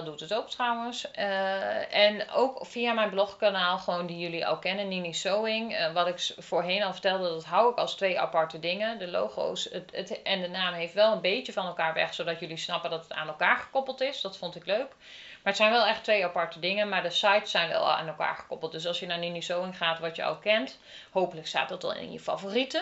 doet 0.05 0.19
het 0.19 0.33
ook 0.33 0.49
trouwens. 0.49 1.11
Eh, 1.11 1.95
en 1.95 2.29
ook 2.29 2.65
via 2.65 2.93
mijn 2.93 3.09
blogkanaal, 3.09 3.77
gewoon 3.77 4.05
die 4.05 4.17
jullie 4.17 4.47
al 4.47 4.59
kennen, 4.59 4.87
Nini 4.87 5.13
Sewing. 5.13 5.91
Wat 5.93 6.07
ik 6.07 6.33
voorheen 6.37 6.83
al 6.83 6.91
vertelde, 6.91 7.29
dat 7.29 7.45
hou 7.45 7.71
ik 7.71 7.77
als 7.77 7.95
twee 7.95 8.19
aparte 8.19 8.59
dingen. 8.59 8.99
De 8.99 9.07
logo's 9.07 9.69
het, 9.71 10.21
en 10.21 10.41
de 10.41 10.49
naam 10.49 10.73
heeft 10.73 10.93
wel 10.93 11.11
een 11.11 11.21
beetje 11.21 11.53
van 11.53 11.65
elkaar 11.65 11.93
weg, 11.93 12.13
zodat 12.13 12.39
jullie 12.39 12.57
snappen 12.57 12.89
dat 12.89 13.03
het 13.03 13.13
aan 13.13 13.27
elkaar 13.27 13.57
gekoppeld 13.57 14.01
is. 14.01 14.21
Dat 14.21 14.37
vond 14.37 14.55
ik 14.55 14.65
leuk. 14.65 14.91
Maar 15.43 15.53
het 15.53 15.61
zijn 15.61 15.71
wel 15.71 15.85
echt 15.85 16.03
twee 16.03 16.25
aparte 16.25 16.59
dingen, 16.59 16.89
maar 16.89 17.03
de 17.03 17.09
sites 17.09 17.51
zijn 17.51 17.69
wel 17.69 17.91
aan 17.91 18.07
elkaar 18.07 18.35
gekoppeld. 18.35 18.71
Dus 18.71 18.87
als 18.87 18.99
je 18.99 19.05
naar 19.05 19.19
Nini 19.19 19.41
Sewing 19.41 19.77
gaat, 19.77 19.99
wat 19.99 20.15
je 20.15 20.23
al 20.23 20.37
kent, 20.37 20.79
hopelijk 21.11 21.47
staat 21.47 21.69
dat 21.69 21.83
al 21.83 21.93
in 21.93 22.11
je 22.11 22.19
favorieten. 22.19 22.81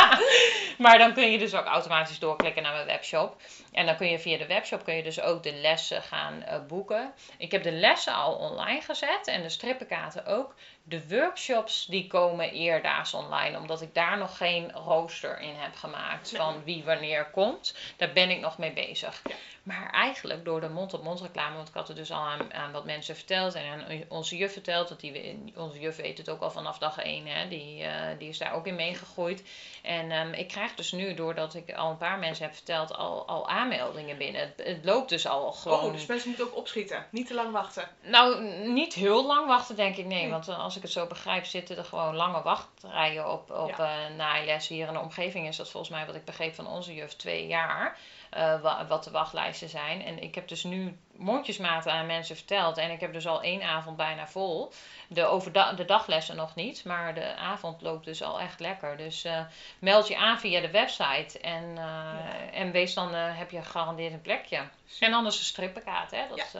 maar 0.84 0.98
dan 0.98 1.12
kun 1.12 1.30
je 1.30 1.38
dus 1.38 1.54
ook 1.54 1.64
automatisch 1.64 2.18
doorklikken 2.18 2.62
naar 2.62 2.72
mijn 2.72 2.86
webshop. 2.86 3.40
En 3.76 3.86
dan 3.86 3.96
kun 3.96 4.08
je 4.10 4.18
via 4.18 4.38
de 4.38 4.46
webshop 4.46 4.84
kun 4.84 4.94
je 4.94 5.02
dus 5.02 5.20
ook 5.20 5.42
de 5.42 5.52
lessen 5.52 6.02
gaan 6.02 6.42
eh, 6.42 6.66
boeken. 6.66 7.12
Ik 7.38 7.50
heb 7.52 7.62
de 7.62 7.72
lessen 7.72 8.14
al 8.14 8.34
online 8.34 8.80
gezet 8.80 9.26
en 9.26 9.42
de 9.42 9.48
strippenkaarten 9.48 10.26
ook. 10.26 10.54
De 10.82 11.08
workshops 11.08 11.86
die 11.86 12.06
komen 12.06 12.50
eerdaags 12.52 13.14
online, 13.14 13.58
omdat 13.58 13.82
ik 13.82 13.94
daar 13.94 14.18
nog 14.18 14.36
geen 14.36 14.72
rooster 14.72 15.40
in 15.40 15.54
heb 15.56 15.74
gemaakt 15.74 16.32
Nee. 16.32 16.40
van 16.40 16.64
wie 16.64 16.84
wanneer 16.84 17.30
komt. 17.30 17.76
Daar 17.96 18.12
ben 18.12 18.30
ik 18.30 18.40
nog 18.40 18.58
mee 18.58 18.72
bezig. 18.72 19.20
Ja. 19.24 19.34
Maar 19.66 19.90
eigenlijk 19.90 20.44
door 20.44 20.60
de 20.60 20.68
mond-op-mond 20.68 21.20
reclame, 21.20 21.56
want 21.56 21.68
ik 21.68 21.74
had 21.74 21.88
het 21.88 21.96
dus 21.96 22.10
al 22.10 22.26
aan, 22.26 22.54
aan 22.54 22.72
wat 22.72 22.84
mensen 22.84 23.16
verteld 23.16 23.54
en 23.54 23.64
aan 23.70 23.84
onze 24.08 24.36
juf 24.36 24.52
verteld, 24.52 24.88
want 24.88 25.00
die, 25.00 25.52
onze 25.56 25.80
juf 25.80 25.96
weet 25.96 26.18
het 26.18 26.30
ook 26.30 26.40
al 26.40 26.50
vanaf 26.50 26.78
dag 26.78 26.98
1, 26.98 27.26
hè, 27.26 27.48
die, 27.48 27.82
eh, 27.82 28.18
die 28.18 28.28
is 28.28 28.38
daar 28.38 28.52
ook 28.52 28.66
in 28.66 28.74
meegegroeid. 28.74 29.42
En 29.82 30.10
ehm, 30.10 30.32
ik 30.32 30.48
krijg 30.48 30.74
dus 30.74 30.92
nu, 30.92 31.14
doordat 31.14 31.54
ik 31.54 31.72
al 31.72 31.90
een 31.90 31.96
paar 31.96 32.18
mensen 32.18 32.44
heb 32.44 32.54
verteld, 32.54 32.94
al, 32.94 33.26
al 33.26 33.48
aanmeldingen 33.72 34.16
binnen. 34.18 34.40
Het, 34.40 34.66
het 34.66 34.84
loopt 34.84 35.08
dus 35.08 35.26
al 35.26 35.52
gewoon. 35.52 35.80
Oh, 35.80 35.92
dus 35.92 36.06
mensen 36.06 36.28
moeten 36.28 36.46
ook 36.46 36.56
opschieten. 36.56 37.06
Niet 37.10 37.26
te 37.26 37.34
lang 37.34 37.52
wachten. 37.52 37.88
Nou, 38.02 38.42
niet 38.68 38.94
heel 38.94 39.26
lang 39.26 39.46
wachten, 39.46 39.76
denk 39.76 39.96
ik. 39.96 40.06
Nee, 40.06 40.20
Nee. 40.22 40.30
want 40.30 40.48
eh, 40.48 40.58
als 40.64 40.76
ik 40.76 40.82
het 40.82 40.90
zo 40.90 41.06
begrijp, 41.06 41.44
zitten 41.44 41.76
er 41.76 41.84
gewoon 41.84 42.14
lange 42.16 42.42
wachtrijen 42.42 43.32
op, 43.32 43.50
op 43.50 43.74
Ja. 43.76 44.08
naailes. 44.08 44.68
Hier 44.68 44.86
in 44.86 44.92
de 44.92 45.00
omgeving 45.00 45.48
is 45.48 45.56
dat 45.56 45.70
volgens 45.70 45.92
mij, 45.92 46.06
wat 46.06 46.14
ik 46.14 46.24
begreep 46.24 46.54
van 46.54 46.66
onze 46.66 46.94
juf, 46.94 47.12
twee 47.16 47.46
jaar. 47.46 47.98
Eh, 48.36 48.60
wa- 48.60 48.86
wat 48.86 49.04
de 49.04 49.10
wachtlijsten 49.10 49.68
zijn. 49.68 50.04
En 50.04 50.22
ik 50.22 50.34
heb 50.34 50.48
dus 50.48 50.64
nu 50.64 50.96
mondjesmaat 51.12 51.88
aan 51.88 52.06
mensen 52.06 52.36
verteld. 52.36 52.76
En 52.78 52.90
ik 52.90 53.00
heb 53.00 53.12
dus 53.12 53.26
al 53.26 53.42
één 53.42 53.62
avond 53.62 53.96
bijna 53.96 54.26
vol. 54.26 54.72
De, 55.08 55.24
overda- 55.24 55.72
de 55.72 55.84
daglessen 55.84 56.36
nog 56.36 56.54
niet, 56.54 56.84
maar 56.84 57.14
de 57.14 57.36
avond 57.36 57.82
loopt 57.82 58.04
dus 58.04 58.22
al 58.22 58.40
echt 58.40 58.60
lekker. 58.60 58.96
Dus 58.96 59.24
eh, 59.24 59.40
meld 59.78 60.08
je 60.08 60.16
aan 60.16 60.38
via 60.40 60.60
de 60.60 60.70
website. 60.70 61.40
En, 61.40 61.72
eh, 61.78 62.60
en 62.60 62.70
wees 62.70 62.94
dan, 62.94 63.14
heb 63.14 63.50
je 63.50 63.62
gegarandeerd 63.62 64.12
een 64.12 64.20
plekje. 64.22 64.60
En 65.00 65.12
anders 65.14 65.38
een 65.38 65.44
strippenkaart, 65.44 66.10
hè. 66.10 66.22
Dat, 66.28 66.52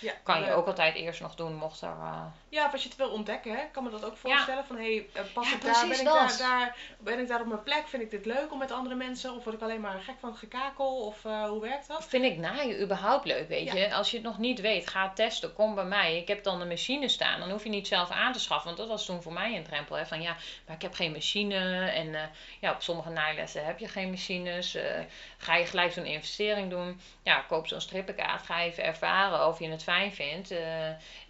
Ja, 0.00 0.12
kan 0.22 0.42
je 0.44 0.52
ook 0.52 0.66
altijd 0.66 0.94
eerst 0.94 1.20
nog 1.20 1.34
doen, 1.34 1.54
mocht 1.54 1.80
er... 1.80 1.94
Ja, 2.48 2.66
of 2.66 2.72
als 2.72 2.82
je 2.82 2.88
het 2.88 2.98
wil 2.98 3.08
ontdekken, 3.10 3.52
hè, 3.56 3.62
kan 3.72 3.84
me 3.84 3.90
dat 3.90 4.04
ook 4.04 4.16
voorstellen. 4.16 4.64
Van, 4.66 4.76
hé, 4.76 5.06
hey, 5.12 5.24
pas 5.34 5.52
ik 5.52 5.62
daar, 5.62 5.72
ben 5.72 5.80
precies 5.88 5.98
ik 5.98 6.04
daar, 6.04 6.36
daar, 6.38 6.76
ben 6.98 7.18
ik 7.18 7.28
daar 7.28 7.40
op 7.40 7.46
mijn 7.46 7.62
plek? 7.62 7.88
Vind 7.88 8.02
ik 8.02 8.10
dit 8.10 8.26
leuk 8.26 8.52
om 8.52 8.58
met 8.58 8.70
andere 8.72 8.94
mensen? 8.94 9.34
Of 9.36 9.44
word 9.44 9.56
ik 9.56 9.62
alleen 9.62 9.80
maar 9.80 10.00
gek 10.00 10.14
van 10.20 10.28
het 10.30 10.38
gekakel? 10.38 11.03
Of 11.04 11.24
eh, 11.24 11.44
hoe 11.48 11.60
werkt 11.60 11.88
dat? 11.88 12.06
Vind 12.06 12.24
ik 12.24 12.36
naaien 12.36 12.82
überhaupt 12.82 13.24
leuk, 13.24 13.48
weet 13.48 13.72
Ja. 13.72 13.74
je. 13.74 13.94
Als 13.94 14.10
je 14.10 14.16
het 14.16 14.26
nog 14.26 14.38
niet 14.38 14.60
weet, 14.60 14.88
ga 14.88 15.12
testen. 15.12 15.52
Kom 15.52 15.74
bij 15.74 15.84
mij. 15.84 16.16
Ik 16.16 16.28
heb 16.28 16.42
dan 16.42 16.60
een 16.60 16.68
machine 16.68 17.08
staan. 17.08 17.40
Dan 17.40 17.50
hoef 17.50 17.62
je 17.62 17.68
niet 17.68 17.86
zelf 17.86 18.10
aan 18.10 18.32
te 18.32 18.40
schaffen. 18.40 18.66
Want 18.66 18.76
dat 18.78 18.88
was 18.88 19.06
toen 19.06 19.22
voor 19.22 19.32
mij 19.32 19.56
een 19.56 19.64
drempel. 19.64 19.96
Hè, 19.96 20.06
van 20.06 20.22
ja, 20.22 20.36
maar 20.66 20.76
ik 20.76 20.82
heb 20.82 20.94
geen 20.94 21.12
machine. 21.12 21.88
En 21.90 22.14
eh, 22.14 22.22
ja, 22.60 22.72
op 22.72 22.82
sommige 22.82 23.10
naailessen 23.10 23.64
heb 23.64 23.78
je 23.78 23.88
geen 23.88 24.10
machines. 24.10 24.74
Eh, 24.74 25.00
ga 25.38 25.56
je 25.56 25.66
gelijk 25.66 25.92
zo'n 25.92 26.04
investering 26.04 26.70
doen. 26.70 27.00
Ja, 27.22 27.40
koop 27.40 27.66
zo'n 27.66 27.80
strippenkaart. 27.80 28.42
Ga 28.42 28.60
even 28.62 28.84
ervaren 28.84 29.46
of 29.46 29.58
je 29.58 29.68
het 29.68 29.82
fijn 29.82 30.12
vindt. 30.12 30.50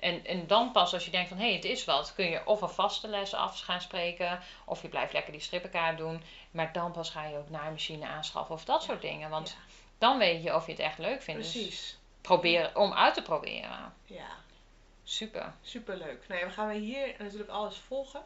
En, 0.00 0.24
en 0.26 0.46
dan 0.46 0.72
pas 0.72 0.92
als 0.92 1.04
je 1.04 1.10
denkt 1.10 1.28
van 1.28 1.38
hé, 1.38 1.44
hey, 1.44 1.54
het 1.54 1.64
is 1.64 1.84
wat. 1.84 2.12
Kun 2.14 2.30
je 2.30 2.46
of 2.46 2.60
een 2.60 2.68
vaste 2.68 3.08
les 3.08 3.34
af 3.34 3.60
gaan 3.60 3.80
spreken. 3.80 4.40
Of 4.64 4.82
je 4.82 4.88
blijft 4.88 5.12
lekker 5.12 5.32
die 5.32 5.40
strippenkaart 5.40 5.98
doen. 5.98 6.22
Maar 6.54 6.72
dan 6.72 6.92
pas 6.92 7.10
ga 7.10 7.24
je 7.24 7.36
ook 7.38 7.50
naaimachine 7.50 8.06
aanschaffen. 8.06 8.54
Of 8.54 8.64
dat 8.64 8.82
soort 8.82 9.00
dingen. 9.00 9.30
Want 9.30 9.48
Ja. 9.48 9.56
dan 9.98 10.18
weet 10.18 10.42
je 10.42 10.54
of 10.54 10.66
je 10.66 10.72
het 10.72 10.80
echt 10.80 10.98
leuk 10.98 11.22
vindt. 11.22 11.42
Dus 11.42 11.52
Precies. 11.52 11.98
proberen 12.20 12.76
om 12.76 12.92
uit 12.92 13.14
te 13.14 13.22
proberen. 13.22 13.92
Ja, 14.04 14.26
Super. 15.04 15.52
superleuk. 15.62 16.24
Nou 16.28 16.40
ja, 16.40 16.46
we 16.46 16.52
gaan 16.52 16.70
hier 16.70 17.14
natuurlijk 17.18 17.50
alles 17.50 17.76
volgen. 17.76 18.22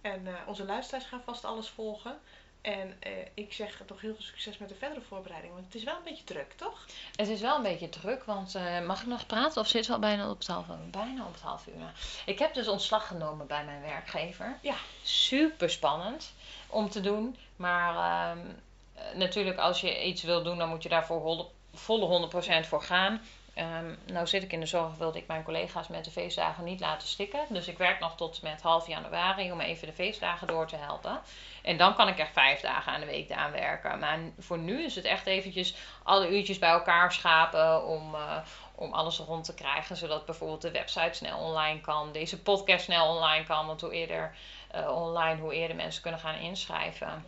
En 0.00 0.26
eh, 0.26 0.34
onze 0.46 0.64
luisteraars 0.64 1.04
gaan 1.04 1.22
vast 1.24 1.44
alles 1.44 1.68
volgen. 1.68 2.18
En 2.60 2.96
eh, 3.00 3.10
ik 3.34 3.52
zeg 3.52 3.80
toch 3.86 4.00
heel 4.00 4.14
veel 4.14 4.24
succes 4.24 4.58
met 4.58 4.68
de 4.68 4.74
verdere 4.74 5.00
voorbereiding. 5.00 5.52
Want 5.52 5.64
het 5.66 5.74
is 5.74 5.84
wel 5.84 5.96
een 5.96 6.02
beetje 6.04 6.24
druk, 6.24 6.52
toch? 6.52 6.86
Het 7.16 7.28
is 7.28 7.40
wel 7.40 7.56
een 7.56 7.62
beetje 7.62 7.88
druk, 7.88 8.24
want 8.24 8.54
eh, 8.54 8.80
mag 8.80 9.00
ik 9.00 9.06
nog 9.06 9.26
praten 9.26 9.60
of 9.60 9.68
zit 9.68 9.86
wel 9.86 9.98
bijna 9.98 10.30
op 10.30 10.38
het 10.38 10.46
half 10.46 10.68
uur? 10.68 10.90
Bijna 10.90 11.24
op 11.24 11.32
het 11.32 11.42
half 11.42 11.66
uur. 11.66 11.92
Ik 12.26 12.38
heb 12.38 12.54
dus 12.54 12.68
ontslag 12.68 13.06
genomen 13.06 13.46
bij 13.46 13.64
mijn 13.64 13.80
werkgever. 13.80 14.58
Ja. 14.62 14.74
Super 15.02 15.70
spannend 15.70 16.32
om 16.66 16.90
te 16.90 17.00
doen. 17.00 17.36
Maar 17.56 17.94
ehm, 17.96 18.46
eh, 18.94 19.16
natuurlijk, 19.16 19.58
als 19.58 19.80
je 19.80 20.04
iets 20.04 20.22
wil 20.22 20.42
doen, 20.42 20.58
dan 20.58 20.68
moet 20.68 20.82
je 20.82 20.88
daarvoor 20.88 21.20
hol- 21.20 21.52
volle 21.74 22.04
100% 22.06 22.66
voor 22.66 22.82
gaan. 22.82 23.20
Ehm, 23.54 23.94
nou 24.06 24.26
zit 24.26 24.42
ik 24.42 24.52
in 24.52 24.60
de 24.60 24.66
zorg, 24.66 24.94
wilde 24.96 25.18
ik 25.18 25.26
mijn 25.26 25.42
collega's 25.42 25.88
met 25.88 26.04
de 26.04 26.10
feestdagen 26.10 26.64
niet 26.64 26.80
laten 26.80 27.08
stikken. 27.08 27.40
Dus 27.48 27.68
ik 27.68 27.78
werk 27.78 28.00
nog 28.00 28.16
tot 28.16 28.42
met 28.42 28.62
half 28.62 28.86
januari 28.86 29.52
om 29.52 29.60
even 29.60 29.86
de 29.86 29.92
feestdagen 29.92 30.46
door 30.46 30.66
te 30.66 30.76
helpen. 30.76 31.20
En 31.62 31.76
dan 31.76 31.94
kan 31.94 32.08
ik 32.08 32.18
echt 32.18 32.32
vijf 32.32 32.60
dagen 32.60 32.92
aan 32.92 33.00
de 33.00 33.06
week 33.06 33.32
aan 33.32 33.52
werken. 33.52 33.98
Maar 33.98 34.18
voor 34.38 34.58
nu 34.58 34.84
is 34.84 34.94
het 34.94 35.04
echt 35.04 35.26
eventjes 35.26 35.74
alle 36.02 36.36
uurtjes 36.36 36.58
bij 36.58 36.70
elkaar 36.70 37.12
schapen 37.12 37.86
om, 37.86 38.14
eh, 38.14 38.36
om 38.74 38.92
alles 38.92 39.18
rond 39.18 39.44
te 39.44 39.54
krijgen. 39.54 39.96
Zodat 39.96 40.26
bijvoorbeeld 40.26 40.62
de 40.62 40.70
website 40.70 41.12
snel 41.14 41.38
online 41.38 41.80
kan, 41.80 42.12
deze 42.12 42.42
podcast 42.42 42.84
snel 42.84 43.08
online 43.08 43.44
kan. 43.44 43.66
Want 43.66 43.80
hoe 43.80 43.92
eerder 43.92 44.36
eh, 44.70 44.90
online, 44.96 45.40
hoe 45.40 45.54
eerder 45.54 45.76
mensen 45.76 46.02
kunnen 46.02 46.20
gaan 46.20 46.38
inschrijven. 46.38 47.24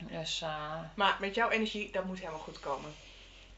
Dus 0.00 0.40
eh, 0.42 0.74
Maar 0.94 1.16
met 1.20 1.34
jouw 1.34 1.48
energie, 1.48 1.90
dat 1.92 2.04
moet 2.04 2.18
helemaal 2.18 2.38
goed 2.40 2.60
komen. 2.60 2.94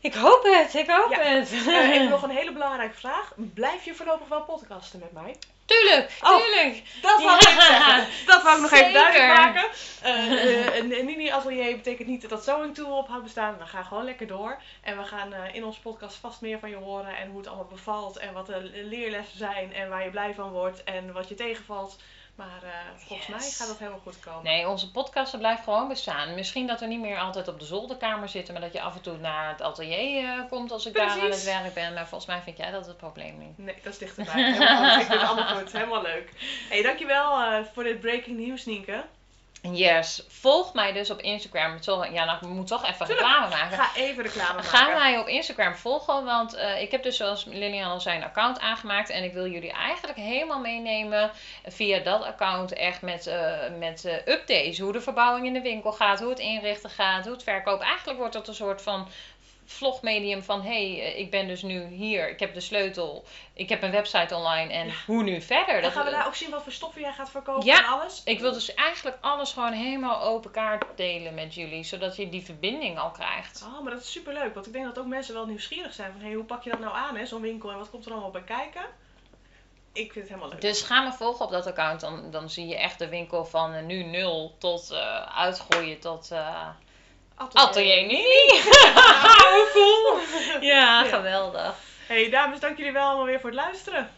ik 0.00 0.14
hoop 0.14 0.42
het, 0.42 0.74
ik 0.74 0.90
hoop 0.90 1.10
Ja. 1.10 1.18
het. 1.20 1.52
Eh, 1.52 1.86
ik 1.94 2.00
heb 2.00 2.08
nog 2.08 2.22
een 2.28 2.30
hele 2.36 2.52
belangrijke 2.52 2.96
vraag. 2.96 3.32
Blijf 3.36 3.84
je 3.84 3.94
voorlopig 3.94 4.28
wel 4.28 4.42
podcasten 4.42 4.98
met 4.98 5.12
mij? 5.12 5.36
Tuurlijk, 5.64 6.10
Oh. 6.22 6.36
tuurlijk. 6.36 6.82
Dat 7.02 7.22
wou 7.22 7.36
ik 7.36 7.42
Ja. 7.42 7.50
even 7.50 7.62
zeggen. 7.66 8.06
Dat 8.26 8.42
wou 8.42 8.56
ik 8.56 8.62
nog 8.62 8.70
even 8.72 8.92
duidelijk 8.92 9.34
maken. 9.36 9.64
Eh, 10.02 10.32
eh, 10.66 10.76
een 10.76 10.98
een 10.98 11.04
Nini 11.04 11.30
Atelier 11.30 11.76
betekent 11.76 12.08
niet 12.08 12.28
dat 12.28 12.44
Sewing 12.44 12.74
Tool 12.74 12.96
ophoudt 12.98 13.22
bestaan. 13.22 13.58
We 13.58 13.66
gaan 13.66 13.84
gewoon 13.84 14.04
lekker 14.04 14.26
door. 14.26 14.58
En 14.80 14.96
we 14.98 15.04
gaan 15.04 15.32
eh, 15.32 15.54
in 15.54 15.64
onze 15.64 15.80
podcast 15.80 16.16
vast 16.16 16.40
meer 16.40 16.58
van 16.58 16.70
je 16.70 16.76
horen. 16.76 17.16
En 17.16 17.28
hoe 17.28 17.36
het 17.38 17.46
allemaal 17.46 17.64
bevalt. 17.64 18.16
En 18.16 18.32
wat 18.32 18.46
de 18.46 18.70
leerlessen 18.72 19.38
zijn. 19.38 19.74
En 19.74 19.88
waar 19.88 20.04
je 20.04 20.10
blij 20.10 20.34
van 20.34 20.50
wordt. 20.50 20.84
En 20.84 21.12
wat 21.12 21.28
je 21.28 21.34
tegenvalt. 21.34 21.96
Maar 22.34 22.62
eh, 22.62 22.70
volgens 22.96 23.28
Yes. 23.28 23.36
mij 23.36 23.50
gaat 23.50 23.66
dat 23.68 23.78
helemaal 23.78 24.00
goed 24.00 24.20
komen. 24.20 24.42
Nee, 24.44 24.68
onze 24.68 24.90
podcast 24.90 25.38
blijft 25.38 25.62
gewoon 25.62 25.88
bestaan. 25.88 26.34
Misschien 26.34 26.66
dat 26.66 26.80
we 26.80 26.86
niet 26.86 27.00
meer 27.00 27.18
altijd 27.18 27.48
op 27.48 27.58
de 27.58 27.64
zolderkamer 27.64 28.28
zitten, 28.28 28.52
maar 28.54 28.62
dat 28.62 28.72
je 28.72 28.80
af 28.80 28.94
en 28.94 29.00
toe 29.02 29.16
naar 29.16 29.48
het 29.48 29.62
atelier 29.62 30.24
eh, 30.24 30.48
komt 30.48 30.70
als 30.72 30.86
ik 30.86 30.94
daar 30.94 31.08
aan 31.10 31.20
het 31.30 31.44
werk 31.44 31.74
ben. 31.74 31.94
Maar 31.94 32.06
volgens 32.08 32.30
mij 32.30 32.40
vind 32.42 32.56
jij 32.56 32.70
dat 32.70 32.86
het 32.86 32.96
probleem 32.96 33.38
niet. 33.38 33.58
Nee, 33.58 33.74
dat 33.82 33.92
is 33.92 33.98
dichterbij. 33.98 34.48
Ik 34.48 34.54
vind 35.06 35.20
het 35.20 35.28
allemaal 35.28 35.56
goed. 35.56 35.72
Helemaal 35.72 36.02
leuk. 36.02 36.30
Hey, 36.68 36.82
dankjewel 36.82 37.40
eh 37.42 37.64
voor 37.72 37.82
dit 37.82 38.00
breaking 38.00 38.38
news, 38.46 38.64
Nienke. 38.64 39.04
Yes, 39.70 40.22
volg 40.28 40.74
mij 40.74 40.92
dus 40.92 41.10
op 41.10 41.20
Instagram. 41.20 41.78
Ja, 42.12 42.24
nou, 42.24 42.38
ik 42.40 42.48
moet 42.48 42.66
toch 42.66 42.86
even 42.88 43.06
reclame 43.06 43.48
maken. 43.48 43.78
Ga 43.78 43.90
even 43.94 44.22
reclame 44.22 44.54
maken. 44.54 44.68
Ga 44.70 44.88
mij 44.88 45.18
op 45.18 45.26
Instagram 45.26 45.74
volgen, 45.74 46.24
want 46.24 46.54
uh, 46.54 46.80
ik 46.80 46.90
heb 46.90 47.02
dus 47.02 47.16
zoals 47.16 47.44
Lilian 47.44 47.90
al 47.90 48.00
zei 48.00 48.16
een 48.16 48.24
account 48.24 48.60
aangemaakt. 48.60 49.10
En 49.10 49.24
ik 49.24 49.32
wil 49.32 49.46
jullie 49.46 49.72
eigenlijk 49.72 50.18
helemaal 50.18 50.60
meenemen 50.60 51.30
via 51.66 51.98
dat 51.98 52.22
account 52.24 52.72
echt 52.72 53.02
met, 53.02 53.26
uh, 53.26 53.58
met 53.78 54.04
uh, 54.04 54.12
updates. 54.14 54.78
Hoe 54.78 54.92
de 54.92 55.00
verbouwing 55.00 55.46
in 55.46 55.52
de 55.52 55.60
winkel 55.60 55.92
gaat, 55.92 56.20
hoe 56.20 56.30
het 56.30 56.38
inrichten 56.38 56.90
gaat, 56.90 57.24
hoe 57.24 57.32
het 57.32 57.42
verkopen. 57.42 57.86
Eigenlijk 57.86 58.18
wordt 58.18 58.34
dat 58.34 58.48
een 58.48 58.54
soort 58.54 58.82
van 58.82 59.08
vlogmedium 59.64 60.42
van 60.42 60.62
hey, 60.62 61.00
eh, 61.00 61.18
ik 61.18 61.30
ben 61.30 61.46
dus 61.46 61.62
nu 61.62 61.84
hier, 61.84 62.28
ik 62.28 62.40
heb 62.40 62.54
de 62.54 62.60
sleutel, 62.60 63.24
ik 63.52 63.68
heb 63.68 63.82
een 63.82 63.90
website 63.90 64.34
online 64.34 64.72
en 64.72 64.90
hoe 65.06 65.22
nu 65.22 65.40
verder? 65.40 65.82
Dan 65.82 65.90
gaan 65.90 66.04
we 66.04 66.10
daar 66.10 66.26
ook 66.26 66.34
zien 66.34 66.50
wat 66.50 66.62
voor 66.62 66.72
stoffen 66.72 67.00
jij 67.00 67.12
gaat 67.12 67.30
verkopen 67.30 67.64
ja, 67.64 67.78
en 67.78 67.84
alles? 67.84 68.22
ik 68.24 68.40
wil 68.40 68.52
dus 68.52 68.74
eigenlijk 68.74 69.18
alles 69.20 69.52
gewoon 69.52 69.72
helemaal 69.72 70.22
open 70.22 70.50
kaart 70.50 70.84
delen 70.96 71.34
met 71.34 71.54
jullie, 71.54 71.84
zodat 71.84 72.16
je 72.16 72.28
die 72.28 72.44
verbinding 72.44 72.98
al 72.98 73.10
krijgt. 73.10 73.64
Oh, 73.66 73.82
maar 73.82 73.92
dat 73.92 74.02
is 74.02 74.12
super 74.12 74.32
leuk, 74.32 74.54
want 74.54 74.66
ik 74.66 74.72
denk 74.72 74.84
dat 74.84 74.98
ook 74.98 75.06
mensen 75.06 75.34
wel 75.34 75.46
nieuwsgierig 75.46 75.92
zijn 75.92 76.12
van 76.12 76.20
hey, 76.20 76.32
hoe 76.32 76.44
pak 76.44 76.62
je 76.62 76.70
dat 76.70 76.80
nou 76.80 76.94
aan, 76.94 77.16
hè, 77.16 77.26
zo'n 77.26 77.40
winkel 77.40 77.70
en 77.70 77.78
wat 77.78 77.90
komt 77.90 78.06
er 78.06 78.12
allemaal 78.12 78.30
bij 78.30 78.44
kijken? 78.44 78.82
Ik 79.92 80.12
vind 80.12 80.14
het 80.14 80.28
helemaal 80.28 80.48
leuk. 80.48 80.60
Dus 80.60 80.82
ga 80.82 81.02
me 81.02 81.12
volgen 81.12 81.44
op 81.44 81.50
dat 81.50 81.66
account, 81.66 82.00
dan, 82.00 82.30
dan 82.30 82.50
zie 82.50 82.66
je 82.66 82.76
echt 82.76 82.98
de 82.98 83.08
winkel 83.08 83.44
van 83.44 83.74
uh, 83.74 83.82
nu 83.82 84.02
nul 84.02 84.54
tot 84.58 84.92
uh, 84.92 85.38
uitgroeien 85.38 86.00
tot... 86.00 86.30
Uh, 86.32 86.68
Atelier 87.52 88.06
cool. 89.72 90.18
Ja, 90.60 91.04
geweldig. 91.04 91.74
Hey 92.06 92.30
dames, 92.30 92.60
dank 92.60 92.76
jullie 92.76 92.92
wel 92.92 93.06
allemaal 93.06 93.24
weer 93.24 93.40
voor 93.40 93.50
het 93.50 93.58
luisteren. 93.58 94.10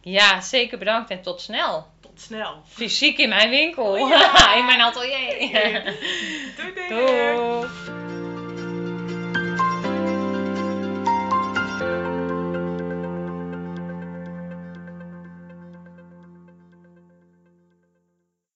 Ja, 0.00 0.40
zeker 0.40 0.78
bedankt 0.78 1.10
en 1.10 1.22
tot 1.22 1.40
snel. 1.40 1.86
Tot 2.00 2.20
snel. 2.20 2.62
Fysiek 2.68 3.18
in 3.18 3.28
mijn 3.28 3.50
winkel. 3.50 3.84
Oh, 3.84 4.08
ja. 4.08 4.54
in 4.58 4.66
mijn 4.66 4.80
atelier. 4.80 5.94
doei 6.56 6.74
doei. 6.74 6.88
doei. 6.88 8.03